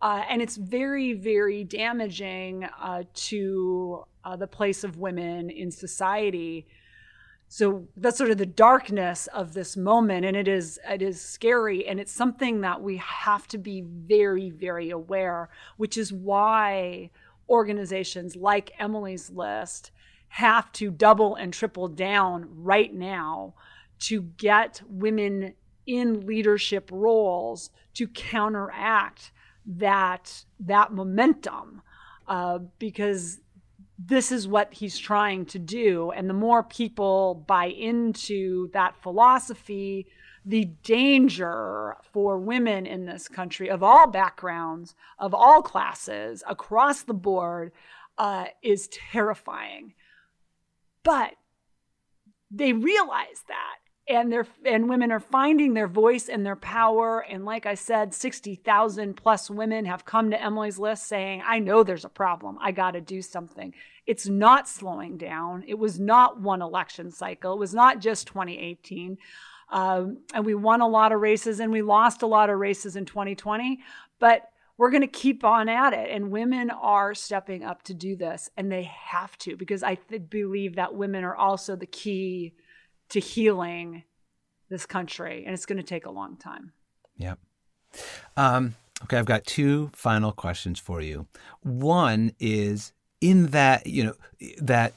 Uh, 0.02 0.24
and 0.30 0.42
it's 0.42 0.56
very, 0.56 1.12
very 1.12 1.66
damaging 1.66 2.64
uh, 2.82 3.04
to 3.14 4.06
uh, 4.24 4.36
the 4.36 4.48
place 4.48 4.86
of 4.86 4.98
women 4.98 5.50
in 5.50 5.70
society 5.70 6.66
so 7.52 7.88
that's 7.98 8.20
sort 8.20 8.30
of 8.30 8.38
the 8.38 8.46
darkness 8.46 9.28
of 9.34 9.54
this 9.54 9.76
moment 9.76 10.24
and 10.24 10.38
it 10.38 10.48
is 10.48 10.80
it 10.88 11.02
is 11.02 11.20
scary 11.20 11.86
and 11.88 12.00
it's 12.00 12.12
something 12.12 12.62
that 12.62 12.82
we 12.82 12.98
have 12.98 13.48
to 13.48 13.58
be 13.58 13.82
very 13.82 14.52
very 14.52 14.92
aware 14.92 15.50
which 15.76 15.98
is 15.98 16.14
why 16.14 17.10
organizations 17.50 18.36
like 18.36 18.72
emily's 18.80 19.32
list 19.32 19.92
have 20.30 20.72
to 20.72 20.92
double 20.92 21.36
and 21.36 21.52
triple 21.52 21.88
down 21.88 22.48
right 22.56 22.94
now 22.94 23.56
to 23.98 24.22
get 24.22 24.82
women 24.88 25.54
in 25.88 26.26
leadership 26.28 26.88
roles 26.94 27.72
to 27.96 28.08
counteract 28.08 29.32
that 29.66 30.46
that 30.60 30.94
momentum 30.94 31.82
uh, 32.28 32.60
because 32.78 33.40
this 34.02 34.32
is 34.32 34.48
what 34.48 34.74
he's 34.74 34.98
trying 34.98 35.46
to 35.48 35.60
do. 35.60 36.12
And 36.12 36.30
the 36.30 36.34
more 36.34 36.64
people 36.64 37.44
buy 37.48 37.66
into 37.66 38.70
that 38.72 38.96
philosophy, 39.02 40.08
the 40.46 40.66
danger 40.84 41.98
for 42.14 42.40
women 42.40 42.86
in 42.86 43.06
this 43.06 43.28
country 43.28 43.70
of 43.70 43.84
all 43.84 44.08
backgrounds, 44.08 44.96
of 45.18 45.34
all 45.34 45.62
classes, 45.62 46.44
across 46.48 47.04
the 47.04 47.14
board, 47.14 47.74
uh, 48.18 48.46
is 48.64 48.88
terrifying. 48.88 49.94
But 51.04 51.34
they 52.50 52.72
realize 52.72 53.44
that. 53.50 53.79
And 54.10 54.32
they're 54.32 54.48
and 54.66 54.90
women 54.90 55.12
are 55.12 55.20
finding 55.20 55.76
their 55.76 55.88
voice 55.88 56.28
and 56.28 56.46
their 56.46 56.56
power. 56.56 57.20
And 57.20 57.46
like 57.46 57.66
i 57.66 57.76
said 57.76 58.14
60,000 58.14 59.14
plus 59.16 59.50
women 59.50 59.86
have 59.86 60.04
come 60.04 60.32
to 60.32 60.42
emily's 60.42 60.80
list 60.80 61.08
saying 61.08 61.44
i 61.46 61.60
know 61.60 61.84
there's 61.84 62.06
a 62.06 62.10
problem. 62.10 62.58
I 62.60 62.72
got 62.72 62.92
to 62.92 63.02
do 63.02 63.22
something. 63.22 63.74
It's 64.06 64.28
not 64.28 64.68
slowing 64.68 65.18
down. 65.18 65.64
It 65.68 65.78
was 65.78 66.00
not 66.00 66.42
one 66.42 66.64
election 66.64 67.12
cycle. 67.12 67.54
It 67.54 67.60
was 67.60 67.76
not 67.76 68.00
just 68.00 68.28
2018 68.28 69.18
um, 69.72 70.18
and 70.34 70.46
we 70.46 70.56
won 70.56 70.82
a 70.82 70.88
lot 70.88 71.12
of 71.12 71.22
races 71.22 71.60
and 71.60 71.72
we 71.72 71.84
lost 71.84 72.24
a 72.24 72.28
lot 72.28 72.50
of 72.50 72.58
races 72.58 72.96
in 72.96 73.06
2020 73.06 73.80
but 74.18 74.50
we're 74.78 74.90
going 74.92 75.02
to 75.02 75.08
keep 75.08 75.44
on 75.44 75.68
at 75.68 75.92
it. 75.92 76.10
And 76.10 76.32
women 76.32 76.70
are 76.70 77.14
stepping 77.14 77.66
up 77.66 77.84
to 77.84 77.94
do 77.94 78.16
this 78.16 78.50
and 78.56 78.72
they 78.72 78.84
have 78.84 79.38
to 79.40 79.56
because 79.56 79.84
i 79.84 79.96
th- 79.96 80.30
believe 80.30 80.76
that 80.76 80.96
women 80.96 81.24
are 81.24 81.36
also 81.36 81.76
the 81.76 81.86
key 81.86 82.54
to 83.10 83.20
healing 83.20 84.04
this 84.70 84.86
country, 84.86 85.44
and 85.46 85.54
it's 85.54 85.66
going 85.66 85.78
to 85.78 85.84
take 85.84 86.06
a 86.06 86.12
long 86.12 86.38
time. 86.38 86.74
Yep. 87.18 87.40
Um, 88.38 88.76
okay, 89.04 89.18
I've 89.18 89.26
got 89.26 89.46
two 89.46 89.90
final 89.94 90.32
questions 90.32 90.80
for 90.80 91.02
you. 91.02 91.28
One 91.62 92.34
is 92.40 92.94
in 93.22 93.48
that 93.48 93.88
you 93.88 94.04
know 94.04 94.14
that 94.62 94.94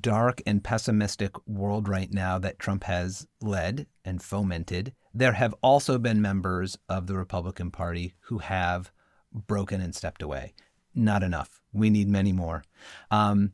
dark 0.00 0.40
and 0.46 0.62
pessimistic 0.64 1.32
world 1.46 1.88
right 1.88 2.12
now 2.12 2.38
that 2.38 2.58
Trump 2.58 2.84
has 2.84 3.26
led 3.40 3.86
and 4.04 4.22
fomented, 4.22 4.94
there 5.12 5.32
have 5.32 5.54
also 5.62 5.98
been 5.98 6.22
members 6.22 6.78
of 6.88 7.06
the 7.06 7.14
Republican 7.14 7.70
Party 7.70 8.14
who 8.20 8.38
have 8.38 8.90
broken 9.32 9.80
and 9.80 9.94
stepped 9.94 10.22
away. 10.22 10.54
Not 10.94 11.22
enough. 11.22 11.60
We 11.72 11.90
need 11.90 12.08
many 12.08 12.32
more. 12.32 12.64
Um, 13.10 13.52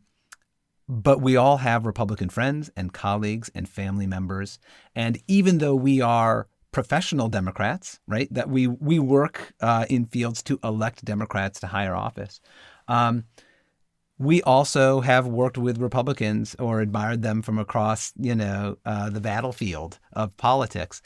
but 0.90 1.20
we 1.20 1.36
all 1.36 1.58
have 1.58 1.86
Republican 1.86 2.28
friends 2.28 2.68
and 2.76 2.92
colleagues 2.92 3.48
and 3.54 3.68
family 3.68 4.08
members. 4.08 4.58
And 4.96 5.22
even 5.28 5.58
though 5.58 5.76
we 5.76 6.00
are 6.00 6.48
professional 6.72 7.28
Democrats, 7.28 8.00
right, 8.08 8.26
that 8.34 8.48
we, 8.48 8.66
we 8.66 8.98
work 8.98 9.54
uh, 9.60 9.86
in 9.88 10.04
fields 10.04 10.42
to 10.42 10.58
elect 10.64 11.04
Democrats 11.04 11.60
to 11.60 11.68
higher 11.68 11.94
office, 11.94 12.40
um, 12.88 13.24
we 14.18 14.42
also 14.42 15.00
have 15.00 15.28
worked 15.28 15.56
with 15.56 15.78
Republicans 15.78 16.56
or 16.58 16.80
admired 16.80 17.22
them 17.22 17.40
from 17.40 17.58
across, 17.58 18.12
you 18.16 18.34
know, 18.34 18.76
uh, 18.84 19.10
the 19.10 19.20
battlefield 19.20 20.00
of 20.12 20.36
politics. 20.36 21.00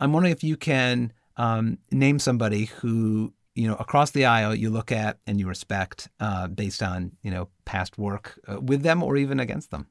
I'm 0.00 0.12
wondering 0.12 0.32
if 0.32 0.44
you 0.44 0.58
can 0.58 1.14
um, 1.38 1.78
name 1.90 2.18
somebody 2.18 2.66
who 2.66 3.32
you 3.54 3.68
know 3.68 3.76
across 3.76 4.10
the 4.10 4.24
aisle 4.24 4.54
you 4.54 4.70
look 4.70 4.90
at 4.90 5.18
and 5.26 5.38
you 5.38 5.46
respect 5.46 6.08
uh, 6.20 6.48
based 6.48 6.82
on 6.82 7.12
you 7.22 7.30
know 7.30 7.48
past 7.64 7.98
work 7.98 8.38
uh, 8.48 8.60
with 8.60 8.82
them 8.82 9.02
or 9.02 9.16
even 9.16 9.40
against 9.40 9.70
them? 9.70 9.86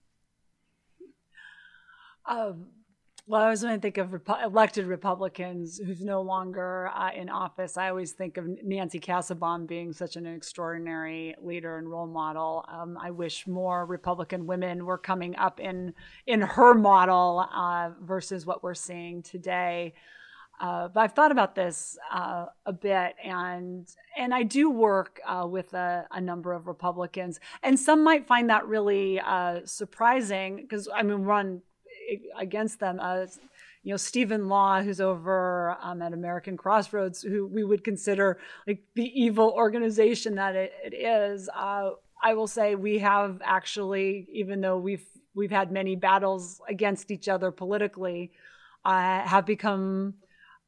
Um, 2.26 2.68
well 3.26 3.42
i 3.42 3.50
was 3.50 3.62
going 3.62 3.76
to 3.76 3.82
think 3.82 3.98
of 3.98 4.14
elected 4.44 4.86
republicans 4.86 5.78
who's 5.78 6.02
no 6.04 6.22
longer 6.22 6.90
uh, 6.94 7.12
in 7.16 7.30
office. 7.30 7.78
I 7.78 7.90
always 7.90 8.12
think 8.12 8.38
of 8.38 8.46
nancy 8.64 9.00
kassebaum 9.00 9.68
being 9.68 9.94
such 9.94 10.16
an 10.16 10.26
extraordinary 10.26 11.36
leader 11.42 11.78
and 11.78 11.90
role 11.90 12.08
model. 12.08 12.66
Um, 12.68 12.98
i 13.02 13.12
wish 13.12 13.48
more 13.48 13.86
republican 13.86 14.46
women 14.46 14.86
were 14.86 14.98
coming 14.98 15.36
up 15.38 15.60
in 15.60 15.94
in 16.28 16.42
her 16.42 16.74
model 16.74 17.48
uh, 17.54 17.92
versus 18.02 18.46
what 18.46 18.62
we're 18.62 18.74
seeing 18.74 19.24
today 19.24 19.94
uh, 20.64 20.88
but 20.88 21.02
I've 21.02 21.12
thought 21.12 21.34
about 21.34 21.56
this 21.56 21.98
uh, 22.10 22.46
a 22.66 22.72
bit, 22.72 23.16
and 23.22 23.86
and 24.18 24.34
I 24.34 24.44
do 24.44 24.70
work 24.70 25.20
uh, 25.28 25.46
with 25.46 25.74
a, 25.74 26.08
a, 26.10 26.22
number 26.22 26.54
of 26.54 26.68
Republicans, 26.68 27.42
and 27.64 27.78
some 27.78 28.02
might 28.02 28.26
find 28.28 28.50
that 28.50 28.66
really 28.66 29.20
uh, 29.20 29.60
surprising 29.66 30.56
because 30.56 30.88
I 30.96 31.04
mean 31.04 31.24
run 31.24 31.64
against 32.40 32.80
them. 32.80 32.98
Uh, 33.02 33.26
you 33.84 33.92
know 33.92 33.98
Steven 33.98 34.48
Law, 34.48 34.82
who's 34.82 35.02
over 35.02 35.76
um, 35.82 36.02
at 36.02 36.14
American 36.14 36.56
Crossroads, 36.56 37.22
who 37.22 37.46
we 37.46 37.66
would 37.66 37.84
consider 37.84 38.40
like 38.66 38.84
the 38.96 39.12
evil 39.22 39.52
organization 39.58 40.36
that 40.36 40.56
it, 40.56 40.72
it 40.82 40.94
is. 40.94 41.50
Uh, 41.54 41.90
I 42.24 42.36
will 42.36 42.48
say 42.48 42.76
we 42.76 43.00
have 43.00 43.42
actually, 43.44 44.30
even 44.32 44.62
though 44.62 44.78
we've 44.78 45.06
we've 45.36 45.52
had 45.52 45.74
many 45.74 45.98
battles 45.98 46.62
against 46.70 47.12
each 47.12 47.28
other 47.28 47.52
politically, 47.52 48.32
have 48.86 49.46
become 49.46 50.14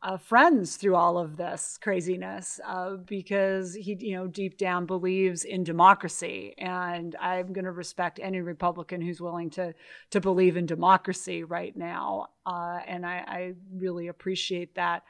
uh, 0.06 0.18
friends 0.18 0.78
through 0.78 0.96
all 0.96 1.18
of 1.18 1.36
this 1.36 1.80
craziness 1.82 2.60
uh, 2.64 2.92
because 2.92 3.74
he, 3.74 3.98
you 4.00 4.16
know, 4.16 4.28
deep 4.28 4.56
down 4.56 4.86
believes 4.86 5.44
in 5.44 5.64
democracy, 5.64 6.54
and 6.60 7.16
I'm 7.20 7.52
going 7.54 7.66
to 7.66 7.72
respect 7.72 8.20
any 8.22 8.40
Republican 8.42 9.02
who's 9.02 9.20
willing 9.20 9.50
to 9.52 9.74
to 10.12 10.22
believe 10.22 10.58
in 10.58 10.68
democracy 10.68 11.44
right 11.44 11.76
now, 11.76 12.28
uh, 12.46 12.82
and 12.86 13.04
I, 13.04 13.24
I 13.28 13.54
really 13.74 14.08
appreciate 14.08 14.76
that. 14.76 15.02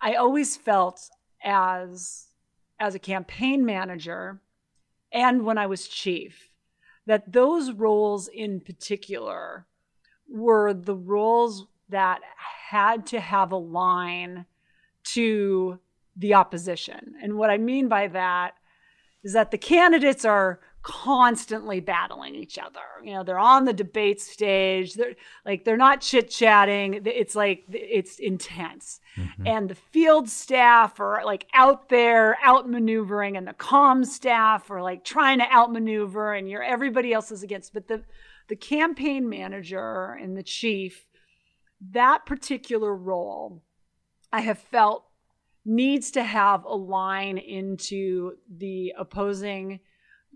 I 0.00 0.14
always 0.14 0.56
felt 0.56 1.10
as 1.44 2.28
as 2.78 2.94
a 2.94 2.98
campaign 2.98 3.66
manager, 3.66 4.40
and 5.12 5.44
when 5.44 5.58
I 5.58 5.66
was 5.66 5.86
chief, 5.86 6.48
that 7.04 7.30
those 7.30 7.72
roles 7.72 8.26
in 8.26 8.60
particular 8.60 9.66
were 10.30 10.72
the 10.72 10.96
roles 10.96 11.66
that 11.90 12.20
had 12.70 13.06
to 13.06 13.20
have 13.20 13.52
a 13.52 13.56
line 13.56 14.46
to 15.02 15.78
the 16.16 16.34
opposition. 16.34 17.14
And 17.22 17.36
what 17.36 17.50
I 17.50 17.58
mean 17.58 17.88
by 17.88 18.08
that 18.08 18.54
is 19.22 19.32
that 19.32 19.50
the 19.50 19.58
candidates 19.58 20.24
are 20.24 20.60
constantly 20.82 21.78
battling 21.78 22.34
each 22.34 22.58
other. 22.58 22.80
You 23.04 23.12
know, 23.12 23.22
they're 23.22 23.38
on 23.38 23.66
the 23.66 23.72
debate 23.72 24.20
stage. 24.20 24.94
They're 24.94 25.14
like 25.44 25.64
they're 25.64 25.76
not 25.76 26.00
chit-chatting. 26.00 27.02
It's 27.04 27.36
like 27.36 27.64
it's 27.68 28.18
intense. 28.18 29.00
Mm-hmm. 29.16 29.46
And 29.46 29.68
the 29.68 29.74
field 29.74 30.28
staff 30.28 30.98
are 30.98 31.22
like 31.24 31.46
out 31.52 31.90
there 31.90 32.38
outmaneuvering 32.42 33.36
and 33.36 33.46
the 33.46 33.52
comm 33.52 34.06
staff 34.06 34.70
are 34.70 34.82
like 34.82 35.04
trying 35.04 35.38
to 35.40 35.52
outmaneuver 35.52 36.32
and 36.32 36.48
you're 36.48 36.62
everybody 36.62 37.12
else 37.12 37.30
is 37.30 37.42
against. 37.42 37.74
But 37.74 37.88
the 37.88 38.02
the 38.48 38.56
campaign 38.56 39.28
manager 39.28 40.18
and 40.20 40.36
the 40.36 40.42
chief 40.42 41.06
that 41.92 42.26
particular 42.26 42.94
role, 42.94 43.62
I 44.32 44.40
have 44.40 44.58
felt 44.58 45.04
needs 45.64 46.10
to 46.12 46.22
have 46.22 46.64
a 46.64 46.74
line 46.74 47.38
into 47.38 48.32
the 48.48 48.94
opposing 48.98 49.80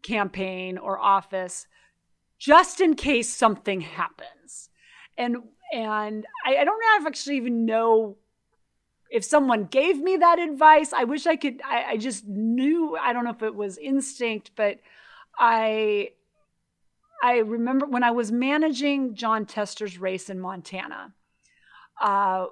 campaign 0.02 0.76
or 0.76 0.98
office 0.98 1.66
just 2.38 2.80
in 2.80 2.94
case 2.94 3.28
something 3.28 3.80
happens. 3.80 4.68
And 5.16 5.36
and 5.72 6.26
I, 6.44 6.56
I 6.56 6.64
don't 6.64 6.78
know 6.78 7.00
if 7.00 7.06
actually 7.06 7.36
even 7.36 7.64
know 7.64 8.16
if 9.10 9.24
someone 9.24 9.64
gave 9.64 9.98
me 9.98 10.16
that 10.16 10.38
advice. 10.38 10.92
I 10.92 11.04
wish 11.04 11.26
I 11.26 11.36
could 11.36 11.60
I, 11.64 11.84
I 11.92 11.96
just 11.96 12.26
knew 12.26 12.96
I 13.00 13.12
don't 13.12 13.24
know 13.24 13.30
if 13.30 13.42
it 13.42 13.54
was 13.54 13.78
instinct, 13.78 14.50
but 14.56 14.80
I 15.38 16.10
I 17.22 17.38
remember 17.38 17.86
when 17.86 18.02
I 18.02 18.10
was 18.10 18.30
managing 18.30 19.14
Jon 19.14 19.46
Tester's 19.46 19.98
race 19.98 20.28
in 20.28 20.40
Montana 20.40 21.14
uh, 22.00 22.46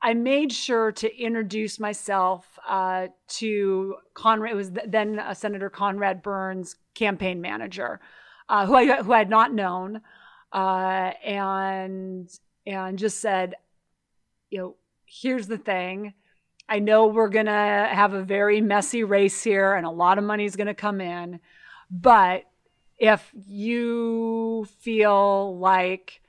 I 0.00 0.14
made 0.14 0.52
sure 0.52 0.92
to 0.92 1.20
introduce 1.20 1.80
myself 1.80 2.46
uh, 2.66 3.08
to 3.28 3.96
Conrad. 4.14 4.52
It 4.52 4.56
was 4.56 4.70
then 4.70 5.18
uh, 5.18 5.34
Senator 5.34 5.70
Conrad 5.70 6.22
Burns, 6.22 6.76
campaign 6.94 7.40
manager, 7.40 8.00
uh, 8.48 8.66
who 8.66 8.74
I 8.74 9.02
who 9.02 9.12
I 9.12 9.18
had 9.18 9.30
not 9.30 9.52
known, 9.52 10.00
uh, 10.52 11.12
and 11.24 12.30
and 12.66 12.98
just 12.98 13.20
said, 13.20 13.54
you 14.50 14.58
know, 14.58 14.76
here's 15.06 15.48
the 15.48 15.58
thing. 15.58 16.14
I 16.68 16.78
know 16.78 17.06
we're 17.06 17.28
gonna 17.28 17.88
have 17.90 18.12
a 18.12 18.22
very 18.22 18.60
messy 18.60 19.02
race 19.02 19.42
here, 19.42 19.74
and 19.74 19.84
a 19.84 19.90
lot 19.90 20.18
of 20.18 20.24
money 20.24 20.44
is 20.44 20.54
gonna 20.54 20.74
come 20.74 21.00
in, 21.00 21.40
but 21.90 22.44
if 22.98 23.28
you 23.34 24.66
feel 24.80 25.58
like 25.58 26.20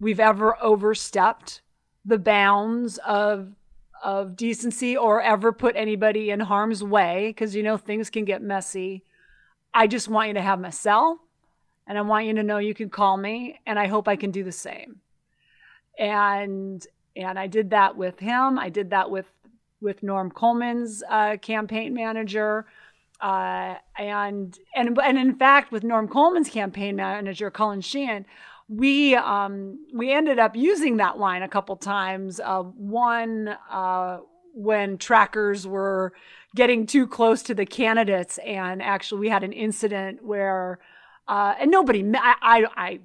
we've 0.00 0.20
ever 0.20 0.56
overstepped 0.62 1.62
the 2.04 2.18
bounds 2.18 2.98
of 2.98 3.52
of 4.02 4.36
decency 4.36 4.94
or 4.96 5.22
ever 5.22 5.50
put 5.50 5.74
anybody 5.76 6.28
in 6.30 6.38
harm's 6.38 6.84
way 6.84 7.28
because 7.28 7.54
you 7.56 7.62
know 7.62 7.78
things 7.78 8.10
can 8.10 8.24
get 8.24 8.42
messy. 8.42 9.02
I 9.72 9.86
just 9.86 10.08
want 10.08 10.28
you 10.28 10.34
to 10.34 10.42
have 10.42 10.60
my 10.60 10.70
cell 10.70 11.20
and 11.86 11.96
I 11.96 12.02
want 12.02 12.26
you 12.26 12.34
to 12.34 12.42
know 12.42 12.58
you 12.58 12.74
can 12.74 12.90
call 12.90 13.16
me 13.16 13.60
and 13.66 13.78
I 13.78 13.86
hope 13.86 14.06
I 14.06 14.16
can 14.16 14.30
do 14.30 14.44
the 14.44 14.52
same. 14.52 15.00
And 15.98 16.86
and 17.16 17.38
I 17.38 17.46
did 17.46 17.70
that 17.70 17.96
with 17.96 18.18
him. 18.18 18.58
I 18.58 18.68
did 18.68 18.90
that 18.90 19.10
with 19.10 19.30
with 19.80 20.02
Norm 20.02 20.30
Coleman's 20.30 21.02
uh, 21.08 21.36
campaign 21.38 21.94
manager. 21.94 22.66
Uh, 23.20 23.76
and 23.96 24.58
and 24.74 24.98
and 24.98 25.18
in 25.18 25.34
fact, 25.36 25.72
with 25.72 25.84
Norm 25.84 26.08
Coleman's 26.08 26.50
campaign 26.50 26.96
manager, 26.96 27.50
Cullen 27.50 27.80
Sheehan, 27.80 28.26
we 28.68 29.14
um, 29.14 29.78
we 29.92 30.12
ended 30.12 30.38
up 30.38 30.56
using 30.56 30.96
that 30.98 31.18
line 31.18 31.42
a 31.42 31.48
couple 31.48 31.76
times. 31.76 32.40
Uh, 32.40 32.62
one 32.62 33.56
uh, 33.70 34.18
when 34.54 34.98
trackers 34.98 35.66
were 35.66 36.12
getting 36.54 36.86
too 36.86 37.06
close 37.06 37.42
to 37.42 37.54
the 37.54 37.66
candidates, 37.66 38.38
and 38.38 38.82
actually 38.82 39.20
we 39.20 39.28
had 39.28 39.44
an 39.44 39.52
incident 39.52 40.24
where 40.24 40.78
uh, 41.28 41.54
and 41.58 41.70
nobody 41.70 42.04
I, 42.14 42.34
I, 42.40 42.66
I 42.76 43.00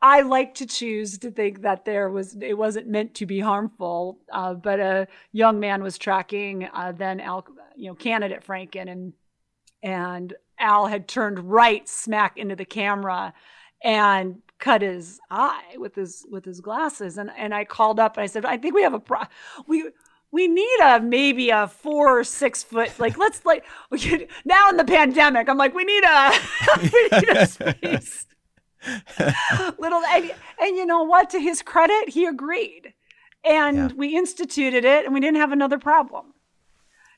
I 0.00 0.20
like 0.22 0.54
to 0.56 0.66
choose 0.66 1.18
to 1.18 1.30
think 1.30 1.62
that 1.62 1.84
there 1.84 2.10
was 2.10 2.36
it 2.40 2.56
wasn't 2.56 2.88
meant 2.88 3.14
to 3.14 3.26
be 3.26 3.40
harmful, 3.40 4.18
uh, 4.32 4.54
but 4.54 4.78
a 4.78 5.08
young 5.32 5.58
man 5.58 5.82
was 5.82 5.98
tracking 5.98 6.68
uh, 6.72 6.92
then 6.92 7.20
Al, 7.20 7.46
you 7.76 7.88
know, 7.88 7.94
candidate 7.94 8.44
Franken, 8.46 8.90
and 8.90 9.12
and 9.82 10.34
Al 10.58 10.86
had 10.86 11.08
turned 11.08 11.50
right 11.50 11.88
smack 11.88 12.36
into 12.36 12.56
the 12.56 12.64
camera, 12.64 13.32
and 13.82 14.42
cut 14.58 14.82
his 14.82 15.20
eye 15.30 15.74
with 15.76 15.94
his 15.94 16.26
with 16.30 16.44
his 16.44 16.60
glasses, 16.60 17.18
and 17.18 17.30
and 17.36 17.54
I 17.54 17.64
called 17.64 18.00
up 18.00 18.16
and 18.16 18.24
I 18.24 18.26
said, 18.26 18.44
I 18.44 18.56
think 18.56 18.74
we 18.74 18.82
have 18.82 18.94
a 18.94 19.00
pro- 19.00 19.24
we 19.66 19.90
we 20.30 20.48
need 20.48 20.78
a 20.82 21.00
maybe 21.00 21.50
a 21.50 21.68
four 21.68 22.18
or 22.18 22.24
six 22.24 22.62
foot 22.62 22.98
like 22.98 23.16
let's 23.16 23.44
like 23.44 23.64
we 23.90 23.98
could, 23.98 24.28
now 24.44 24.68
in 24.68 24.76
the 24.76 24.84
pandemic 24.84 25.48
i'm 25.48 25.56
like 25.56 25.74
we 25.74 25.84
need 25.84 26.04
a, 26.04 26.32
we 26.82 27.08
need 27.12 27.28
a 27.30 27.46
space. 27.46 28.26
Little 29.78 30.02
and, 30.04 30.30
and 30.60 30.76
you 30.76 30.86
know 30.86 31.02
what? 31.02 31.30
To 31.30 31.40
his 31.40 31.62
credit 31.62 32.10
he 32.10 32.26
agreed 32.26 32.94
and 33.44 33.76
yeah. 33.76 33.88
we 33.96 34.16
instituted 34.16 34.84
it 34.84 35.04
and 35.04 35.12
we 35.12 35.20
didn't 35.20 35.38
have 35.38 35.52
another 35.52 35.78
problem 35.78 36.32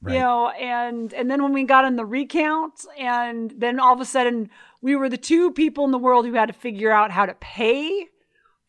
right. 0.02 0.14
you 0.14 0.20
know 0.20 0.48
and 0.50 1.12
and 1.14 1.30
then 1.30 1.42
when 1.42 1.52
we 1.52 1.64
got 1.64 1.84
in 1.84 1.96
the 1.96 2.04
recount 2.04 2.84
and 2.98 3.52
then 3.56 3.78
all 3.80 3.94
of 3.94 4.00
a 4.00 4.04
sudden 4.04 4.50
we 4.82 4.96
were 4.96 5.08
the 5.08 5.16
two 5.16 5.50
people 5.50 5.84
in 5.84 5.90
the 5.90 5.98
world 5.98 6.26
who 6.26 6.34
had 6.34 6.46
to 6.46 6.52
figure 6.52 6.90
out 6.90 7.10
how 7.10 7.26
to 7.26 7.34
pay 7.34 8.08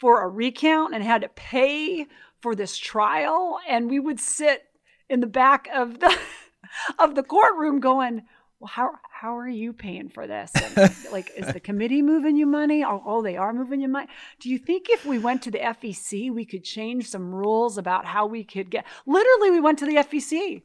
for 0.01 0.23
a 0.23 0.27
recount 0.27 0.95
and 0.95 1.03
had 1.03 1.21
to 1.21 1.29
pay 1.29 2.07
for 2.41 2.55
this 2.55 2.75
trial. 2.75 3.59
And 3.69 3.89
we 3.89 3.99
would 3.99 4.19
sit 4.19 4.63
in 5.09 5.19
the 5.19 5.27
back 5.27 5.69
of 5.73 5.99
the 5.99 6.17
of 6.99 7.15
the 7.15 7.23
courtroom 7.23 7.79
going 7.79 8.23
well 8.59 8.67
how 8.67 8.91
how 9.11 9.37
are 9.37 9.47
you 9.47 9.73
paying 9.73 10.09
for 10.09 10.25
this? 10.25 10.51
And, 10.55 10.95
like 11.11 11.31
is 11.37 11.53
the 11.53 11.59
committee 11.59 12.01
moving 12.01 12.35
you 12.35 12.47
money? 12.47 12.83
Oh, 12.83 13.03
oh 13.05 13.21
they 13.21 13.37
are 13.37 13.53
moving 13.53 13.79
you 13.79 13.87
money. 13.87 14.07
Do 14.39 14.49
you 14.49 14.57
think 14.57 14.87
if 14.89 15.05
we 15.05 15.19
went 15.19 15.43
to 15.43 15.51
the 15.51 15.59
fec 15.59 16.31
we 16.31 16.45
could 16.45 16.63
change 16.63 17.07
some 17.07 17.33
rules 17.33 17.77
about 17.77 18.05
how 18.05 18.25
we 18.25 18.43
could 18.43 18.71
get 18.71 18.85
literally 19.05 19.51
we 19.51 19.59
went 19.59 19.77
to 19.79 19.85
the 19.85 19.95
fec 19.95 20.63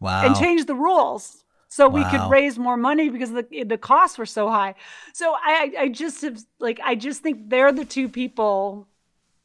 wow 0.00 0.24
and 0.24 0.36
change 0.36 0.66
the 0.66 0.74
rules 0.74 1.44
so 1.68 1.88
wow. 1.88 1.94
we 1.94 2.04
could 2.10 2.30
raise 2.30 2.58
more 2.58 2.76
money 2.76 3.10
because 3.10 3.30
the 3.30 3.64
the 3.64 3.78
costs 3.78 4.18
were 4.18 4.26
so 4.26 4.48
high. 4.48 4.74
So 5.12 5.34
I 5.34 5.72
I 5.78 5.88
just 5.88 6.22
have 6.22 6.38
like 6.58 6.80
I 6.82 6.94
just 6.94 7.22
think 7.22 7.50
they're 7.50 7.72
the 7.72 7.84
two 7.84 8.08
people 8.08 8.88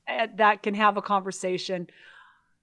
eh, 0.08 0.28
that 0.36 0.64
can 0.64 0.74
have 0.74 0.96
a 0.98 1.02
conversation. 1.02 1.88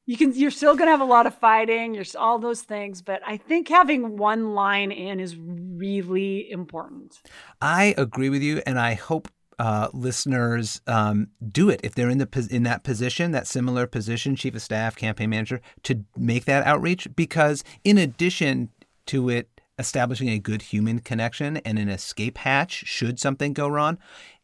You 0.06 0.16
can 0.16 0.34
you're 0.34 0.50
still 0.50 0.74
going 0.74 0.86
to 0.86 0.92
have 0.92 1.02
a 1.02 1.04
lot 1.04 1.26
of 1.26 1.34
fighting, 1.34 1.94
you're 1.94 2.06
all 2.18 2.38
those 2.38 2.62
things, 2.62 3.02
but 3.02 3.20
I 3.24 3.36
think 3.36 3.68
having 3.68 4.16
one 4.16 4.54
line 4.54 4.90
in 4.90 5.20
is 5.20 5.36
really 5.36 6.50
important. 6.50 7.20
I 7.60 7.94
agree 7.98 8.30
with 8.30 8.42
you 8.42 8.62
and 8.66 8.78
I 8.78 8.94
hope 8.94 9.28
uh, 9.60 9.90
listeners 9.92 10.80
um, 10.86 11.28
do 11.52 11.68
it 11.68 11.80
if 11.84 11.94
they're 11.94 12.08
in 12.08 12.16
the 12.16 12.48
in 12.50 12.62
that 12.62 12.82
position, 12.82 13.30
that 13.32 13.46
similar 13.46 13.86
position, 13.86 14.34
chief 14.34 14.54
of 14.54 14.62
staff, 14.62 14.96
campaign 14.96 15.28
manager, 15.28 15.60
to 15.82 16.02
make 16.16 16.46
that 16.46 16.66
outreach. 16.66 17.06
Because 17.14 17.62
in 17.84 17.98
addition 17.98 18.70
to 19.04 19.28
it 19.28 19.60
establishing 19.78 20.30
a 20.30 20.38
good 20.38 20.62
human 20.62 20.98
connection 21.00 21.58
and 21.58 21.78
an 21.78 21.90
escape 21.90 22.38
hatch 22.38 22.72
should 22.86 23.20
something 23.20 23.52
go 23.52 23.68
wrong, 23.68 23.98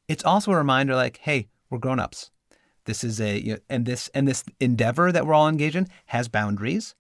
it's 0.07 0.25
also 0.25 0.53
a 0.53 0.57
reminder 0.57 0.95
like, 0.95 1.17
hey, 1.23 1.49
we're 1.71 1.79
grown 1.79 1.99
ups. 1.99 2.31
This 2.85 3.03
is 3.03 3.19
a 3.19 3.41
you 3.41 3.53
know, 3.55 3.59
and 3.71 3.87
this 3.87 4.09
and 4.09 4.29
this 4.29 4.45
endeavor 4.61 5.11
that 5.12 5.27
we're 5.27 5.33
all 5.33 5.49
engaged 5.49 5.77
in 5.77 5.89
has 6.07 6.29
boundaries, 6.29 6.95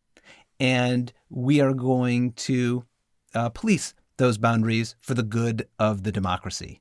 and 0.58 1.12
we 1.28 1.60
are 1.60 1.74
going 1.74 2.32
to 2.32 2.86
uh, 3.34 3.50
police 3.50 3.92
those 4.16 4.38
boundaries 4.38 4.96
for 5.00 5.12
the 5.12 5.22
good 5.22 5.68
of 5.78 6.02
the 6.02 6.12
democracy. 6.12 6.80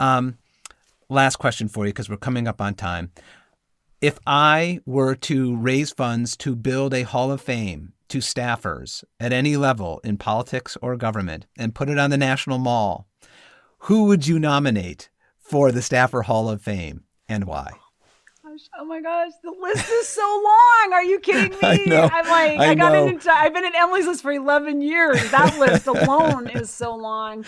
Um, 0.00 0.38
last 1.08 1.36
question 1.36 1.68
for 1.68 1.86
you 1.86 1.92
because 1.92 2.08
we're 2.08 2.16
coming 2.16 2.46
up 2.48 2.60
on 2.60 2.74
time. 2.74 3.10
If 4.00 4.18
I 4.26 4.80
were 4.86 5.14
to 5.16 5.56
raise 5.56 5.90
funds 5.90 6.36
to 6.38 6.54
build 6.54 6.94
a 6.94 7.02
Hall 7.02 7.32
of 7.32 7.40
Fame 7.40 7.92
to 8.08 8.18
staffers 8.18 9.02
at 9.18 9.32
any 9.32 9.56
level 9.56 10.00
in 10.04 10.16
politics 10.18 10.76
or 10.80 10.96
government 10.96 11.46
and 11.58 11.74
put 11.74 11.88
it 11.88 11.98
on 11.98 12.10
the 12.10 12.16
National 12.16 12.58
Mall, 12.58 13.06
who 13.82 14.04
would 14.04 14.26
you 14.26 14.38
nominate 14.38 15.10
for 15.36 15.72
the 15.72 15.82
Staffer 15.82 16.22
Hall 16.22 16.48
of 16.48 16.62
Fame 16.62 17.04
and 17.28 17.44
why? 17.44 17.72
Oh 18.78 18.84
my 18.84 19.00
gosh, 19.00 19.32
the 19.42 19.50
list 19.50 19.88
is 19.88 20.08
so 20.08 20.22
long. 20.22 20.92
Are 20.92 21.02
you 21.04 21.20
kidding 21.20 21.50
me? 21.52 21.58
I 21.62 21.76
know. 21.86 22.08
I'm 22.12 22.26
like, 22.26 22.58
I, 22.58 22.70
I 22.70 22.74
got 22.74 22.92
know. 22.92 23.06
into, 23.06 23.30
I've 23.30 23.54
been 23.54 23.64
in 23.64 23.74
Emily's 23.74 24.06
list 24.06 24.22
for 24.22 24.32
11 24.32 24.80
years. 24.80 25.30
That 25.30 25.58
list 25.58 25.86
alone 25.86 26.48
is 26.48 26.70
so 26.70 26.94
long. 26.94 27.44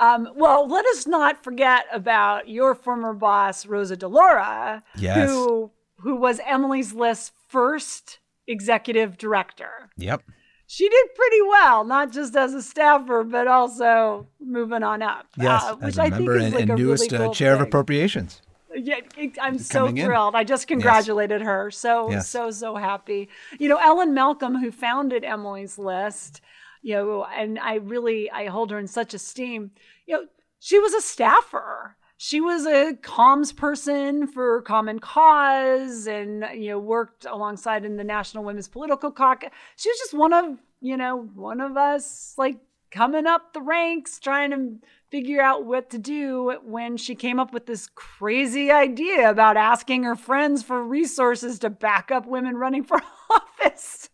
Um, 0.00 0.28
well, 0.34 0.66
let 0.66 0.84
us 0.86 1.06
not 1.06 1.44
forget 1.44 1.84
about 1.92 2.48
your 2.48 2.74
former 2.74 3.12
boss, 3.12 3.66
Rosa 3.66 3.96
DeLauro, 3.96 4.82
yes. 4.96 5.28
who 5.28 5.70
who 5.98 6.16
was 6.16 6.40
Emily's 6.46 6.94
List's 6.94 7.32
first 7.48 8.18
executive 8.48 9.18
director. 9.18 9.90
Yep. 9.98 10.22
She 10.66 10.88
did 10.88 11.14
pretty 11.14 11.42
well, 11.42 11.84
not 11.84 12.12
just 12.12 12.34
as 12.36 12.54
a 12.54 12.62
staffer, 12.62 13.24
but 13.24 13.46
also 13.46 14.28
moving 14.40 14.82
on 14.82 15.02
up. 15.02 15.26
Yes, 15.36 15.64
uh, 15.64 15.74
which 15.76 15.98
I 15.98 16.08
think 16.10 16.30
is 16.30 16.44
and, 16.44 16.54
like 16.54 16.68
and 16.68 16.78
newest 16.78 17.12
really 17.12 17.26
uh, 17.26 17.32
chair 17.32 17.54
thing. 17.54 17.62
of 17.62 17.68
appropriations. 17.68 18.40
Yeah, 18.74 19.00
I'm 19.42 19.58
so 19.58 19.80
Coming 19.80 19.98
in. 19.98 20.06
thrilled. 20.06 20.36
I 20.36 20.44
just 20.44 20.68
congratulated 20.68 21.42
her. 21.42 21.72
So 21.72 22.10
Yes. 22.10 22.28
so 22.28 22.50
so 22.52 22.76
happy. 22.76 23.28
You 23.58 23.68
know, 23.68 23.78
Ellen 23.78 24.14
Malcolm, 24.14 24.56
who 24.56 24.70
founded 24.70 25.24
Emily's 25.24 25.76
List, 25.76 26.40
you 26.82 26.94
know, 26.94 27.24
and 27.24 27.58
I 27.58 27.76
really 27.76 28.30
I 28.30 28.46
hold 28.46 28.70
her 28.70 28.78
in 28.78 28.86
such 28.86 29.14
esteem. 29.14 29.72
You 30.06 30.14
know, 30.16 30.26
she 30.58 30.78
was 30.78 30.94
a 30.94 31.00
staffer. 31.00 31.96
She 32.16 32.40
was 32.40 32.66
a 32.66 32.92
comms 33.00 33.56
person 33.56 34.26
for 34.26 34.60
Common 34.62 34.98
Cause, 34.98 36.06
and 36.06 36.44
you 36.54 36.70
know 36.70 36.78
worked 36.78 37.24
alongside 37.24 37.84
in 37.84 37.96
the 37.96 38.04
National 38.04 38.44
Women's 38.44 38.68
Political 38.68 39.12
Caucus. 39.12 39.50
She 39.76 39.88
was 39.88 39.98
just 39.98 40.14
one 40.14 40.32
of 40.32 40.58
you 40.80 40.96
know 40.96 41.30
one 41.34 41.60
of 41.60 41.76
us, 41.76 42.34
like 42.36 42.58
coming 42.90 43.26
up 43.26 43.52
the 43.52 43.62
ranks, 43.62 44.18
trying 44.18 44.50
to 44.50 44.86
figure 45.10 45.40
out 45.40 45.64
what 45.64 45.90
to 45.90 45.98
do 45.98 46.58
when 46.62 46.96
she 46.96 47.14
came 47.14 47.40
up 47.40 47.52
with 47.52 47.66
this 47.66 47.88
crazy 47.94 48.70
idea 48.70 49.28
about 49.28 49.56
asking 49.56 50.02
her 50.04 50.14
friends 50.14 50.62
for 50.62 50.82
resources 50.84 51.58
to 51.60 51.70
back 51.70 52.10
up 52.10 52.26
women 52.26 52.56
running 52.56 52.84
for 52.84 53.00
office. 53.30 54.08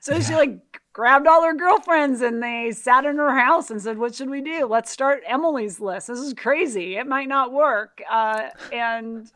So 0.00 0.20
she 0.20 0.34
like 0.34 0.67
grabbed 0.98 1.28
all 1.28 1.44
her 1.44 1.54
girlfriends 1.54 2.20
and 2.22 2.42
they 2.42 2.72
sat 2.72 3.04
in 3.04 3.18
her 3.18 3.38
house 3.38 3.70
and 3.70 3.80
said, 3.80 3.98
"What 3.98 4.16
should 4.16 4.28
we 4.28 4.40
do? 4.40 4.66
Let's 4.66 4.90
start 4.90 5.22
Emily's 5.24 5.78
list. 5.78 6.08
This 6.08 6.18
is 6.18 6.34
crazy. 6.34 6.96
It 6.96 7.06
might 7.06 7.28
not 7.28 7.52
work." 7.52 8.02
Uh, 8.10 8.48
and 8.72 9.30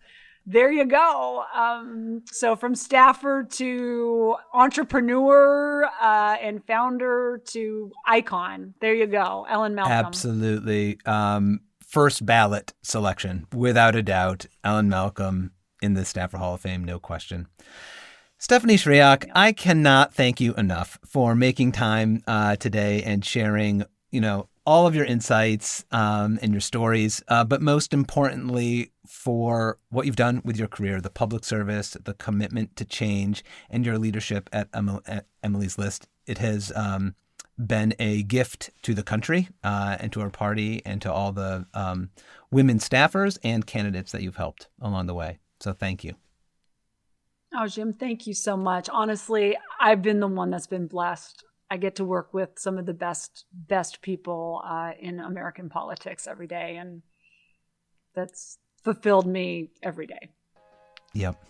there 0.44 0.72
you 0.72 0.84
go. 0.84 1.44
Um, 1.54 2.22
so 2.26 2.56
from 2.56 2.74
staffer 2.74 3.44
to 3.44 4.34
entrepreneur 4.52 5.84
uh, 5.84 6.36
and 6.42 6.66
founder 6.66 7.40
to 7.50 7.92
icon, 8.06 8.74
there 8.80 8.94
you 8.96 9.06
go, 9.06 9.46
Ellen 9.48 9.76
Malcolm. 9.76 9.92
Absolutely. 9.92 10.98
Um, 11.06 11.60
first 11.86 12.26
ballot 12.26 12.72
selection, 12.82 13.46
without 13.54 13.94
a 13.94 14.02
doubt. 14.02 14.46
Ellen 14.64 14.88
Malcolm 14.88 15.52
in 15.80 15.94
the 15.94 16.04
Staffer 16.04 16.38
Hall 16.38 16.54
of 16.54 16.60
Fame, 16.60 16.82
no 16.82 16.98
question. 16.98 17.46
Stephanie 18.42 18.74
Schriock, 18.74 19.30
I 19.36 19.52
cannot 19.52 20.14
thank 20.14 20.40
you 20.40 20.52
enough 20.54 20.98
for 21.06 21.36
making 21.36 21.70
time 21.70 22.24
uh, 22.26 22.56
today 22.56 23.00
and 23.04 23.24
sharing, 23.24 23.84
you 24.10 24.20
know, 24.20 24.48
all 24.66 24.88
of 24.88 24.96
your 24.96 25.04
insights 25.04 25.84
um, 25.92 26.40
and 26.42 26.50
your 26.50 26.60
stories, 26.60 27.22
uh, 27.28 27.44
but 27.44 27.62
most 27.62 27.94
importantly, 27.94 28.90
for 29.06 29.78
what 29.90 30.06
you've 30.06 30.16
done 30.16 30.42
with 30.44 30.56
your 30.56 30.66
career, 30.66 31.00
the 31.00 31.08
public 31.08 31.44
service, 31.44 31.96
the 32.02 32.14
commitment 32.14 32.74
to 32.74 32.84
change, 32.84 33.44
and 33.70 33.86
your 33.86 33.96
leadership 33.96 34.50
at, 34.52 34.66
Emil- 34.74 35.04
at 35.06 35.26
Emily's 35.44 35.78
List. 35.78 36.08
It 36.26 36.38
has 36.38 36.72
um, 36.74 37.14
been 37.64 37.94
a 38.00 38.24
gift 38.24 38.70
to 38.82 38.92
the 38.92 39.04
country 39.04 39.50
uh, 39.62 39.98
and 40.00 40.12
to 40.14 40.20
our 40.20 40.30
party 40.30 40.82
and 40.84 41.00
to 41.02 41.12
all 41.12 41.30
the 41.30 41.64
um, 41.74 42.10
women 42.50 42.80
staffers 42.80 43.38
and 43.44 43.64
candidates 43.64 44.10
that 44.10 44.22
you've 44.22 44.34
helped 44.34 44.66
along 44.80 45.06
the 45.06 45.14
way. 45.14 45.38
So 45.60 45.72
thank 45.72 46.02
you. 46.02 46.16
Oh, 47.54 47.66
Jim, 47.66 47.92
thank 47.92 48.26
you 48.26 48.34
so 48.34 48.56
much. 48.56 48.88
Honestly, 48.90 49.56
I've 49.78 50.02
been 50.02 50.20
the 50.20 50.28
one 50.28 50.50
that's 50.50 50.66
been 50.66 50.86
blessed. 50.86 51.44
I 51.70 51.76
get 51.76 51.96
to 51.96 52.04
work 52.04 52.32
with 52.32 52.50
some 52.58 52.78
of 52.78 52.86
the 52.86 52.94
best 52.94 53.44
best 53.52 54.02
people 54.02 54.62
uh, 54.64 54.92
in 54.98 55.20
American 55.20 55.68
politics 55.68 56.26
every 56.26 56.46
day, 56.46 56.76
and 56.76 57.02
that's 58.14 58.58
fulfilled 58.82 59.26
me 59.26 59.70
every 59.82 60.06
day. 60.06 60.30
Yep. 61.14 61.42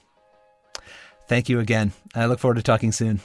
Thank 1.29 1.49
you 1.49 1.61
again. 1.61 1.93
I 2.15 2.27
look 2.27 2.41
forward 2.41 2.57
to 2.57 2.63
talking 2.63 2.93
soon. 2.93 3.21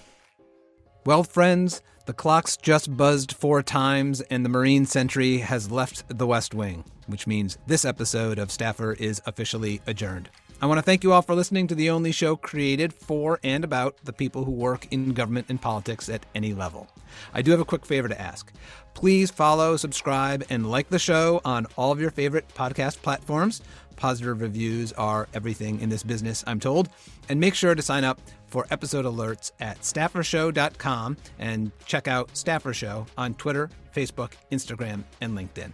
Well, 1.06 1.24
friends, 1.24 1.82
the 2.06 2.14
clock's 2.14 2.58
just 2.58 2.96
buzzed 2.96 3.32
four 3.32 3.64
times, 3.64 4.22
and 4.22 4.46
the 4.46 4.50
Marine 4.50 4.86
Sentry 4.86 5.40
has 5.40 5.72
left 5.72 6.04
the 6.08 6.28
West 6.28 6.54
Wing, 6.54 6.84
which 7.08 7.28
means 7.28 7.58
this 7.68 7.86
episode 7.86 8.40
of 8.40 8.52
Staffer 8.52 8.94
is 8.94 9.22
officially 9.26 9.82
adjourned. 9.88 10.30
I 10.60 10.66
want 10.66 10.80
to 10.80 10.82
thank 10.82 11.04
you 11.04 11.14
all 11.14 11.22
for 11.22 11.36
listening 11.36 11.68
to 11.68 11.76
the 11.76 11.92
only 11.92 12.12
show 12.12 12.36
created 12.36 12.92
for 12.92 13.40
and 13.44 13.64
about 13.64 13.98
the 14.04 14.14
people 14.14 14.44
who 14.44 14.52
work 14.52 14.88
in 14.90 15.14
government 15.14 15.48
and 15.50 15.62
politics 15.62 16.10
at 16.10 16.26
any 16.34 16.54
level. 16.56 16.88
I 17.32 17.44
do 17.44 17.52
have 17.52 17.60
a 17.60 17.66
quick 17.66 17.86
favor 17.86 18.08
to 18.08 18.20
ask. 18.20 18.52
Please 18.96 19.30
follow, 19.30 19.78
subscribe, 19.78 20.44
and 20.50 20.70
like 20.70 20.90
the 20.90 20.98
show 20.98 21.42
on 21.46 21.68
all 21.76 21.92
of 21.92 22.02
your 22.02 22.10
favorite 22.10 22.48
podcast 22.56 23.04
platforms. 23.04 23.62
Positive 23.98 24.42
reviews 24.42 24.94
are 24.94 25.28
everything 25.36 25.80
in 25.80 25.90
this 25.90 26.02
business, 26.02 26.44
I'm 26.48 26.60
told. 26.60 26.90
And 27.30 27.40
make 27.40 27.54
sure 27.54 27.76
to 27.76 27.82
sign 27.82 28.04
up 28.04 28.20
for 28.48 28.66
episode 28.72 29.06
alerts 29.06 29.52
at 29.60 29.82
staffershow.com 29.82 31.18
and 31.38 31.72
check 31.86 32.08
out 32.08 32.36
Staffer 32.36 32.74
Show 32.74 33.06
on 33.16 33.36
Twitter, 33.36 33.70
Facebook, 33.96 34.32
Instagram, 34.52 35.04
and 35.22 35.38
LinkedIn. 35.38 35.72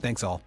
Thanks 0.00 0.24
all. 0.24 0.42